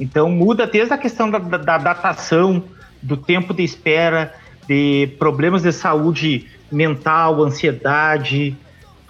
Então, 0.00 0.30
muda 0.30 0.66
desde 0.66 0.94
a 0.94 0.98
questão 0.98 1.30
da, 1.30 1.38
da- 1.38 1.58
da 1.58 1.78
datação, 1.78 2.64
do 3.00 3.16
tempo 3.16 3.52
de 3.52 3.62
espera, 3.62 4.34
de 4.66 5.08
problemas 5.18 5.62
de 5.62 5.72
saúde 5.72 6.48
mental, 6.70 7.42
ansiedade, 7.42 8.56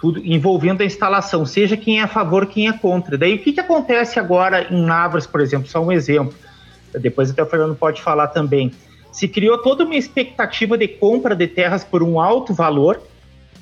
tudo 0.03 0.19
envolvendo 0.21 0.81
a 0.81 0.85
instalação, 0.85 1.45
seja 1.45 1.77
quem 1.77 2.01
é 2.01 2.03
a 2.03 2.09
favor, 2.09 2.45
quem 2.45 2.67
é 2.67 2.73
contra. 2.73 3.17
Daí, 3.17 3.35
o 3.35 3.39
que, 3.39 3.53
que 3.53 3.61
acontece 3.61 4.19
agora 4.19 4.67
em 4.69 4.85
Lavras, 4.85 5.25
por 5.25 5.39
exemplo? 5.39 5.69
Só 5.69 5.81
um 5.81 5.93
exemplo. 5.93 6.35
Depois 6.99 7.31
até 7.31 7.41
o 7.41 7.45
Fernando 7.45 7.73
pode 7.73 8.01
falar 8.01 8.27
também. 8.27 8.73
Se 9.13 9.29
criou 9.29 9.57
toda 9.59 9.85
uma 9.85 9.95
expectativa 9.95 10.77
de 10.77 10.89
compra 10.89 11.33
de 11.33 11.47
terras 11.47 11.85
por 11.85 12.03
um 12.03 12.19
alto 12.19 12.53
valor 12.53 13.01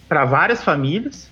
para 0.09 0.25
várias 0.25 0.63
famílias, 0.63 1.29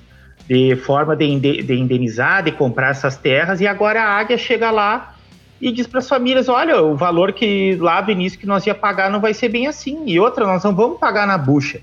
de 0.47 0.75
forma 0.75 1.15
de, 1.15 1.39
de 1.39 1.73
indenizar, 1.73 2.43
de 2.43 2.51
comprar 2.51 2.91
essas 2.91 3.17
terras, 3.17 3.59
e 3.61 3.65
agora 3.65 4.03
a 4.03 4.19
Águia 4.19 4.37
chega 4.37 4.69
lá 4.69 5.15
e 5.59 5.71
diz 5.71 5.87
para 5.87 5.97
as 5.97 6.07
famílias: 6.07 6.47
olha, 6.47 6.83
o 6.83 6.95
valor 6.95 7.33
que 7.33 7.75
lá 7.77 7.99
do 7.99 8.11
início 8.11 8.37
que 8.37 8.45
nós 8.45 8.63
ia 8.67 8.75
pagar 8.75 9.09
não 9.09 9.19
vai 9.19 9.33
ser 9.33 9.49
bem 9.49 9.65
assim. 9.65 10.03
E 10.05 10.19
outra, 10.19 10.45
nós 10.45 10.63
não 10.63 10.75
vamos 10.75 10.99
pagar 10.99 11.25
na 11.25 11.35
bucha. 11.35 11.81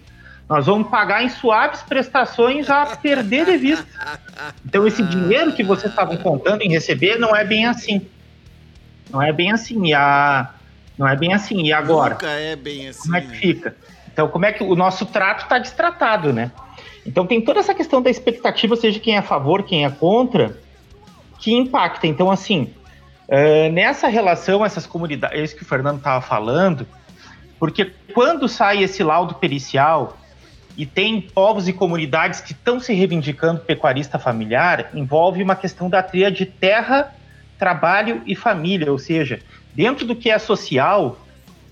Nós 0.49 0.67
vamos 0.67 0.89
pagar 0.89 1.25
em 1.25 1.29
suaves 1.29 1.83
prestações 1.83 2.71
a 2.71 2.87
perder 2.97 3.47
de 3.47 3.57
vista. 3.57 3.87
Então, 4.65 4.87
esse 4.87 5.03
dinheiro 5.03 5.53
que 5.53 5.65
vocês 5.65 5.91
estavam 5.91 6.17
contando 6.19 6.63
em 6.63 6.69
receber 6.69 7.19
não 7.19 7.35
é 7.35 7.45
bem 7.45 7.67
assim. 7.67 8.07
Não 9.11 9.21
é 9.21 9.33
bem 9.33 9.51
assim. 9.51 9.87
E 9.87 9.95
a... 9.95 10.51
Não 10.97 11.07
é 11.07 11.17
bem 11.17 11.35
assim. 11.35 11.65
E 11.65 11.73
agora? 11.73 12.15
Nunca 12.15 12.29
é 12.29 12.55
bem 12.55 12.89
assim. 12.89 13.03
Como 13.03 13.17
é 13.17 13.21
que 13.23 13.37
fica? 13.37 13.77
Então, 14.13 14.29
como 14.29 14.47
é 14.47 14.53
que 14.53 14.63
o 14.63 14.77
nosso 14.77 15.05
trato 15.07 15.43
está 15.43 15.59
destratado, 15.59 16.33
né? 16.33 16.53
Então, 17.05 17.27
tem 17.27 17.41
toda 17.41 17.59
essa 17.59 17.75
questão 17.75 18.01
da 18.01 18.09
expectativa, 18.09 18.77
seja 18.77 19.01
quem 19.01 19.15
é 19.15 19.19
a 19.19 19.23
favor, 19.23 19.65
quem 19.65 19.85
é 19.85 19.91
contra, 19.91 20.59
que 21.41 21.53
impacta. 21.53 22.07
Então, 22.07 22.31
assim, 22.31 22.73
eh, 23.29 23.69
nessa 23.71 24.07
relação, 24.07 24.65
essas 24.65 24.87
comunidades, 24.87 25.39
é 25.39 25.43
isso 25.43 25.57
que 25.57 25.63
o 25.63 25.67
Fernando 25.67 25.99
estava 25.99 26.21
falando, 26.21 26.87
porque 27.59 27.93
quando 28.15 28.49
sai 28.49 28.83
esse 28.83 29.03
laudo 29.03 29.35
pericial 29.35 30.17
e 30.77 30.85
tem 30.85 31.21
povos 31.21 31.67
e 31.69 31.73
comunidades 31.73 32.41
que 32.41 32.53
estão 32.53 32.79
se 32.79 32.93
reivindicando 32.93 33.61
pecuarista 33.61 34.19
familiar, 34.19 34.91
envolve 34.95 35.43
uma 35.43 35.57
questão 35.57 35.89
da 35.89 36.03
tríade 36.03 36.45
terra, 36.45 37.15
trabalho 37.59 38.23
e 38.27 38.35
família, 38.35 38.93
ou 38.93 38.99
seja, 38.99 39.41
dentro 39.75 40.07
do 40.07 40.15
que 40.15 40.31
é 40.31 40.39
social, 40.39 41.19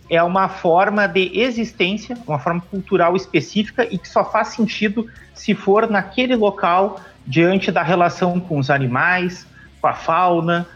é 0.08 0.22
uma 0.22 0.48
forma 0.48 1.06
de 1.06 1.30
existência, 1.38 2.16
uma 2.26 2.38
forma 2.38 2.62
cultural 2.62 3.14
específica 3.16 3.86
e 3.90 3.98
que 3.98 4.08
só 4.08 4.24
faz 4.24 4.48
sentido 4.48 5.06
se 5.34 5.54
for 5.54 5.90
naquele 5.90 6.36
local, 6.36 7.00
diante 7.26 7.72
da 7.72 7.82
relação 7.82 8.38
com 8.38 8.58
os 8.58 8.70
animais, 8.70 9.46
com 9.80 9.86
a 9.86 9.94
fauna, 9.94 10.66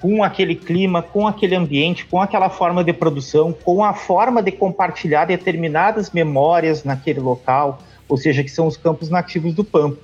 com 0.00 0.22
aquele 0.22 0.54
clima, 0.54 1.02
com 1.02 1.26
aquele 1.26 1.54
ambiente, 1.54 2.04
com 2.06 2.20
aquela 2.20 2.48
forma 2.48 2.84
de 2.84 2.92
produção, 2.92 3.52
com 3.52 3.84
a 3.84 3.92
forma 3.92 4.42
de 4.42 4.52
compartilhar 4.52 5.24
determinadas 5.24 6.10
memórias 6.10 6.84
naquele 6.84 7.20
local, 7.20 7.80
ou 8.08 8.16
seja, 8.16 8.42
que 8.42 8.50
são 8.50 8.66
os 8.66 8.76
campos 8.76 9.10
nativos 9.10 9.54
do 9.54 9.64
Pampa. 9.64 9.98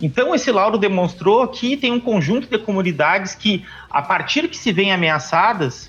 Então, 0.00 0.34
esse 0.34 0.50
laudo 0.50 0.78
demonstrou 0.78 1.46
que 1.46 1.76
tem 1.76 1.92
um 1.92 2.00
conjunto 2.00 2.48
de 2.48 2.58
comunidades 2.58 3.34
que, 3.34 3.64
a 3.88 4.02
partir 4.02 4.48
que 4.48 4.56
se 4.56 4.72
veem 4.72 4.92
ameaçadas, 4.92 5.88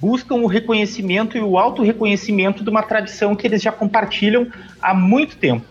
buscam 0.00 0.36
o 0.36 0.46
reconhecimento 0.46 1.38
e 1.38 1.40
o 1.40 1.56
auto-reconhecimento 1.56 2.64
de 2.64 2.70
uma 2.70 2.82
tradição 2.82 3.36
que 3.36 3.46
eles 3.46 3.62
já 3.62 3.70
compartilham 3.70 4.48
há 4.82 4.92
muito 4.92 5.36
tempo, 5.36 5.64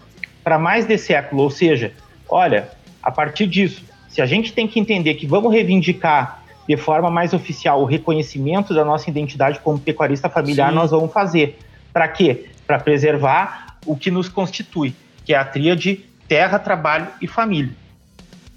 para 0.43 0.57
mais 0.57 0.85
de 0.85 0.97
século. 0.97 1.43
Ou 1.43 1.49
seja, 1.49 1.93
olha, 2.29 2.69
a 3.03 3.11
partir 3.11 3.45
disso, 3.45 3.83
se 4.07 4.21
a 4.21 4.25
gente 4.25 4.53
tem 4.53 4.67
que 4.67 4.79
entender 4.79 5.15
que 5.15 5.27
vamos 5.27 5.51
reivindicar 5.51 6.44
de 6.67 6.75
forma 6.77 7.09
mais 7.11 7.33
oficial 7.33 7.81
o 7.81 7.85
reconhecimento 7.85 8.73
da 8.73 8.83
nossa 8.83 9.09
identidade 9.09 9.59
como 9.59 9.79
pecuarista 9.79 10.27
familiar, 10.29 10.69
Sim. 10.69 10.75
nós 10.75 10.91
vamos 10.91 11.11
fazer. 11.13 11.59
Para 11.93 12.07
quê? 12.07 12.45
Para 12.65 12.79
preservar 12.79 13.77
o 13.85 13.95
que 13.95 14.09
nos 14.09 14.27
constitui, 14.27 14.93
que 15.23 15.33
é 15.33 15.37
a 15.37 15.45
tríade 15.45 16.03
terra, 16.27 16.57
trabalho 16.57 17.07
e 17.21 17.27
família. 17.27 17.71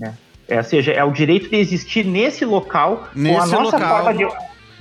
Né? 0.01 0.15
É, 0.49 0.57
ou 0.59 0.65
seja, 0.65 0.93
é 0.93 1.05
o 1.05 1.11
direito 1.13 1.51
de 1.51 1.57
existir 1.57 2.05
nesse 2.05 2.45
local, 2.45 3.09
com 3.13 3.19
a 3.19 3.23
Nesse 3.23 3.53
nossa 3.53 3.77
local. 3.77 3.89
forma 4.05 4.15
de, 4.15 4.27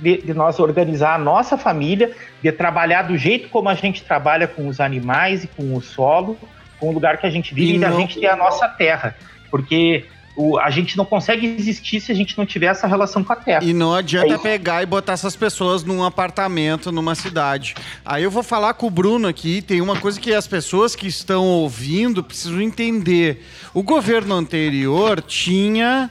de, 0.00 0.22
de 0.22 0.32
nós 0.34 0.58
organizar 0.58 1.14
a 1.14 1.18
nossa 1.18 1.58
família, 1.58 2.12
de 2.42 2.50
trabalhar 2.50 3.02
do 3.02 3.18
jeito 3.18 3.50
como 3.50 3.68
a 3.68 3.74
gente 3.74 4.02
trabalha 4.02 4.46
com 4.48 4.66
os 4.68 4.80
animais 4.80 5.44
e 5.44 5.48
com 5.48 5.74
o 5.74 5.82
solo, 5.82 6.38
com 6.80 6.88
o 6.88 6.92
lugar 6.92 7.18
que 7.18 7.26
a 7.26 7.30
gente 7.30 7.52
vive 7.54 7.72
E 7.72 7.76
e, 7.76 7.78
da 7.78 7.90
não- 7.90 8.00
gente 8.00 8.18
ter 8.18 8.28
a 8.28 8.36
nossa 8.36 8.66
terra. 8.68 9.14
Porque 9.50 10.06
o, 10.38 10.56
a 10.56 10.70
gente 10.70 10.96
não 10.96 11.04
consegue 11.04 11.56
existir 11.58 12.00
se 12.00 12.12
a 12.12 12.14
gente 12.14 12.38
não 12.38 12.46
tiver 12.46 12.66
essa 12.66 12.86
relação 12.86 13.24
com 13.24 13.32
a 13.32 13.36
terra. 13.36 13.64
E 13.64 13.74
não 13.74 13.92
adianta 13.92 14.34
É 14.34 14.38
pegar 14.38 14.84
e 14.84 14.86
botar 14.86 15.14
essas 15.14 15.34
pessoas 15.34 15.82
num 15.82 16.04
apartamento, 16.04 16.92
numa 16.92 17.16
cidade. 17.16 17.74
Aí 18.04 18.22
eu 18.22 18.30
vou 18.30 18.44
falar 18.44 18.74
com 18.74 18.86
o 18.86 18.90
Bruno 18.90 19.26
aqui. 19.26 19.60
Tem 19.60 19.80
uma 19.80 19.98
coisa 19.98 20.20
que 20.20 20.32
as 20.32 20.46
pessoas 20.46 20.94
que 20.94 21.08
estão 21.08 21.44
ouvindo 21.44 22.22
precisam 22.22 22.60
entender. 22.60 23.44
O 23.74 23.82
governo 23.82 24.36
anterior 24.36 25.20
tinha. 25.20 26.08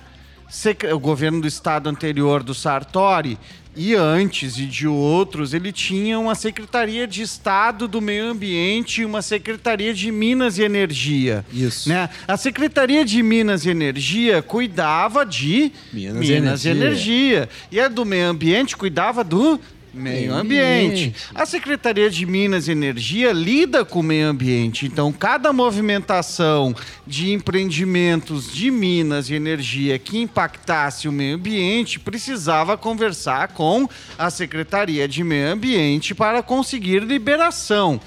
O 0.93 0.99
governo 0.99 1.39
do 1.39 1.47
estado 1.47 1.87
anterior 1.87 2.43
do 2.43 2.53
Sartori. 2.53 3.37
E 3.77 3.93
antes 3.93 4.57
e 4.57 4.65
de 4.65 4.87
outros, 4.87 5.53
ele 5.53 5.71
tinha 5.71 6.17
uma 6.17 6.33
Secretaria 6.33 7.05
de 7.05 7.21
Estado 7.21 7.87
do 7.87 8.01
Meio 8.01 8.31
Ambiente 8.31 9.01
e 9.01 9.05
uma 9.05 9.21
Secretaria 9.21 9.93
de 9.93 10.11
Minas 10.11 10.57
e 10.57 10.63
Energia. 10.63 11.45
Isso. 11.53 11.87
Né? 11.87 12.09
A 12.27 12.35
Secretaria 12.35 13.05
de 13.05 13.21
Minas 13.21 13.65
e 13.65 13.69
Energia 13.69 14.41
cuidava 14.41 15.23
de 15.23 15.71
Minas 15.93 16.27
Minas, 16.27 16.65
e 16.65 16.69
Energia. 16.69 16.71
Energia. 16.71 17.49
E 17.71 17.79
a 17.79 17.87
do 17.87 18.03
Meio 18.03 18.27
Ambiente 18.27 18.75
cuidava 18.75 19.23
do 19.23 19.59
Meio 19.93 20.33
ambiente. 20.33 21.15
A 21.33 21.45
Secretaria 21.45 22.09
de 22.09 22.25
Minas 22.25 22.67
e 22.67 22.71
Energia 22.71 23.31
lida 23.31 23.83
com 23.83 23.99
o 23.99 24.03
meio 24.03 24.27
ambiente. 24.27 24.85
Então, 24.85 25.11
cada 25.11 25.51
movimentação 25.51 26.75
de 27.05 27.31
empreendimentos 27.31 28.53
de 28.53 28.69
Minas 28.69 29.29
e 29.29 29.33
Energia 29.33 29.97
que 29.97 30.19
impactasse 30.19 31.07
o 31.07 31.11
meio 31.11 31.35
ambiente 31.35 31.99
precisava 31.99 32.77
conversar 32.77 33.49
com 33.49 33.87
a 34.17 34.29
Secretaria 34.29 35.07
de 35.07 35.23
Meio 35.23 35.51
Ambiente 35.51 36.13
para 36.13 36.43
conseguir 36.43 36.99
liberação. 36.99 37.99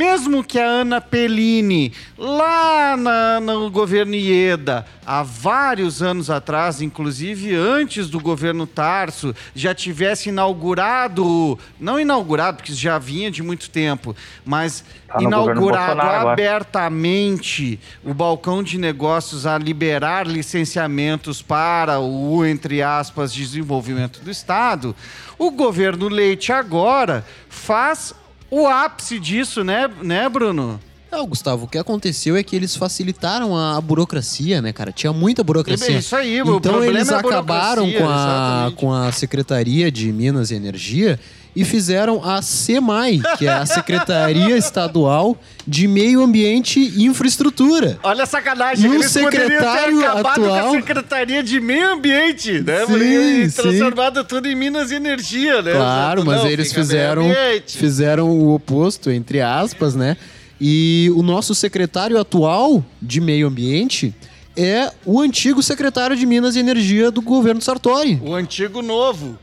Mesmo 0.00 0.44
que 0.44 0.58
a 0.58 0.66
Ana 0.66 1.00
Pellini, 1.00 1.90
lá 2.18 2.98
na- 2.98 3.40
no 3.40 3.70
governo 3.70 4.14
Ieda, 4.14 4.84
há 5.06 5.22
vários 5.22 6.02
anos 6.02 6.28
atrás, 6.28 6.82
inclusive 6.82 7.54
antes 7.54 8.10
do 8.10 8.20
governo 8.20 8.66
Tarso, 8.66 9.34
já 9.54 9.74
tivesse 9.74 10.28
inaugurado, 10.28 11.58
não 11.80 11.98
inaugurado, 11.98 12.58
porque 12.58 12.74
já 12.74 12.98
vinha 12.98 13.30
de 13.30 13.42
muito 13.42 13.70
tempo, 13.70 14.14
mas 14.44 14.84
Tá 15.08 15.22
inaugurado 15.22 15.60
Bolsonaro 15.62 16.00
agora. 16.18 16.32
abertamente 16.34 17.80
o 18.04 18.12
balcão 18.12 18.62
de 18.62 18.76
negócios 18.76 19.46
a 19.46 19.56
liberar 19.56 20.26
licenciamentos 20.26 21.40
para 21.40 22.00
o, 22.00 22.44
entre 22.44 22.82
aspas, 22.82 23.32
desenvolvimento 23.32 24.20
do 24.20 24.30
Estado, 24.30 24.94
o 25.38 25.50
governo 25.50 26.06
Leite 26.10 26.52
agora 26.52 27.24
faz 27.48 28.12
o 28.50 28.66
ápice 28.66 29.18
disso, 29.18 29.64
né, 29.64 29.90
né 30.02 30.28
Bruno? 30.28 30.80
Não, 31.10 31.26
Gustavo, 31.26 31.64
o 31.64 31.68
que 31.68 31.78
aconteceu 31.78 32.36
é 32.36 32.42
que 32.42 32.54
eles 32.54 32.74
facilitaram 32.76 33.56
a, 33.56 33.80
burocracia, 33.80 34.60
né, 34.60 34.72
cara? 34.72 34.92
Tinha 34.92 35.12
muita 35.12 35.42
burocracia. 35.42 35.94
É 35.94 35.98
isso 35.98 36.16
aí, 36.16 36.42
o 36.42 36.56
então 36.56 36.84
eles 36.84 37.08
é 37.08 37.14
acabaram 37.14 37.90
com 37.90 38.08
a, 38.08 38.14
exatamente. 38.14 38.76
com 38.76 38.92
a 38.92 39.12
Secretaria 39.12 39.90
de 39.90 40.12
Minas 40.12 40.50
e 40.50 40.56
Energia 40.56 41.18
e 41.56 41.64
fizeram 41.64 42.22
a 42.22 42.42
SEMAI, 42.42 43.20
que 43.38 43.46
é 43.46 43.52
a 43.52 43.64
Secretaria 43.64 44.54
Estadual 44.58 45.36
de 45.66 45.88
Meio 45.88 46.22
Ambiente 46.22 46.78
e 46.78 47.06
Infraestrutura. 47.06 47.98
Olha 48.02 48.24
a 48.24 48.26
sacanagem, 48.26 48.84
E 48.84 48.88
o 48.88 48.94
eles 48.94 49.10
secretário 49.10 49.98
ter 49.98 50.04
acabado 50.06 50.34
com 50.40 50.44
atual- 50.44 50.68
a 50.68 50.70
Secretaria 50.72 51.42
de 51.42 51.58
Meio 51.58 51.94
Ambiente, 51.94 52.60
né? 52.60 52.80
Sim, 52.80 52.86
Poderiam 52.92 53.48
sim. 53.50 53.62
transformado 53.62 54.22
tudo 54.24 54.46
em 54.46 54.54
Minas 54.54 54.90
e 54.90 54.96
Energia, 54.96 55.62
né? 55.62 55.72
Claro, 55.72 56.24
mas 56.26 56.42
Não, 56.42 56.46
eles 56.50 56.68
fica 56.68 56.80
meio 56.80 56.86
fizeram, 56.90 57.24
fizeram 57.66 58.30
o 58.30 58.54
oposto, 58.54 59.10
entre 59.10 59.40
aspas, 59.40 59.94
né? 59.94 60.16
E 60.60 61.10
o 61.16 61.22
nosso 61.22 61.54
secretário 61.54 62.20
atual 62.20 62.84
de 63.00 63.20
Meio 63.20 63.46
Ambiente 63.48 64.14
é 64.56 64.90
o 65.04 65.20
antigo 65.20 65.62
secretário 65.62 66.16
de 66.16 66.24
Minas 66.26 66.54
e 66.56 66.58
Energia 66.60 67.10
do 67.10 67.20
governo 67.22 67.60
Sartori. 67.60 68.20
O 68.22 68.34
antigo 68.34 68.80
novo. 68.82 69.38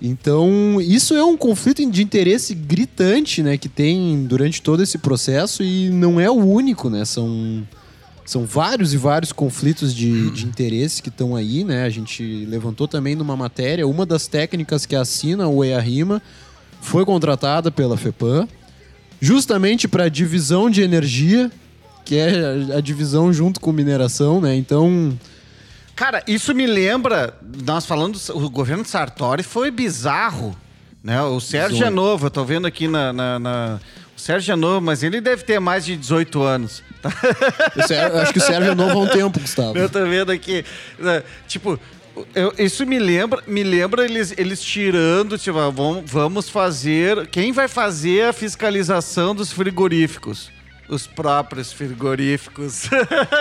Então, 0.00 0.78
isso 0.80 1.14
é 1.14 1.24
um 1.24 1.36
conflito 1.36 1.84
de 1.90 2.02
interesse 2.02 2.54
gritante, 2.54 3.42
né, 3.42 3.56
que 3.56 3.68
tem 3.68 4.24
durante 4.24 4.60
todo 4.60 4.82
esse 4.82 4.98
processo 4.98 5.62
e 5.62 5.88
não 5.88 6.20
é 6.20 6.30
o 6.30 6.34
único, 6.34 6.90
né? 6.90 7.04
São, 7.04 7.66
são 8.24 8.44
vários 8.44 8.92
e 8.92 8.96
vários 8.96 9.32
conflitos 9.32 9.94
de, 9.94 10.30
de 10.30 10.44
interesse 10.44 11.02
que 11.02 11.08
estão 11.08 11.34
aí, 11.34 11.64
né? 11.64 11.84
A 11.84 11.88
gente 11.88 12.44
levantou 12.46 12.86
também 12.86 13.14
numa 13.14 13.36
matéria, 13.36 13.86
uma 13.86 14.04
das 14.04 14.26
técnicas 14.26 14.84
que 14.84 14.94
assina 14.94 15.48
o 15.48 15.64
EA-RIMA 15.64 16.20
foi 16.80 17.04
contratada 17.04 17.70
pela 17.70 17.96
FEPAM, 17.96 18.46
justamente 19.18 19.88
para 19.88 20.04
a 20.04 20.08
divisão 20.08 20.68
de 20.68 20.82
energia, 20.82 21.50
que 22.04 22.16
é 22.16 22.76
a 22.76 22.80
divisão 22.80 23.32
junto 23.32 23.60
com 23.60 23.72
mineração, 23.72 24.40
né? 24.42 24.54
Então, 24.54 25.18
Cara, 25.96 26.22
isso 26.28 26.54
me 26.54 26.66
lembra, 26.66 27.34
nós 27.64 27.86
falando, 27.86 28.16
o 28.34 28.50
governo 28.50 28.84
Sartori 28.84 29.42
foi 29.42 29.70
bizarro, 29.70 30.54
né? 31.02 31.20
O 31.22 31.40
Sérgio 31.40 31.84
é 31.86 31.90
novo, 31.90 32.26
eu 32.26 32.30
tô 32.30 32.44
vendo 32.44 32.66
aqui 32.66 32.86
na, 32.86 33.12
na- 33.14 33.38
na- 33.38 33.80
O 34.16 34.20
Sérgio 34.20 34.52
é 34.52 34.56
novo, 34.56 34.80
mas 34.84 35.02
ele 35.02 35.20
deve 35.20 35.42
ter 35.42 35.58
mais 35.58 35.84
de 35.86 35.96
18 35.96 36.42
anos. 36.42 36.82
tá? 37.02 37.10
Sérgio- 37.86 38.18
acho 38.18 38.32
que 38.32 38.38
o 38.38 38.42
Sérgio 38.42 38.72
é 38.72 38.74
novo 38.74 38.98
há 38.98 39.02
um 39.02 39.06
tempo, 39.08 39.40
Gustavo. 39.40 39.76
Eu 39.78 39.88
tô 39.88 40.04
vendo 40.06 40.30
aqui. 40.32 40.64
né, 40.98 41.22
Tipo, 41.48 41.78
eu- 42.34 42.52
isso 42.58 42.84
me 42.86 42.98
lembra, 42.98 43.42
me 43.46 43.62
lembra 43.62 44.04
eles, 44.04 44.34
eles 44.36 44.60
tirando, 44.62 45.36
tipo, 45.38 45.58
ah, 45.58 45.70
vamos, 45.70 46.10
vamos 46.10 46.48
fazer. 46.50 47.26
Quem 47.28 47.52
vai 47.52 47.68
fazer 47.68 48.24
a 48.28 48.32
fiscalização 48.34 49.34
dos 49.34 49.50
frigoríficos? 49.52 50.50
Os 50.88 51.06
próprios 51.06 51.72
frigoríficos. 51.72 52.88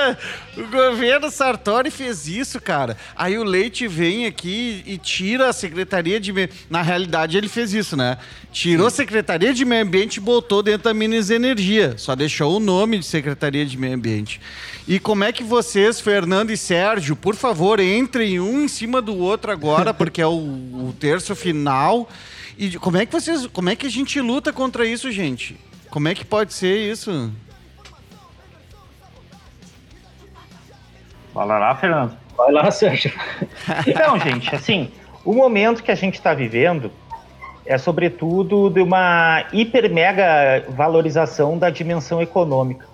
o 0.58 0.68
governo 0.68 1.30
Sartori 1.30 1.92
fez 1.92 2.28
isso, 2.28 2.60
cara. 2.60 2.98
Aí 3.16 3.38
o 3.38 3.44
Leite 3.44 3.88
vem 3.88 4.26
aqui 4.26 4.84
e 4.86 4.98
tira 4.98 5.50
a 5.50 5.54
Secretaria 5.54 6.20
de 6.20 6.34
Meio... 6.34 6.50
Na 6.70 6.82
realidade, 6.82 7.38
ele 7.38 7.48
fez 7.48 7.74
isso, 7.74 7.96
né? 7.96 8.18
Tirou 8.52 8.88
a 8.88 8.90
Secretaria 8.90 9.54
de 9.54 9.64
Meio 9.64 9.84
Ambiente 9.84 10.18
e 10.18 10.20
botou 10.20 10.64
dentro 10.64 10.86
da 10.86 10.94
Minas 10.94 11.30
Energia. 11.30 11.96
Só 11.98 12.16
deixou 12.16 12.58
o 12.58 12.60
nome 12.60 12.98
de 12.98 13.06
Secretaria 13.06 13.66
de 13.66 13.78
Meio 13.78 13.94
Ambiente. 13.94 14.42
E 14.88 15.00
como 15.00 15.24
é 15.24 15.32
que 15.32 15.44
vocês, 15.44 16.00
Fernando 16.00 16.52
e 16.52 16.58
Sérgio, 16.58 17.16
por 17.16 17.36
favor, 17.36 17.80
entrem 17.80 18.40
um 18.40 18.64
em 18.64 18.68
cima 18.68 19.02
do 19.02 19.16
outro 19.16 19.52
agora, 19.52 19.94
porque 19.96 20.22
é 20.22 20.28
o, 20.28 20.32
o 20.32 20.96
terço 21.00 21.36
final. 21.36 22.10
E 22.58 22.78
como 22.78 22.98
é 22.98 23.06
que 23.06 23.12
vocês. 23.12 23.46
Como 23.48 23.70
é 23.70 23.76
que 23.76 23.86
a 23.86 23.90
gente 23.90 24.20
luta 24.20 24.54
contra 24.54 24.86
isso, 24.86 25.12
gente? 25.12 25.58
Como 25.96 26.10
é 26.10 26.14
que 26.14 26.26
pode 26.26 26.54
ser 26.54 26.92
isso? 26.92 27.32
Fala 31.34 31.58
lá, 31.58 31.74
Fernando. 31.74 32.18
Vai 32.36 32.52
lá, 32.52 32.70
Sérgio. 32.70 33.14
Então, 33.88 34.20
gente, 34.20 34.54
assim, 34.54 34.92
o 35.24 35.34
momento 35.34 35.82
que 35.82 35.90
a 35.90 35.96
gente 35.96 36.16
está 36.16 36.34
vivendo 36.34 36.92
é, 37.66 37.78
sobretudo, 37.78 38.70
de 38.70 38.82
uma 38.82 39.46
hiper 39.54 39.90
mega 39.90 40.66
valorização 40.68 41.58
da 41.58 41.70
dimensão 41.70 42.22
econômica. 42.22 42.86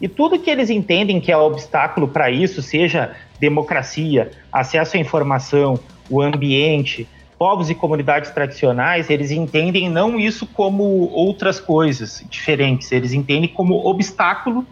E 0.00 0.08
tudo 0.08 0.40
que 0.40 0.50
eles 0.50 0.68
entendem 0.68 1.20
que 1.20 1.30
é 1.30 1.36
obstáculo 1.36 2.08
para 2.08 2.28
isso, 2.28 2.60
seja 2.60 3.14
democracia, 3.38 4.32
acesso 4.52 4.96
à 4.96 5.00
informação, 5.00 5.78
o 6.10 6.20
ambiente, 6.20 7.06
povos 7.38 7.70
e 7.70 7.74
comunidades 7.74 8.30
tradicionais, 8.32 9.08
eles 9.08 9.30
entendem 9.30 9.88
não 9.88 10.18
isso 10.18 10.44
como 10.46 10.82
outras 11.12 11.60
coisas 11.60 12.24
diferentes, 12.28 12.90
eles 12.90 13.12
entendem 13.12 13.48
como 13.48 13.86
obstáculo 13.86 14.66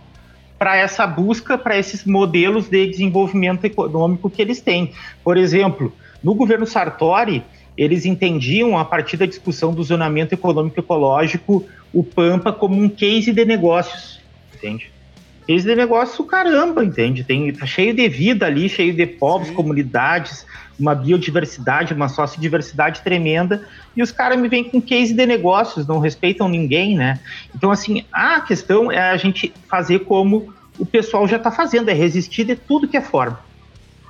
para 0.59 0.77
essa 0.77 1.07
busca, 1.07 1.57
para 1.57 1.79
esses 1.79 2.05
modelos 2.05 2.69
de 2.69 2.87
desenvolvimento 2.87 3.65
econômico 3.65 4.29
que 4.29 4.43
eles 4.43 4.61
têm. 4.61 4.93
Por 5.23 5.37
exemplo, 5.37 5.93
no 6.23 6.35
governo 6.35 6.67
Sartori, 6.67 7.45
eles 7.77 8.07
entendiam, 8.07 8.77
a 8.77 8.85
partir 8.85 9.17
da 9.19 9.27
discussão 9.27 9.73
do 9.73 9.85
zonamento 9.85 10.35
econômico 10.35 10.81
ecológico, 10.81 11.65
o 11.93 12.03
Pampa 12.03 12.53
como 12.53 12.75
um 12.75 12.89
case 12.89 13.33
de 13.33 13.45
negócios, 13.45 14.21
entende? 14.55 14.91
De 15.47 15.77
negócio, 15.77 16.25
caramba, 16.25 16.85
entende? 16.85 17.23
Tem, 17.23 17.53
tá 17.53 17.65
cheio 17.65 17.95
de 17.95 18.09
vida 18.09 18.47
ali, 18.47 18.69
cheio 18.69 18.93
de 18.93 19.07
povos, 19.07 19.49
comunidades, 19.51 20.45
uma 20.79 20.95
biodiversidade, 20.95 21.95
uma 21.95 22.09
sociodiversidade 22.09 23.01
tremenda, 23.03 23.63
e 23.97 24.03
os 24.03 24.11
caras 24.11 24.39
me 24.39 24.49
vêm 24.49 24.65
com 24.65 24.83
case 24.83 25.15
de 25.15 25.25
negócios, 25.25 25.87
não 25.87 26.01
respeitam 26.01 26.49
ninguém, 26.49 26.97
né? 26.97 27.21
Então, 27.55 27.71
assim, 27.71 28.05
a 28.13 28.41
questão 28.41 28.91
é 28.91 29.11
a 29.11 29.17
gente 29.17 29.53
fazer 29.69 30.01
como 30.01 30.53
o 30.79 30.85
pessoal 30.85 31.27
já 31.27 31.37
está 31.37 31.51
fazendo, 31.51 31.91
é 31.91 31.95
resistir 31.95 32.45
de 32.45 32.57
tudo 32.57 32.89
que 32.89 32.97
é 32.97 33.01
forma. 33.01 33.39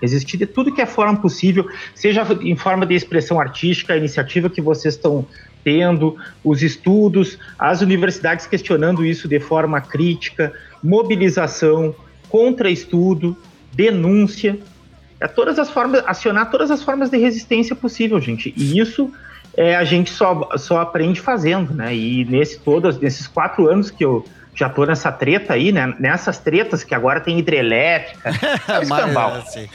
Resistir 0.01 0.37
de 0.37 0.47
tudo 0.47 0.75
que 0.75 0.83
é 0.83 0.87
forma 0.87 1.17
possível, 1.17 1.69
seja 1.95 2.27
em 2.43 2.57
forma 2.57 2.85
de 2.85 2.95
expressão 2.95 3.41
artística, 3.41 3.93
a 3.93 3.97
iniciativa 3.97 4.51
que 4.51 4.61
vocês 4.61 4.95
estão 4.95 5.27
tendo, 5.63 6.17
os 6.45 6.63
estudos, 6.63 7.39
as 7.59 7.81
universidades 7.81 8.47
questionando 8.47 9.05
isso 9.05 9.27
de 9.27 9.41
forma 9.41 9.81
crítica, 9.81 10.53
mobilização, 10.83 11.95
contra-estudo, 12.29 13.37
denúncia, 13.73 14.59
é 15.21 15.27
todas 15.27 15.59
as 15.59 15.71
formas, 15.71 16.03
acionar 16.07 16.51
todas 16.51 16.71
as 16.71 16.83
formas 16.83 17.11
de 17.11 17.19
resistência 17.19 17.75
possível, 17.75 18.21
gente. 18.21 18.53
E 18.57 18.79
isso 18.79 19.13
é, 19.57 19.75
a 19.75 19.85
gente 19.85 20.11
só, 20.11 20.51
só 20.57 20.81
aprende 20.81 21.21
fazendo, 21.21 21.73
né? 21.73 21.95
E 21.95 22.25
nesse 22.25 22.61
todos, 22.61 22.99
nesses 22.99 23.27
quatro 23.27 23.69
anos 23.69 23.91
que 23.91 24.05
eu 24.05 24.25
já 24.55 24.69
tô 24.69 24.85
nessa 24.85 25.11
treta 25.13 25.55
aí, 25.55 25.73
né? 25.73 25.95
Nessas 25.99 26.39
tretas 26.39 26.85
que 26.85 26.95
agora 26.95 27.21
tem 27.21 27.39
hidrelétrica, 27.39 28.31
escambau. 28.83 29.35
assim, 29.35 29.69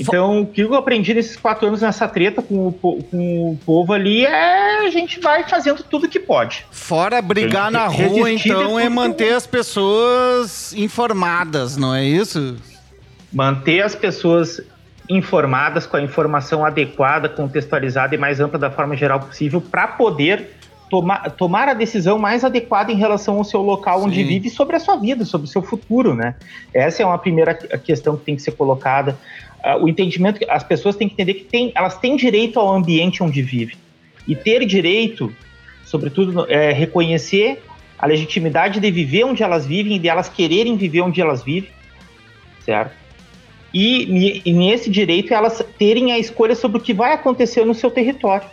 Então, 0.00 0.42
o 0.42 0.46
que 0.46 0.60
eu 0.62 0.74
aprendi 0.74 1.14
nesses 1.14 1.36
quatro 1.36 1.66
anos 1.68 1.82
nessa 1.82 2.08
treta 2.08 2.42
com 2.42 2.68
o, 2.68 2.72
com 2.72 3.50
o 3.52 3.58
povo 3.64 3.92
ali 3.92 4.24
é 4.24 4.86
a 4.86 4.90
gente 4.90 5.20
vai 5.20 5.44
fazendo 5.48 5.82
tudo 5.82 6.08
que 6.08 6.18
pode. 6.18 6.66
Fora 6.70 7.20
brigar 7.20 7.70
na 7.70 7.86
rua, 7.86 8.34
de 8.34 8.48
então, 8.48 8.78
é 8.78 8.88
manter 8.88 9.34
as 9.34 9.46
pessoas 9.46 10.72
informadas, 10.74 11.76
não 11.76 11.94
é 11.94 12.04
isso? 12.04 12.56
manter 13.32 13.80
as 13.82 13.94
pessoas 13.94 14.60
informadas 15.08 15.86
com 15.86 15.96
a 15.96 16.02
informação 16.02 16.64
adequada, 16.64 17.28
contextualizada 17.28 18.14
e 18.14 18.18
mais 18.18 18.40
ampla 18.40 18.58
da 18.58 18.70
forma 18.70 18.96
geral 18.96 19.20
possível 19.20 19.60
para 19.60 19.86
poder 19.88 20.50
tomar, 20.88 21.30
tomar 21.30 21.68
a 21.68 21.74
decisão 21.74 22.18
mais 22.18 22.44
adequada 22.44 22.92
em 22.92 22.96
relação 22.96 23.36
ao 23.36 23.44
seu 23.44 23.60
local 23.62 24.02
onde 24.02 24.16
Sim. 24.16 24.26
vive 24.26 24.48
e 24.48 24.50
sobre 24.50 24.76
a 24.76 24.80
sua 24.80 24.96
vida, 24.96 25.24
sobre 25.24 25.46
o 25.46 25.50
seu 25.50 25.62
futuro, 25.62 26.14
né? 26.14 26.34
Essa 26.74 27.02
é 27.02 27.06
uma 27.06 27.18
primeira 27.18 27.54
que- 27.54 27.78
questão 27.78 28.16
que 28.16 28.24
tem 28.24 28.36
que 28.36 28.42
ser 28.42 28.52
colocada. 28.52 29.16
Ah, 29.62 29.76
o 29.76 29.88
entendimento 29.88 30.38
que 30.38 30.50
as 30.50 30.64
pessoas 30.64 30.96
têm 30.96 31.08
que 31.08 31.14
entender 31.14 31.34
que 31.34 31.44
tem, 31.44 31.72
elas 31.74 31.98
têm 31.98 32.16
direito 32.16 32.58
ao 32.58 32.72
ambiente 32.72 33.22
onde 33.22 33.42
vivem. 33.42 33.76
E 34.26 34.34
ter 34.34 34.64
direito, 34.64 35.34
sobretudo, 35.84 36.50
é 36.50 36.72
reconhecer 36.72 37.62
a 37.98 38.06
legitimidade 38.06 38.80
de 38.80 38.90
viver 38.90 39.24
onde 39.24 39.42
elas 39.42 39.66
vivem 39.66 39.96
e 39.96 39.98
de 39.98 40.08
elas 40.08 40.28
quererem 40.28 40.76
viver 40.76 41.02
onde 41.02 41.20
elas 41.20 41.42
vivem, 41.42 41.70
certo? 42.64 42.94
E, 43.72 44.42
e 44.44 44.52
nesse 44.52 44.90
direito 44.90 45.32
elas 45.34 45.64
terem 45.78 46.12
a 46.12 46.18
escolha 46.18 46.54
sobre 46.54 46.78
o 46.78 46.80
que 46.80 46.94
vai 46.94 47.12
acontecer 47.12 47.64
no 47.64 47.74
seu 47.74 47.90
território. 47.90 48.48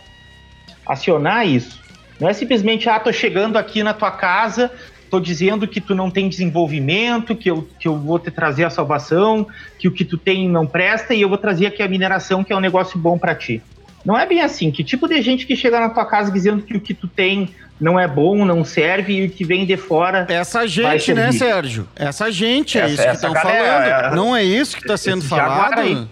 Acionar 0.86 1.46
isso. 1.46 1.82
Não 2.20 2.28
é 2.28 2.32
simplesmente, 2.32 2.88
ah, 2.88 3.00
tô 3.00 3.12
chegando 3.12 3.56
aqui 3.56 3.82
na 3.82 3.94
tua 3.94 4.10
casa, 4.10 4.70
tô 5.08 5.18
dizendo 5.20 5.66
que 5.66 5.80
tu 5.80 5.94
não 5.94 6.10
tem 6.10 6.28
desenvolvimento, 6.28 7.34
que 7.34 7.50
eu, 7.50 7.68
que 7.78 7.88
eu 7.88 7.96
vou 7.96 8.18
te 8.18 8.30
trazer 8.30 8.64
a 8.64 8.70
salvação, 8.70 9.46
que 9.78 9.88
o 9.88 9.92
que 9.92 10.04
tu 10.04 10.16
tem 10.16 10.48
não 10.48 10.66
presta 10.66 11.14
e 11.14 11.20
eu 11.22 11.28
vou 11.28 11.38
trazer 11.38 11.66
aqui 11.66 11.82
a 11.82 11.88
mineração, 11.88 12.44
que 12.44 12.52
é 12.52 12.56
um 12.56 12.60
negócio 12.60 12.98
bom 12.98 13.18
para 13.18 13.34
ti. 13.34 13.62
Não 14.04 14.18
é 14.18 14.24
bem 14.26 14.40
assim. 14.40 14.70
Que 14.70 14.84
tipo 14.84 15.08
de 15.08 15.20
gente 15.22 15.46
que 15.46 15.56
chega 15.56 15.80
na 15.80 15.90
tua 15.90 16.04
casa 16.06 16.30
dizendo 16.30 16.62
que 16.62 16.76
o 16.76 16.80
que 16.80 16.94
tu 16.94 17.06
tem 17.08 17.50
não 17.80 17.98
é 17.98 18.08
bom, 18.08 18.44
não 18.44 18.64
serve 18.64 19.12
e 19.12 19.26
o 19.26 19.30
que 19.30 19.44
vem 19.44 19.64
de 19.64 19.76
fora. 19.76 20.26
Essa 20.28 20.60
vai 20.60 20.68
gente, 20.68 21.14
né? 21.14 21.30
Sérgio? 21.32 21.86
Essa 21.94 22.30
gente, 22.30 22.78
é 22.78 22.82
Essa- 22.82 22.92
isso 22.92 23.02
que 23.04 23.14
estão 23.14 23.32
falando. 23.34 23.54
é- 23.56 24.14
Não 24.16 24.34
é 24.34 24.42
isso 24.44 24.76
que 24.76 24.82
está 24.82 24.96
sendo 24.96 25.22
esse 25.24 25.32
aí. 25.34 25.40
falado? 25.40 26.08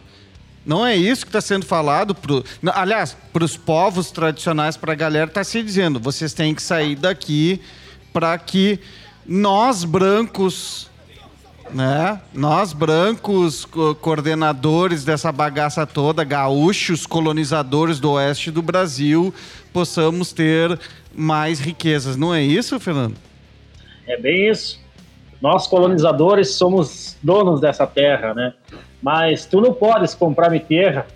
Não 0.64 0.84
é 0.84 0.96
isso 0.96 1.24
que 1.24 1.28
está 1.28 1.40
sendo 1.40 1.64
falado. 1.64 2.12
Pro, 2.14 2.44
aliás, 2.74 3.16
para 3.32 3.44
os 3.44 3.56
povos 3.56 4.10
tradicionais, 4.10 4.76
para 4.76 4.92
a 4.92 4.96
galera, 4.96 5.26
está 5.26 5.44
se 5.44 5.62
dizendo: 5.62 6.00
vocês 6.00 6.32
têm 6.34 6.54
que 6.54 6.62
sair 6.62 6.96
daqui 6.96 7.60
para 8.16 8.38
que 8.38 8.78
nós, 9.26 9.84
brancos, 9.84 10.88
né? 11.70 12.18
Nós 12.32 12.72
brancos, 12.72 13.66
co- 13.66 13.94
coordenadores 13.94 15.04
dessa 15.04 15.30
bagaça 15.30 15.86
toda, 15.86 16.24
gaúchos, 16.24 17.04
colonizadores 17.04 18.00
do 18.00 18.12
oeste 18.12 18.50
do 18.50 18.62
Brasil, 18.62 19.34
possamos 19.70 20.32
ter 20.32 20.80
mais 21.14 21.60
riquezas. 21.60 22.16
Não 22.16 22.34
é 22.34 22.42
isso, 22.42 22.80
Fernando? 22.80 23.16
É 24.06 24.18
bem 24.18 24.48
isso. 24.48 24.80
Nós 25.42 25.66
colonizadores 25.66 26.52
somos 26.52 27.18
donos 27.22 27.60
dessa 27.60 27.86
terra, 27.86 28.32
né? 28.32 28.54
Mas 29.02 29.44
tu 29.44 29.60
não 29.60 29.74
podes 29.74 30.14
comprar 30.14 30.48
minha 30.48 30.64
terra. 30.64 31.06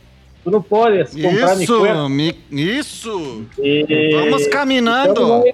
Tu 0.45 0.51
não 0.51 0.61
podes 0.61 1.13
comprar 1.15 1.55
minha 1.55 1.65
Isso, 1.65 1.79
coisa. 1.79 2.09
mi- 2.11 2.39
isso. 2.51 3.47
E- 3.59 4.11
Vamos 4.13 4.47
caminhando. 4.49 5.13
Então, 5.13 5.45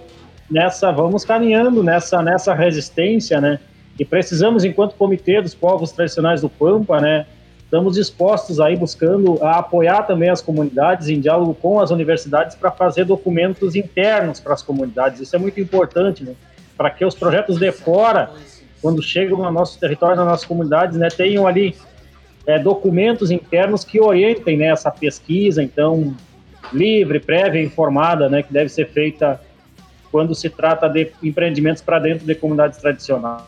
nessa, 0.51 0.91
vamos 0.93 1.25
caminhando 1.25 1.83
nessa, 1.83 2.23
nessa 2.23 2.55
resistência, 2.55 3.41
né? 3.41 3.59
E 3.99 4.05
precisamos, 4.05 4.65
enquanto 4.65 4.95
comitê 4.95 5.41
dos 5.41 5.55
povos 5.55 5.93
tradicionais 5.93 6.43
do 6.43 6.49
Pampa, 6.49 7.01
né? 7.01 7.27
Estamos 7.65 7.95
dispostos 7.95 8.61
aí 8.61 8.77
buscando 8.77 9.43
a 9.43 9.59
apoiar 9.59 10.03
também 10.03 10.31
as 10.31 10.41
comunidades 10.41 11.09
em 11.09 11.19
diálogo 11.19 11.53
com 11.55 11.81
as 11.81 11.91
universidades 11.91 12.55
para 12.55 12.71
fazer 12.71 13.05
documentos 13.05 13.75
internos 13.75 14.39
para 14.39 14.55
as 14.55 14.63
comunidades. 14.63 15.21
Isso 15.21 15.35
é 15.35 15.39
muito 15.39 15.61
importante, 15.61 16.23
né? 16.23 16.35
Para 16.77 16.91
que 16.91 17.05
os 17.05 17.15
projetos 17.15 17.59
de 17.59 17.73
fora, 17.73 18.31
quando 18.81 19.03
chegam 19.03 19.39
no 19.39 19.51
nosso 19.51 19.81
território, 19.81 20.17
nas 20.17 20.27
nossas 20.27 20.45
comunidades, 20.45 20.97
né, 20.97 21.09
tenham 21.09 21.47
ali 21.47 21.75
é, 22.47 22.59
documentos 22.59 23.33
internos 23.33 23.83
que 23.83 24.01
orientem 24.01 24.57
né, 24.57 24.67
essa 24.67 24.91
pesquisa, 24.91 25.61
então, 25.61 26.15
livre, 26.73 27.19
prévia, 27.19 27.63
informada, 27.63 28.29
né, 28.29 28.43
que 28.43 28.53
deve 28.53 28.69
ser 28.69 28.89
feita 28.89 29.41
quando 30.11 30.35
se 30.35 30.49
trata 30.51 30.89
de 30.89 31.13
empreendimentos 31.23 31.83
para 31.83 31.99
dentro 31.99 32.27
de 32.27 32.35
comunidades 32.35 32.79
tradicionais. 32.79 33.43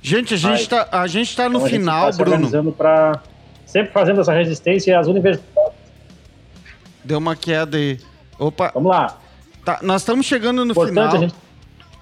Gente, 0.00 0.34
a 0.34 0.36
gente 0.36 0.68
tá, 0.68 1.06
gente 1.06 1.36
tá 1.36 1.44
no 1.48 1.56
Então, 1.56 1.66
a 1.66 1.68
gente 1.68 1.78
final, 1.80 2.10
tá 2.10 2.16
Bruno. 2.16 2.32
organizando 2.32 2.72
pra, 2.72 3.22
sempre 3.64 3.92
fazendo 3.92 4.20
essa 4.20 4.32
resistência 4.32 4.90
e 4.90 4.94
as 4.94 5.06
universidades. 5.06 5.72
Deu 7.04 7.18
uma 7.18 7.36
queda 7.36 7.76
aí. 7.76 7.98
Opa. 8.38 8.72
Vamos 8.74 8.90
lá. 8.90 9.18
Tá, 9.64 9.78
nós 9.82 10.02
estamos 10.02 10.26
chegando 10.26 10.64
no 10.64 10.72
Importante 10.72 10.90
final. 10.92 11.14
a 11.14 11.18
gente, 11.18 11.34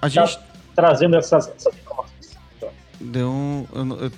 A 0.01 0.09
gente 0.09 0.35
tá 0.37 0.43
trazendo 0.75 1.15
essas, 1.15 1.47
essas 1.47 1.73
informações. 1.75 2.37
deu, 2.99 3.29
um- 3.29 3.65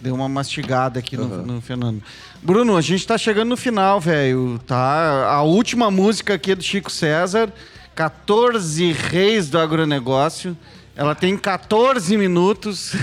deu 0.02 0.16
uma 0.16 0.30
mastigada 0.30 1.00
aqui 1.00 1.18
no, 1.18 1.28
no 1.46 1.62
Fernando. 1.62 2.02
Bruno, 2.42 2.78
a 2.78 2.82
gente 2.82 3.06
tá 3.06 3.18
chegando 3.18 3.50
no 3.50 3.58
final, 3.58 4.00
velho. 4.00 4.60
Tá? 4.66 5.26
A 5.30 5.42
última 5.42 5.92
música 5.92 6.36
aqui 6.36 6.52
é 6.54 6.56
do 6.56 6.64
Chico 6.64 6.90
César, 6.90 7.52
14 7.96 8.92
Reis 8.92 9.50
do 9.50 9.58
Agronegócio. 9.60 10.58
Ela 10.96 11.16
tem 11.16 11.36
14 11.36 12.16
minutos. 12.18 12.94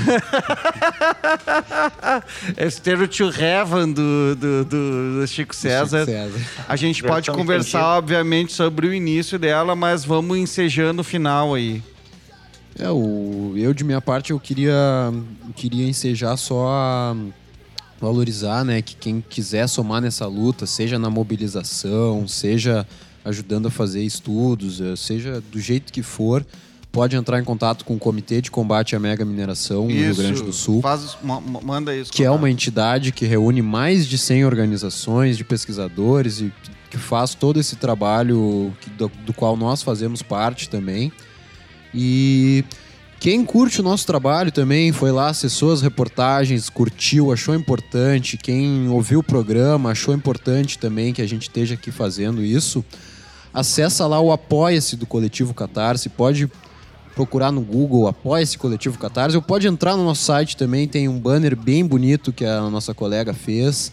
é 2.57 2.67
o 2.67 2.71
Stereo 2.71 3.09
to 3.09 3.31
Heaven 3.31 3.93
do, 3.93 4.37
do, 4.37 4.65
do- 4.65 5.21
do 5.21 5.27
Chico 5.27 5.55
César. 5.55 6.05
César. 6.05 6.39
A 6.69 6.77
gente 6.77 7.03
pode 7.03 7.27
Versão 7.27 7.35
conversar, 7.35 7.67
estendida. 7.79 7.87
obviamente, 7.99 8.53
sobre 8.53 8.87
o 8.87 8.95
início 8.95 9.39
dela, 9.39 9.75
mas 9.75 10.05
vamos 10.05 10.39
ensejando 10.39 11.01
o 11.01 11.05
final 11.05 11.55
aí. 11.55 11.83
É, 12.79 12.89
o, 12.89 13.55
eu 13.57 13.75
de 13.75 13.83
minha 13.83 14.01
parte 14.01 14.31
eu 14.31 14.39
queria, 14.39 14.75
queria 15.57 15.87
ensejar 15.89 16.37
só 16.37 16.69
a 16.69 17.17
valorizar, 18.01 18.65
né, 18.65 18.81
que 18.81 18.95
quem 18.97 19.21
quiser 19.29 19.67
somar 19.69 20.01
nessa 20.01 20.27
luta, 20.27 20.65
seja 20.65 20.99
na 20.99 21.11
mobilização, 21.11 22.27
seja 22.27 22.87
ajudando 23.25 23.67
a 23.67 23.71
fazer 23.71 24.03
estudos, 24.03 24.81
eh, 24.81 24.97
seja 24.97 25.43
do 25.53 25.61
jeito 25.61 25.93
que 25.93 26.03
for, 26.03 26.45
pode 26.93 27.15
entrar 27.15 27.39
em 27.41 27.45
contato 27.45 27.85
com 27.85 27.95
o 27.95 27.99
Comitê 27.99 28.41
de 28.41 28.51
Combate 28.51 28.97
à 28.97 28.99
Mega 28.99 29.25
Mineração 29.25 29.85
no 29.87 29.91
Rio 29.93 30.15
Grande 30.17 30.43
do 30.43 30.53
Sul. 30.53 30.81
Faz, 30.83 31.17
ma- 31.23 31.41
ma- 31.41 31.61
manda 31.61 31.95
isso. 31.95 32.11
que 32.13 32.25
é 32.25 32.31
uma 32.31 32.51
entidade 32.51 33.13
que 33.13 33.25
reúne 33.27 33.63
mais 33.63 34.07
de 34.09 34.19
100 34.19 34.45
organizações 34.45 35.37
de 35.37 35.45
pesquisadores 35.45 36.41
e 36.41 36.53
que 36.91 36.99
faz 36.99 37.35
todo 37.35 37.61
esse 37.61 37.77
trabalho 37.77 38.73
que- 38.81 38.91
do, 38.91 39.11
do 39.25 39.33
qual 39.33 39.57
nós 39.57 39.83
fazemos 39.83 40.23
parte 40.23 40.69
também. 40.69 41.13
E 41.95 42.65
quem 43.21 43.45
curte 43.45 43.81
o 43.81 43.85
nosso 43.85 44.07
trabalho 44.07 44.51
também 44.51 44.91
foi 44.93 45.13
lá, 45.13 45.29
acessou 45.29 45.73
as 45.73 45.83
reportagens, 45.83 46.69
curtiu, 46.69 47.33
achou 47.33 47.55
importante. 47.55 48.37
Quem 48.37 48.89
ouviu 48.89 49.21
o 49.21 49.23
programa 49.23 49.91
achou 49.91 50.15
importante 50.15 50.79
também 50.79 51.13
que 51.13 51.21
a 51.23 51.27
gente 51.29 51.43
esteja 51.43 51.75
aqui 51.75 51.91
fazendo 51.91 52.43
isso. 52.43 52.85
Acessa 53.53 54.07
lá 54.07 54.21
o 54.21 54.31
Apoia-se 54.31 54.97
do 54.97 55.07
Coletivo 55.07 55.53
Catarse, 55.53 56.09
pode 56.09 56.51
procurar 57.15 57.51
no 57.51 57.61
Google 57.61 58.07
Apoia-se 58.07 58.57
Coletivo 58.57 58.99
Catarse, 58.99 59.37
ou 59.37 59.43
pode 59.43 59.67
entrar 59.67 59.97
no 59.97 60.05
nosso 60.05 60.23
site 60.23 60.57
também, 60.57 60.87
tem 60.87 61.09
um 61.09 61.19
banner 61.19 61.57
bem 61.57 61.85
bonito 61.85 62.33
que 62.33 62.45
a 62.45 62.61
nossa 62.71 62.95
colega 62.95 63.35
fez. 63.35 63.93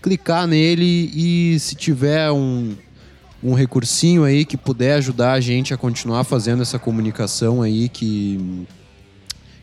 Clicar 0.00 0.46
nele 0.46 1.10
e 1.14 1.58
se 1.58 1.74
tiver 1.74 2.30
um, 2.30 2.74
um 3.42 3.52
recursinho 3.52 4.24
aí 4.24 4.44
que 4.44 4.56
puder 4.56 4.94
ajudar 4.94 5.32
a 5.32 5.40
gente 5.40 5.74
a 5.74 5.76
continuar 5.76 6.24
fazendo 6.24 6.62
essa 6.62 6.78
comunicação 6.78 7.62
aí 7.62 7.88
que, 7.88 8.66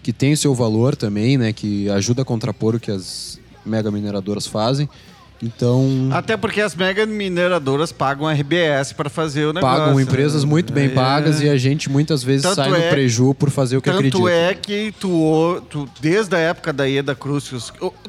que 0.03 0.13
tem 0.13 0.33
o 0.33 0.37
seu 0.37 0.53
valor 0.53 0.95
também, 0.95 1.37
né? 1.37 1.51
Que 1.53 1.89
ajuda 1.89 2.21
a 2.21 2.25
contrapor 2.25 2.75
o 2.75 2.79
que 2.79 2.91
as 2.91 3.39
mega 3.65 3.89
mineradoras 3.89 4.45
fazem. 4.45 4.89
Então, 5.43 6.09
Até 6.11 6.37
porque 6.37 6.61
as 6.61 6.75
mega 6.75 7.05
mineradoras 7.05 7.91
pagam 7.91 8.27
RBS 8.29 8.93
para 8.93 9.09
fazer 9.09 9.45
o 9.45 9.53
negócio. 9.53 9.77
pagam 9.79 9.99
empresas 9.99 10.43
né? 10.43 10.49
muito 10.49 10.71
bem 10.71 10.85
É. 10.85 10.89
pagas 10.89 11.41
e 11.41 11.49
a 11.49 11.57
gente 11.57 11.89
muitas 11.89 12.23
vezes 12.23 12.43
Tanto 12.43 12.55
sai 12.55 12.69
no 12.69 12.75
é- 12.75 12.89
preju 12.89 13.33
por 13.33 13.49
fazer 13.49 13.77
o 13.77 13.81
que 13.81 13.89
Tanto 13.89 13.99
acredita. 13.99 14.29
é 14.31 14.53
que 14.53 14.93
tu, 14.99 15.61
tu, 15.69 15.89
desde 15.99 16.35
a 16.35 16.39
época 16.39 16.71
da 16.71 16.85
Ieda 16.85 17.15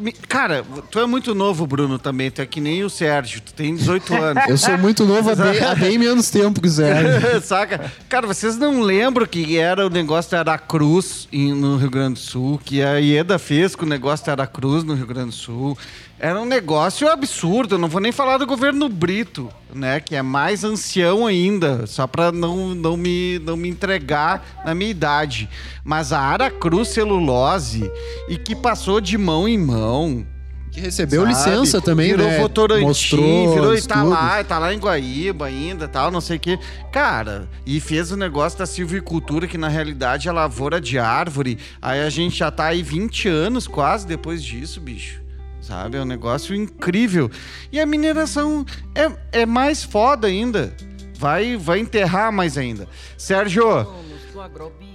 me- 0.01 0.13
cara, 0.13 0.65
tu 0.91 0.99
é 1.01 1.07
muito 1.07 1.35
novo, 1.35 1.67
Bruno, 1.67 1.99
também. 1.99 2.31
Tu 2.31 2.41
é 2.43 2.47
que 2.47 2.61
nem 2.61 2.85
o 2.85 2.91
Sérgio, 2.91 3.41
tu 3.41 3.53
tem 3.53 3.75
18 3.75 4.15
anos. 4.15 4.45
Eu 4.49 4.57
sou 4.57 4.79
muito 4.79 5.05
novo 5.05 5.29
há 5.31 5.35
bem, 5.35 5.61
há 5.65 5.75
bem 5.75 5.99
menos 5.99 6.31
tempo 6.31 6.61
que 6.61 6.69
o 6.69 6.71
Zé. 6.71 7.41
Saca? 7.43 7.93
Cara, 8.09 8.27
vocês 8.27 8.57
não 8.57 8.81
lembram 8.81 9.27
que 9.27 9.59
era 9.59 9.85
o 9.87 9.91
negócio 9.91 10.31
da 10.31 10.39
Aracruz 10.41 11.29
no 11.33 11.77
Rio 11.77 11.91
Grande 11.91 12.15
do 12.15 12.19
Sul, 12.21 12.61
que 12.65 12.83
a 12.83 12.97
Ieda 12.99 13.39
fez 13.39 13.75
com 13.75 13.85
o 13.85 13.89
negócio 13.89 14.25
da 14.27 14.33
Aracruz 14.33 14.85
no 14.85 14.95
Rio 14.95 15.07
Grande 15.07 15.31
do 15.31 15.35
Sul. 15.35 15.77
Era 16.19 16.41
um 16.41 16.47
negócio 16.47 17.09
absurdo, 17.09 17.75
eu 17.75 17.79
não 17.79 17.89
vou 17.89 18.01
nem 18.01 18.11
falar 18.11 18.39
do 18.39 18.47
governo 18.47 18.89
Brito, 18.89 19.51
né? 19.75 20.01
Que 20.01 20.17
é 20.17 20.23
mais 20.23 20.65
ancião 20.65 21.27
ainda, 21.27 21.87
só 21.87 22.07
pra 22.07 22.33
não, 22.33 22.75
não, 22.75 22.97
me, 22.97 23.39
não 23.41 23.55
me 23.55 23.69
entregar 23.69 24.63
na 24.65 24.75
minha 24.75 24.91
idade. 24.91 25.49
Mas 25.85 26.13
a 26.15 26.21
Aracruz 26.21 26.89
Celulose, 26.89 27.91
e 28.31 28.39
que 28.39 28.57
passou 28.57 28.99
de 28.99 29.19
mão 29.19 29.47
em 29.47 29.59
mão. 29.59 30.27
Que 30.73 30.81
recebeu 30.81 31.25
licença 31.25 31.83
também, 31.83 32.09
virou 32.09 32.27
né? 32.27 32.39
Votorantim, 32.39 32.85
Mostrou 32.85 33.55
virou 33.55 33.75
e 33.75 33.83
tá 33.83 34.03
lá, 34.03 34.43
tá 34.43 34.59
lá 34.59 34.73
em 34.73 34.79
Guaíba 34.79 35.47
ainda, 35.47 35.87
tal, 35.87 36.11
não 36.11 36.21
sei 36.21 36.39
o 36.39 36.41
quê. 36.41 36.59
Cara, 36.91 37.47
e 37.67 37.79
fez 37.79 38.11
o 38.11 38.17
negócio 38.17 38.59
da 38.59 38.67
silvicultura, 38.67 39.47
que 39.47 39.59
na 39.59 39.69
realidade 39.69 40.29
é 40.29 40.33
lavoura 40.33 40.81
de 40.81 40.99
árvore. 40.99 41.59
Aí 41.81 42.01
a 42.01 42.11
gente 42.11 42.37
já 42.37 42.51
tá 42.51 42.67
aí 42.67 42.83
20 42.83 43.29
anos 43.29 43.67
quase 43.67 44.07
depois 44.07 44.43
disso, 44.43 44.81
bicho. 44.81 45.26
Sabe? 45.67 45.97
É 45.97 46.01
um 46.01 46.05
negócio 46.05 46.55
incrível. 46.55 47.29
E 47.73 47.81
a 47.81 47.85
mineração 47.85 48.65
é, 48.95 49.41
é 49.41 49.47
mais 49.47 49.83
foda 49.83 50.29
ainda. 50.29 50.73
Vai, 51.19 51.57
vai 51.57 51.81
enterrar 51.81 52.31
mais 52.31 52.57
ainda. 52.57 52.87
Sérgio, 53.19 53.65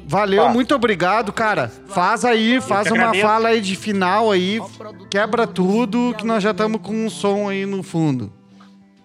valeu, 0.07 0.47
muito 0.47 0.73
obrigado, 0.73 1.33
cara. 1.33 1.67
Faz 1.87 2.23
aí, 2.23 2.61
faz 2.61 2.89
uma 2.89 3.13
fala 3.15 3.49
aí 3.49 3.59
de 3.59 3.75
final 3.75 4.31
aí. 4.31 4.61
Quebra 5.09 5.45
tudo, 5.45 6.15
que 6.17 6.25
nós 6.25 6.41
já 6.41 6.51
estamos 6.51 6.79
com 6.79 7.05
um 7.05 7.09
som 7.09 7.49
aí 7.49 7.65
no 7.65 7.83
fundo. 7.83 8.31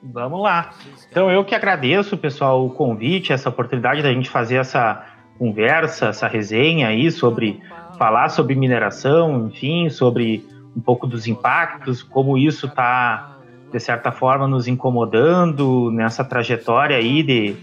Vamos 0.04 0.40
lá. 0.40 0.72
Então 1.10 1.28
eu 1.28 1.44
que 1.44 1.54
agradeço, 1.54 2.16
pessoal, 2.16 2.64
o 2.64 2.70
convite, 2.70 3.32
essa 3.32 3.48
oportunidade 3.48 4.02
da 4.02 4.12
gente 4.12 4.30
fazer 4.30 4.56
essa 4.56 5.04
conversa, 5.36 6.06
essa 6.06 6.28
resenha 6.28 6.86
aí 6.86 7.10
sobre 7.10 7.60
falar 7.98 8.28
sobre 8.28 8.54
mineração, 8.54 9.48
enfim, 9.48 9.88
sobre 9.88 10.46
um 10.76 10.80
pouco 10.80 11.06
dos 11.06 11.26
impactos, 11.26 12.02
como 12.02 12.36
isso 12.36 12.66
está 12.66 13.38
de 13.72 13.80
certa 13.80 14.12
forma 14.12 14.46
nos 14.46 14.68
incomodando 14.68 15.90
nessa 15.90 16.22
trajetória 16.24 16.96
aí 16.96 17.22
de, 17.22 17.56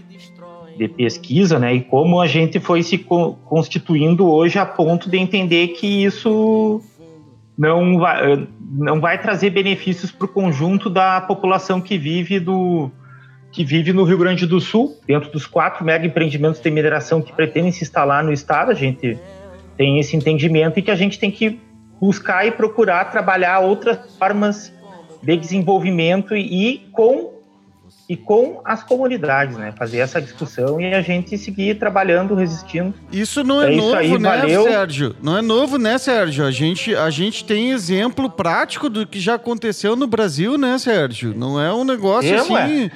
de 0.76 0.88
pesquisa, 0.88 1.58
né? 1.58 1.74
E 1.74 1.80
como 1.80 2.20
a 2.20 2.26
gente 2.26 2.58
foi 2.60 2.82
se 2.82 2.98
co- 2.98 3.34
constituindo 3.44 4.28
hoje 4.28 4.58
a 4.58 4.66
ponto 4.66 5.08
de 5.08 5.16
entender 5.16 5.68
que 5.68 6.04
isso 6.04 6.82
não 7.56 7.98
vai, 7.98 8.46
não 8.60 9.00
vai 9.00 9.20
trazer 9.20 9.50
benefícios 9.50 10.10
para 10.10 10.24
o 10.24 10.28
conjunto 10.28 10.90
da 10.90 11.20
população 11.20 11.80
que 11.80 11.96
vive 11.96 12.40
do 12.40 12.90
que 13.52 13.64
vive 13.64 13.92
no 13.92 14.02
Rio 14.02 14.18
Grande 14.18 14.46
do 14.46 14.60
Sul, 14.60 14.98
dentro 15.06 15.30
dos 15.30 15.46
quatro 15.46 15.84
mega 15.84 16.04
empreendimentos 16.04 16.60
de 16.60 16.68
mineração 16.72 17.22
que 17.22 17.32
pretendem 17.32 17.70
se 17.70 17.84
instalar 17.84 18.24
no 18.24 18.32
estado, 18.32 18.72
a 18.72 18.74
gente 18.74 19.16
tem 19.76 20.00
esse 20.00 20.16
entendimento 20.16 20.76
e 20.80 20.82
que 20.82 20.90
a 20.90 20.96
gente 20.96 21.20
tem 21.20 21.30
que 21.30 21.60
buscar 22.04 22.46
e 22.46 22.50
procurar 22.50 23.06
trabalhar 23.06 23.60
outras 23.60 23.98
formas 24.18 24.70
de 25.22 25.36
desenvolvimento 25.38 26.36
e 26.36 26.86
com 26.92 27.32
e 28.06 28.14
com 28.14 28.60
as 28.66 28.82
comunidades, 28.84 29.56
né? 29.56 29.72
Fazer 29.78 29.98
essa 29.98 30.20
discussão 30.20 30.78
e 30.78 30.92
a 30.92 31.00
gente 31.00 31.38
seguir 31.38 31.78
trabalhando, 31.78 32.34
resistindo. 32.34 32.92
Isso 33.10 33.42
não 33.42 33.62
é, 33.62 33.72
É 33.72 33.76
novo, 33.76 33.94
aí, 33.94 34.18
né, 34.18 34.36
valeu. 34.36 34.64
Sérgio? 34.64 35.16
Não 35.22 35.38
é 35.38 35.40
novo, 35.40 35.78
né, 35.78 35.96
Sérgio? 35.96 36.44
A 36.44 36.50
gente, 36.50 36.94
a 36.94 37.08
gente 37.08 37.46
tem 37.46 37.70
exemplo 37.70 38.28
prático 38.28 38.90
do 38.90 39.06
que 39.06 39.18
já 39.18 39.36
aconteceu 39.36 39.96
no 39.96 40.06
Brasil, 40.06 40.58
né, 40.58 40.76
Sérgio? 40.76 41.32
Não 41.34 41.58
é 41.58 41.72
um 41.72 41.84
negócio 41.84 42.30
É, 42.30 42.36
assim. 42.36 42.52
ué. 42.52 42.90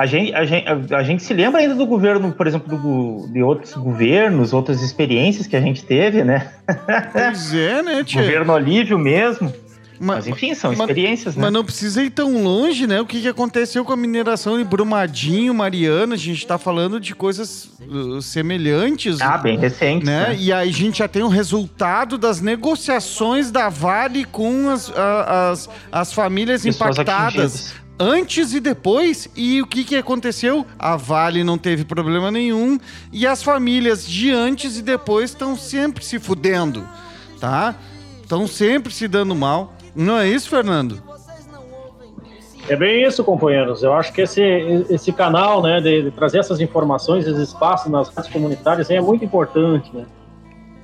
A 0.00 0.06
gente, 0.06 0.34
a, 0.34 0.46
gente, 0.46 0.66
a, 0.66 0.96
a 0.96 1.02
gente 1.02 1.22
se 1.22 1.34
lembra 1.34 1.60
ainda 1.60 1.74
do 1.74 1.84
governo, 1.84 2.32
por 2.32 2.46
exemplo, 2.46 2.74
do 2.74 3.28
de 3.30 3.42
outros 3.42 3.74
governos, 3.74 4.54
outras 4.54 4.80
experiências 4.80 5.46
que 5.46 5.54
a 5.54 5.60
gente 5.60 5.84
teve, 5.84 6.24
né? 6.24 6.48
Pois 7.12 7.52
é, 7.52 7.82
né, 7.82 8.02
tia? 8.02 8.22
Governo 8.22 8.54
Olívio 8.54 8.98
mesmo. 8.98 9.52
Mas, 10.02 10.26
enfim, 10.26 10.54
são 10.54 10.72
experiências, 10.72 11.36
né? 11.36 11.42
Mas 11.42 11.52
não 11.52 11.62
precisa 11.62 12.02
ir 12.02 12.08
tão 12.08 12.42
longe, 12.42 12.86
né? 12.86 12.98
O 13.02 13.04
que, 13.04 13.20
que 13.20 13.28
aconteceu 13.28 13.84
com 13.84 13.92
a 13.92 13.96
mineração 13.98 14.58
em 14.58 14.64
Brumadinho, 14.64 15.52
Mariana? 15.52 16.14
A 16.14 16.18
gente 16.18 16.46
tá 16.46 16.56
falando 16.56 16.98
de 16.98 17.14
coisas 17.14 17.68
uh, 17.86 18.22
semelhantes. 18.22 19.20
Ah, 19.20 19.36
bem 19.36 19.58
recentes, 19.58 20.08
Né? 20.08 20.28
né? 20.28 20.36
E 20.38 20.50
aí 20.50 20.70
a 20.70 20.72
gente 20.72 21.00
já 21.00 21.08
tem 21.08 21.22
o 21.22 21.28
resultado 21.28 22.16
das 22.16 22.40
negociações 22.40 23.50
da 23.50 23.68
Vale 23.68 24.24
com 24.24 24.70
as, 24.70 24.90
as, 24.96 25.68
as 25.92 26.12
famílias 26.14 26.62
Pessoas 26.62 26.96
impactadas. 26.96 27.26
atingidas. 27.36 27.89
Antes 28.02 28.54
e 28.54 28.60
depois, 28.60 29.28
e 29.36 29.60
o 29.60 29.66
que, 29.66 29.84
que 29.84 29.94
aconteceu? 29.94 30.64
A 30.78 30.96
Vale 30.96 31.44
não 31.44 31.58
teve 31.58 31.84
problema 31.84 32.30
nenhum, 32.30 32.78
e 33.12 33.26
as 33.26 33.42
famílias 33.42 34.06
de 34.06 34.30
antes 34.30 34.78
e 34.78 34.82
depois 34.82 35.28
estão 35.28 35.54
sempre 35.54 36.02
se 36.02 36.18
fudendo, 36.18 36.88
tá? 37.38 37.74
Estão 38.22 38.46
sempre 38.46 38.90
se 38.90 39.06
dando 39.06 39.34
mal. 39.34 39.74
Não 39.94 40.16
é 40.16 40.26
isso, 40.26 40.48
Fernando? 40.48 41.02
É 42.70 42.74
bem 42.74 43.04
isso, 43.04 43.22
companheiros. 43.22 43.82
Eu 43.82 43.92
acho 43.92 44.14
que 44.14 44.22
esse, 44.22 44.40
esse 44.88 45.12
canal, 45.12 45.60
né, 45.60 45.78
de, 45.78 46.04
de 46.04 46.10
trazer 46.10 46.38
essas 46.38 46.58
informações, 46.58 47.26
esses 47.26 47.48
espaços 47.48 47.92
nas 47.92 48.08
redes 48.08 48.30
comunitárias 48.30 48.88
é 48.88 48.98
muito 48.98 49.22
importante, 49.26 49.94
né? 49.94 50.06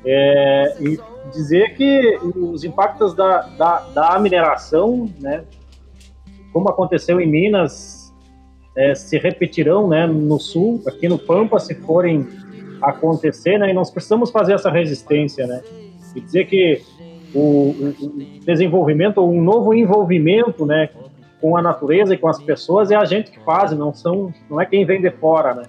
É, 0.05 0.77
e 0.81 1.01
dizer 1.33 1.75
que 1.77 2.19
os 2.37 2.63
impactos 2.63 3.15
da, 3.15 3.41
da, 3.57 3.79
da 3.95 4.19
mineração, 4.19 5.11
né, 5.19 5.45
como 6.57 6.71
aconteceu 6.71 7.21
em 7.21 7.27
Minas, 7.27 8.15
é, 8.75 8.95
se 8.95 9.19
repetirão, 9.19 9.87
né, 9.89 10.07
no 10.07 10.41
Sul, 10.41 10.83
aqui 10.87 11.07
no 11.07 11.19
Pampa, 11.19 11.59
se 11.59 11.75
forem 11.75 12.27
acontecer, 12.81 13.59
né, 13.59 13.69
e 13.71 13.75
nós 13.75 13.91
precisamos 13.91 14.31
fazer 14.31 14.55
essa 14.55 14.71
resistência, 14.71 15.47
né, 15.47 15.61
e 16.15 16.21
dizer 16.23 16.47
que 16.47 16.81
o, 17.35 17.73
o- 17.73 17.95
desenvolvimento, 18.47 19.21
um 19.23 19.43
novo 19.43 19.75
envolvimento, 19.75 20.65
né, 20.65 20.89
com 21.43 21.59
a 21.59 21.61
natureza 21.61 22.15
e 22.15 22.17
com 22.17 22.27
as 22.27 22.43
pessoas 22.43 22.91
é 22.91 22.95
a 22.97 23.05
gente 23.05 23.31
que 23.31 23.39
faz, 23.41 23.73
não 23.73 23.93
são, 23.93 24.33
não 24.49 24.59
é 24.59 24.65
quem 24.65 24.87
vem 24.87 25.03
de 25.03 25.11
fora, 25.11 25.53
né. 25.55 25.65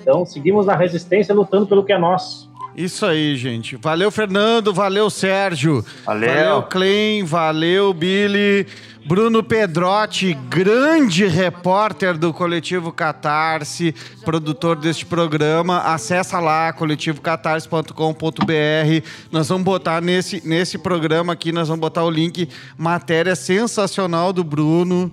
Então 0.00 0.24
seguimos 0.24 0.64
na 0.66 0.76
resistência, 0.76 1.34
lutando 1.34 1.66
pelo 1.66 1.84
que 1.84 1.92
é 1.92 1.98
nosso. 1.98 2.45
Isso 2.76 3.06
aí, 3.06 3.36
gente. 3.36 3.76
Valeu, 3.76 4.10
Fernando. 4.10 4.74
Valeu, 4.74 5.08
Sérgio. 5.08 5.84
Valeu. 6.04 6.28
Valeu, 6.28 6.62
Clem. 6.64 7.24
Valeu, 7.24 7.94
Billy. 7.94 8.66
Bruno 9.06 9.40
Pedrotti, 9.40 10.34
grande 10.50 11.26
repórter 11.26 12.18
do 12.18 12.34
Coletivo 12.34 12.90
Catarse, 12.90 13.94
produtor 14.24 14.74
deste 14.74 15.06
programa. 15.06 15.78
Acessa 15.78 16.40
lá, 16.40 16.72
coletivocatarse.com.br. 16.72 19.08
Nós 19.30 19.48
vamos 19.48 19.64
botar 19.64 20.00
nesse, 20.00 20.44
nesse 20.44 20.76
programa 20.76 21.34
aqui, 21.34 21.52
nós 21.52 21.68
vamos 21.68 21.80
botar 21.80 22.02
o 22.02 22.10
link, 22.10 22.48
matéria 22.76 23.36
sensacional 23.36 24.32
do 24.32 24.42
Bruno. 24.42 25.12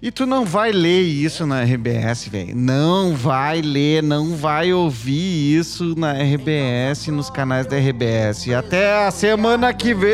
E 0.00 0.10
tu 0.10 0.26
não 0.26 0.44
vai 0.44 0.72
ler 0.72 1.00
isso 1.00 1.46
na 1.46 1.62
RBS, 1.62 2.28
velho. 2.28 2.54
Não 2.54 3.14
vai 3.14 3.62
ler, 3.62 4.02
não 4.02 4.36
vai 4.36 4.70
ouvir 4.70 5.56
isso 5.58 5.94
na 5.96 6.12
RBS, 6.12 7.08
nos 7.08 7.30
canais 7.30 7.66
da 7.66 7.76
RBS. 7.78 8.50
Até 8.50 9.06
a 9.06 9.10
semana 9.10 9.72
que 9.72 9.94
vem! 9.94 10.12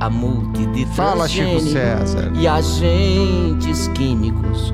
A 0.00 0.08
de 0.72 0.86
Fala, 0.94 1.28
Chico 1.28 1.60
César. 1.60 2.32
E 2.34 2.48
agentes 2.48 3.88
químicos 3.88 4.72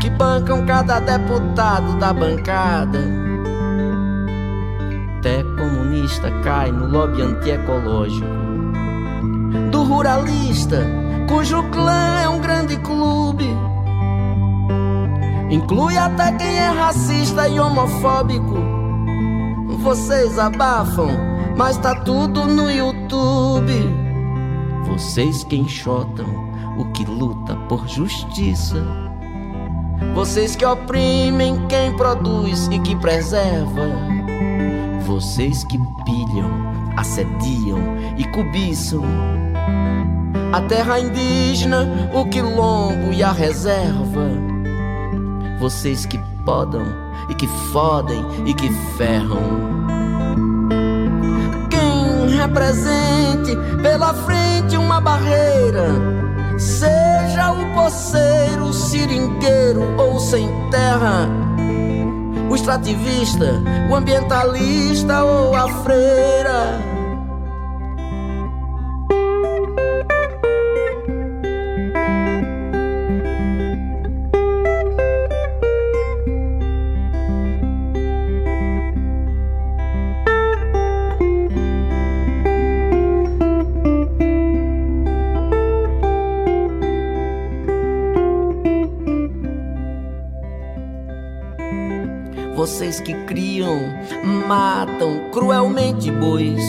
que 0.00 0.10
bancam 0.10 0.66
cada 0.66 0.98
deputado 0.98 1.96
da 1.98 2.12
bancada. 2.12 2.98
Até 5.18 5.42
comunista 5.42 6.30
cai 6.42 6.72
no 6.72 6.86
lobby 6.86 7.22
antiecológico 7.22 8.49
do 9.70 9.82
ruralista, 9.82 10.86
cujo 11.28 11.62
clã 11.70 12.20
é 12.22 12.28
um 12.28 12.40
grande 12.40 12.76
clube. 12.78 13.46
Inclui 15.50 15.96
até 15.96 16.32
quem 16.32 16.56
é 16.56 16.68
racista 16.68 17.48
e 17.48 17.58
homofóbico. 17.58 18.56
Vocês 19.78 20.38
abafam, 20.38 21.10
mas 21.56 21.76
tá 21.76 21.94
tudo 21.94 22.46
no 22.46 22.70
YouTube. 22.70 23.72
Vocês 24.86 25.42
que 25.44 25.56
enxotam 25.56 26.26
o 26.78 26.84
que 26.92 27.04
luta 27.04 27.56
por 27.68 27.86
justiça. 27.88 28.84
Vocês 30.14 30.56
que 30.56 30.64
oprimem 30.64 31.66
quem 31.66 31.96
produz 31.96 32.68
e 32.68 32.78
que 32.78 32.94
preserva. 32.96 33.88
Vocês 35.04 35.64
que 35.64 35.78
pilham, 36.04 36.50
assediam 36.96 37.78
e 38.16 38.24
cobiçam 38.30 39.02
a 40.52 40.60
terra 40.62 40.98
indígena, 40.98 41.86
o 42.12 42.24
quilombo 42.26 43.12
e 43.12 43.22
a 43.22 43.32
reserva. 43.32 44.28
Vocês 45.58 46.06
que 46.06 46.18
podam 46.44 46.84
e 47.28 47.34
que 47.34 47.46
fodem 47.72 48.24
e 48.46 48.54
que 48.54 48.68
ferram. 48.96 49.80
Quem 51.70 52.36
represente 52.36 53.56
pela 53.82 54.12
frente 54.14 54.76
uma 54.76 55.00
barreira, 55.00 55.88
seja 56.58 57.52
o 57.52 57.74
poceiro, 57.74 58.72
seringueiro 58.72 59.82
ou 59.98 60.18
sem 60.18 60.48
terra, 60.70 61.28
o 62.48 62.54
extrativista, 62.54 63.62
o 63.88 63.94
ambientalista 63.94 65.22
ou 65.22 65.54
a 65.54 65.68
freira. 65.82 66.99
Vocês 92.70 93.00
que 93.00 93.12
criam, 93.24 93.76
matam 94.46 95.28
cruelmente 95.32 96.08
bois, 96.08 96.62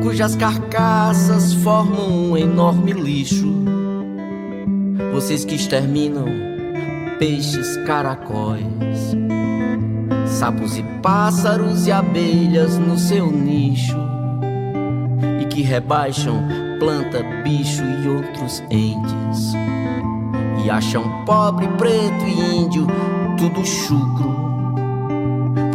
cujas 0.00 0.36
carcaças 0.36 1.52
formam 1.54 2.08
um 2.08 2.36
enorme 2.36 2.92
lixo. 2.92 3.52
Vocês 5.12 5.44
que 5.44 5.56
exterminam 5.56 6.24
peixes, 7.18 7.76
caracóis, 7.78 9.16
sapos 10.24 10.78
e 10.78 10.84
pássaros 11.02 11.88
e 11.88 11.92
abelhas 11.92 12.78
no 12.78 12.96
seu 12.96 13.30
nicho, 13.30 13.98
e 15.42 15.46
que 15.46 15.62
rebaixam 15.62 16.46
planta, 16.78 17.24
bicho 17.42 17.82
e 17.82 18.08
outros 18.08 18.62
entes, 18.70 19.52
e 20.64 20.70
acham 20.70 21.24
pobre, 21.24 21.66
preto 21.76 22.24
e 22.24 22.56
índio 22.56 22.86
tudo 23.36 23.66
chucro 23.66 24.48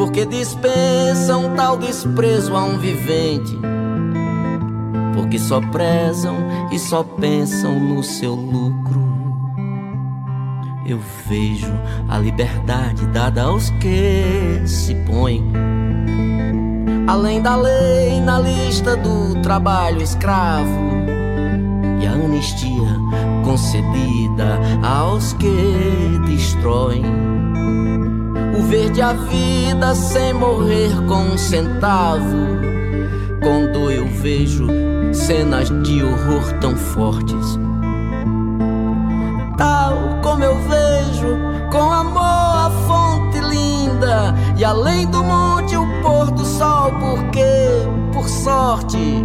porque 0.03 0.25
dispensam 0.25 1.55
tal 1.55 1.77
desprezo 1.77 2.53
a 2.57 2.63
um 2.65 2.77
vivente, 2.77 3.57
porque 5.15 5.39
só 5.39 5.61
prezam 5.61 6.35
e 6.73 6.77
só 6.77 7.03
pensam 7.03 7.79
no 7.79 8.03
seu 8.03 8.35
lucro. 8.35 9.01
Eu 10.85 10.99
vejo 11.25 11.71
a 12.09 12.17
liberdade 12.17 13.05
dada 13.13 13.43
aos 13.43 13.69
que 13.69 14.61
se 14.65 14.93
põem. 15.05 15.41
Além 17.07 17.41
da 17.41 17.55
lei 17.55 18.19
na 18.19 18.41
lista 18.41 18.97
do 18.97 19.41
trabalho 19.41 20.01
escravo. 20.01 20.81
E 22.01 22.05
a 22.05 22.11
anistia 22.11 22.99
concedida 23.45 24.59
aos 24.83 25.31
que 25.31 26.19
destroem 26.25 27.32
o 28.57 28.61
verde 28.63 29.01
a 29.01 29.13
vida 29.13 29.95
sem 29.95 30.33
morrer 30.33 30.91
com 31.07 31.33
um 31.33 31.37
centavo. 31.37 32.53
Quando 33.41 33.91
eu 33.91 34.07
vejo 34.07 34.67
cenas 35.13 35.69
de 35.83 36.03
horror 36.03 36.53
tão 36.59 36.75
fortes. 36.75 37.59
Tal 39.57 39.95
como 40.21 40.43
eu 40.43 40.55
vejo, 40.55 41.37
com 41.71 41.91
amor 41.91 42.21
a 42.21 42.71
fonte 42.87 43.39
linda, 43.39 44.33
e 44.57 44.63
além 44.63 45.07
do 45.07 45.23
monte 45.23 45.75
o 45.75 45.85
pôr 46.01 46.31
do 46.31 46.45
sol, 46.45 46.91
porque, 46.99 47.45
por 48.11 48.27
sorte, 48.27 49.23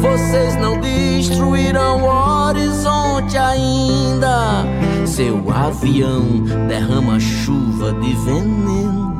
vocês 0.00 0.56
não 0.56 0.78
destruirão 0.80 2.02
o 2.02 2.48
horizonte 2.48 3.36
ainda. 3.36 4.64
Seu 5.10 5.50
avião 5.50 6.22
derrama 6.68 7.18
chuva 7.18 7.92
de 7.94 8.14
veneno 8.14 9.10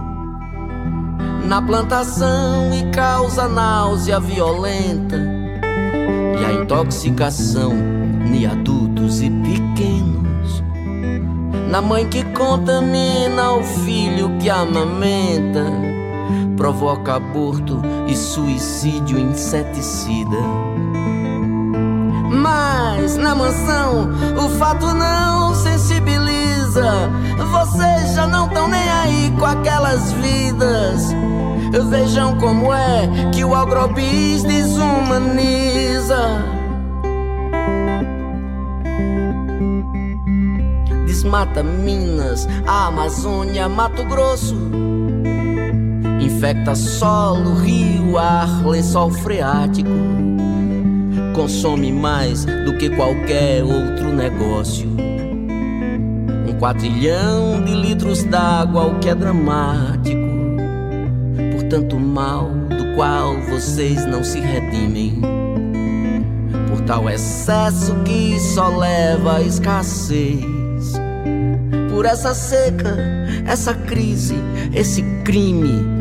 na 1.45 1.61
plantação 1.61 2.73
e 2.73 2.89
causa 2.95 3.49
náusea 3.49 4.21
violenta 4.21 5.17
e 6.41 6.45
a 6.45 6.53
intoxicação 6.53 7.73
em 8.33 8.47
adultos 8.47 9.21
e 9.21 9.29
pequenos. 9.29 10.63
Na 11.69 11.83
mãe 11.83 12.09
que 12.09 12.23
contamina 12.23 13.55
o 13.55 13.65
filho 13.65 14.39
que 14.39 14.49
amamenta, 14.49 15.65
provoca 16.57 17.17
aborto 17.17 17.83
e 18.07 18.15
suicídio 18.15 19.19
inseticida. 19.19 20.39
Mas 22.31 23.17
na 23.17 23.35
mansão 23.35 24.09
o 24.37 24.49
fato 24.51 24.87
não 24.95 25.53
sensibiliza. 25.53 27.11
Vocês 27.51 28.15
já 28.15 28.29
não 28.29 28.47
estão 28.47 28.69
nem 28.69 28.89
aí 28.89 29.35
com 29.37 29.45
aquelas 29.45 30.13
vidas. 30.13 31.13
Vejam 31.89 32.39
como 32.39 32.73
é 32.73 33.09
que 33.33 33.45
o 33.45 33.53
agrobis 33.55 34.45
desumaniza. 34.45 36.19
Desmata 41.07 41.65
Minas, 41.65 42.49
a 42.67 42.87
Amazônia, 42.87 43.69
Mato 43.69 44.05
Grosso. 44.05 44.57
Infecta 46.21 46.77
solo, 46.77 47.55
rio, 47.55 48.17
ar, 48.17 48.65
lençol 48.65 49.11
freático. 49.11 49.91
Consome 51.35 51.93
mais 51.93 52.45
do 52.45 52.77
que 52.77 52.91
qualquer 52.91 53.63
outro 53.63 54.13
negócio. 54.13 54.89
Um 56.49 56.59
quadrilhão 56.59 57.63
de 57.65 57.75
litros 57.75 58.25
d'água, 58.25 58.87
o 58.87 58.99
que 58.99 59.09
é 59.09 59.15
dramático 59.15 60.31
tanto 61.71 62.01
mal 62.01 62.51
do 62.69 62.97
qual 62.97 63.41
vocês 63.43 64.05
não 64.05 64.25
se 64.25 64.41
redimem. 64.41 65.21
Por 66.69 66.81
tal 66.81 67.09
excesso 67.09 67.95
que 68.05 68.39
só 68.41 68.77
leva 68.77 69.37
à 69.37 69.43
escassez. 69.43 70.45
Por 71.91 72.05
essa 72.05 72.35
seca, 72.35 72.97
essa 73.47 73.73
crise, 73.73 74.35
esse 74.75 75.03
crime. 75.25 76.00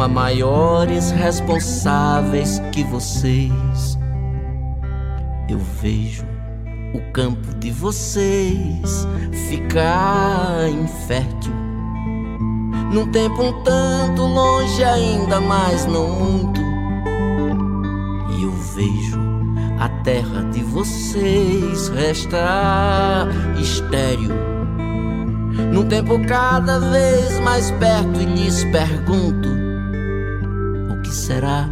Há 0.00 0.08
maiores 0.08 1.10
responsáveis 1.10 2.60
que 2.70 2.84
vocês. 2.84 3.98
Eu 5.48 5.58
vejo 5.58 6.24
o 6.94 7.12
campo 7.12 7.54
de 7.58 7.70
vocês 7.70 9.06
ficar 9.48 10.68
infértil 10.68 11.66
num 12.92 13.08
tempo 13.08 13.42
um 13.42 13.62
tanto 13.62 14.22
longe, 14.22 14.82
ainda 14.84 15.40
mais 15.40 15.84
não 15.86 16.08
muito. 16.08 16.60
E 18.30 18.44
eu 18.44 18.52
vejo 18.52 19.20
a 19.78 19.88
terra 20.02 20.42
de 20.52 20.62
vocês 20.62 21.88
restar 21.88 23.28
estéril. 23.60 24.30
Num 25.72 25.86
tempo 25.86 26.18
cada 26.26 26.78
vez 26.78 27.40
mais 27.40 27.70
perto, 27.72 28.20
e 28.20 28.24
lhes 28.24 28.64
pergunto: 28.64 29.55
será 31.16 31.68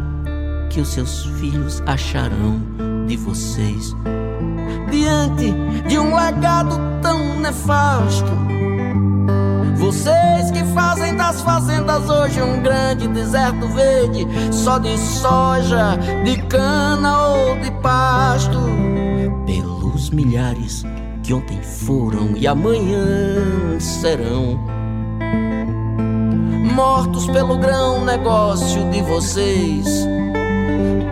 que 0.70 0.80
os 0.80 0.88
seus 0.88 1.26
filhos 1.38 1.82
acharão 1.86 2.60
de 3.06 3.16
vocês? 3.16 3.94
Diante 4.90 5.52
de 5.88 5.98
um 5.98 6.16
legado 6.16 6.76
tão 7.02 7.40
nefasto 7.40 8.44
vocês 9.84 10.50
que 10.50 10.64
fazem 10.72 11.14
das 11.14 11.42
fazendas 11.42 12.08
hoje 12.08 12.40
um 12.40 12.62
grande 12.62 13.06
deserto 13.08 13.68
verde, 13.68 14.26
só 14.50 14.78
de 14.78 14.96
soja, 14.96 15.98
de 16.24 16.40
cana 16.44 17.28
ou 17.28 17.58
de 17.60 17.70
pasto. 17.82 18.58
Pelos 19.44 20.08
milhares 20.08 20.84
que 21.22 21.34
ontem 21.34 21.60
foram 21.62 22.34
e 22.34 22.46
amanhã 22.46 23.78
serão. 23.78 24.73
Mortos 26.74 27.26
pelo 27.26 27.56
grão 27.56 28.04
negócio 28.04 28.90
de 28.90 29.00
vocês, 29.02 29.86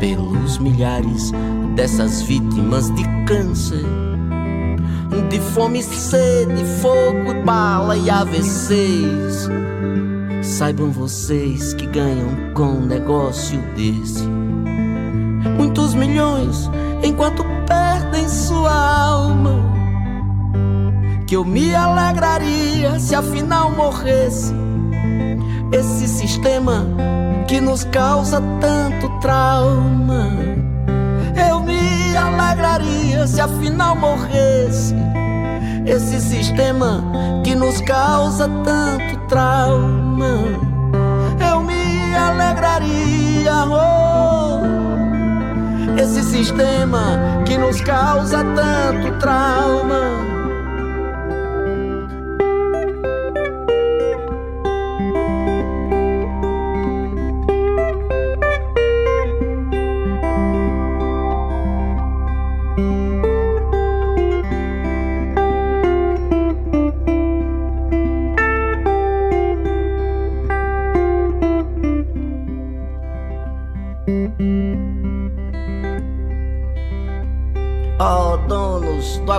pelos 0.01 0.59
milhares 0.59 1.31
dessas 1.75 2.23
vítimas 2.23 2.93
de 2.95 3.05
câncer 3.27 3.87
de 5.29 5.41
fome, 5.41 5.83
sede, 5.83 6.65
fogo, 6.81 7.43
bala 7.45 7.97
e 7.97 8.11
AVCs. 8.11 9.49
Saibam 10.43 10.91
vocês 10.91 11.73
que 11.75 11.87
ganham 11.87 12.53
com 12.55 12.65
um 12.65 12.87
negócio 12.87 13.59
desse 13.75 14.27
muitos 15.57 15.95
milhões 15.95 16.71
enquanto 17.03 17.45
perdem 17.67 18.29
sua 18.29 18.73
alma. 18.73 19.63
Que 21.27 21.37
eu 21.37 21.45
me 21.45 21.75
alegraria 21.75 22.99
se 22.99 23.15
afinal 23.15 23.71
morresse 23.71 24.62
esse 25.73 26.07
sistema 26.07 26.87
que 27.49 27.61
nos 27.61 27.85
causa 27.85 28.41
tanto 28.61 29.09
trauma. 29.21 30.29
Eu 31.49 31.61
me 31.61 32.17
alegraria 32.17 33.27
se 33.27 33.41
afinal 33.41 33.97
morresse 33.97 34.95
esse 35.87 36.21
sistema 36.21 37.03
que 37.43 37.55
nos 37.55 37.81
causa 37.81 38.49
tanto 38.65 39.17
trauma. 39.29 40.39
Eu 41.51 41.61
me 41.63 42.15
alegraria, 42.15 43.53
oh, 43.67 44.61
esse 46.01 46.23
sistema 46.23 47.43
que 47.45 47.59
nos 47.59 47.81
causa 47.81 48.45
tanto 48.45 49.19
trauma. 49.19 50.32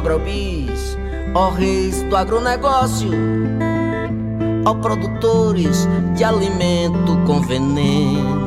Agrobis, 0.04 0.98
ó 1.34 1.50
reis 1.52 2.04
do 2.04 2.18
agronegócio, 2.18 3.10
ó 4.66 4.74
produtores 4.76 5.88
de 6.18 6.26
alimento 6.26 7.18
com 7.26 7.40
veneno. 7.40 8.43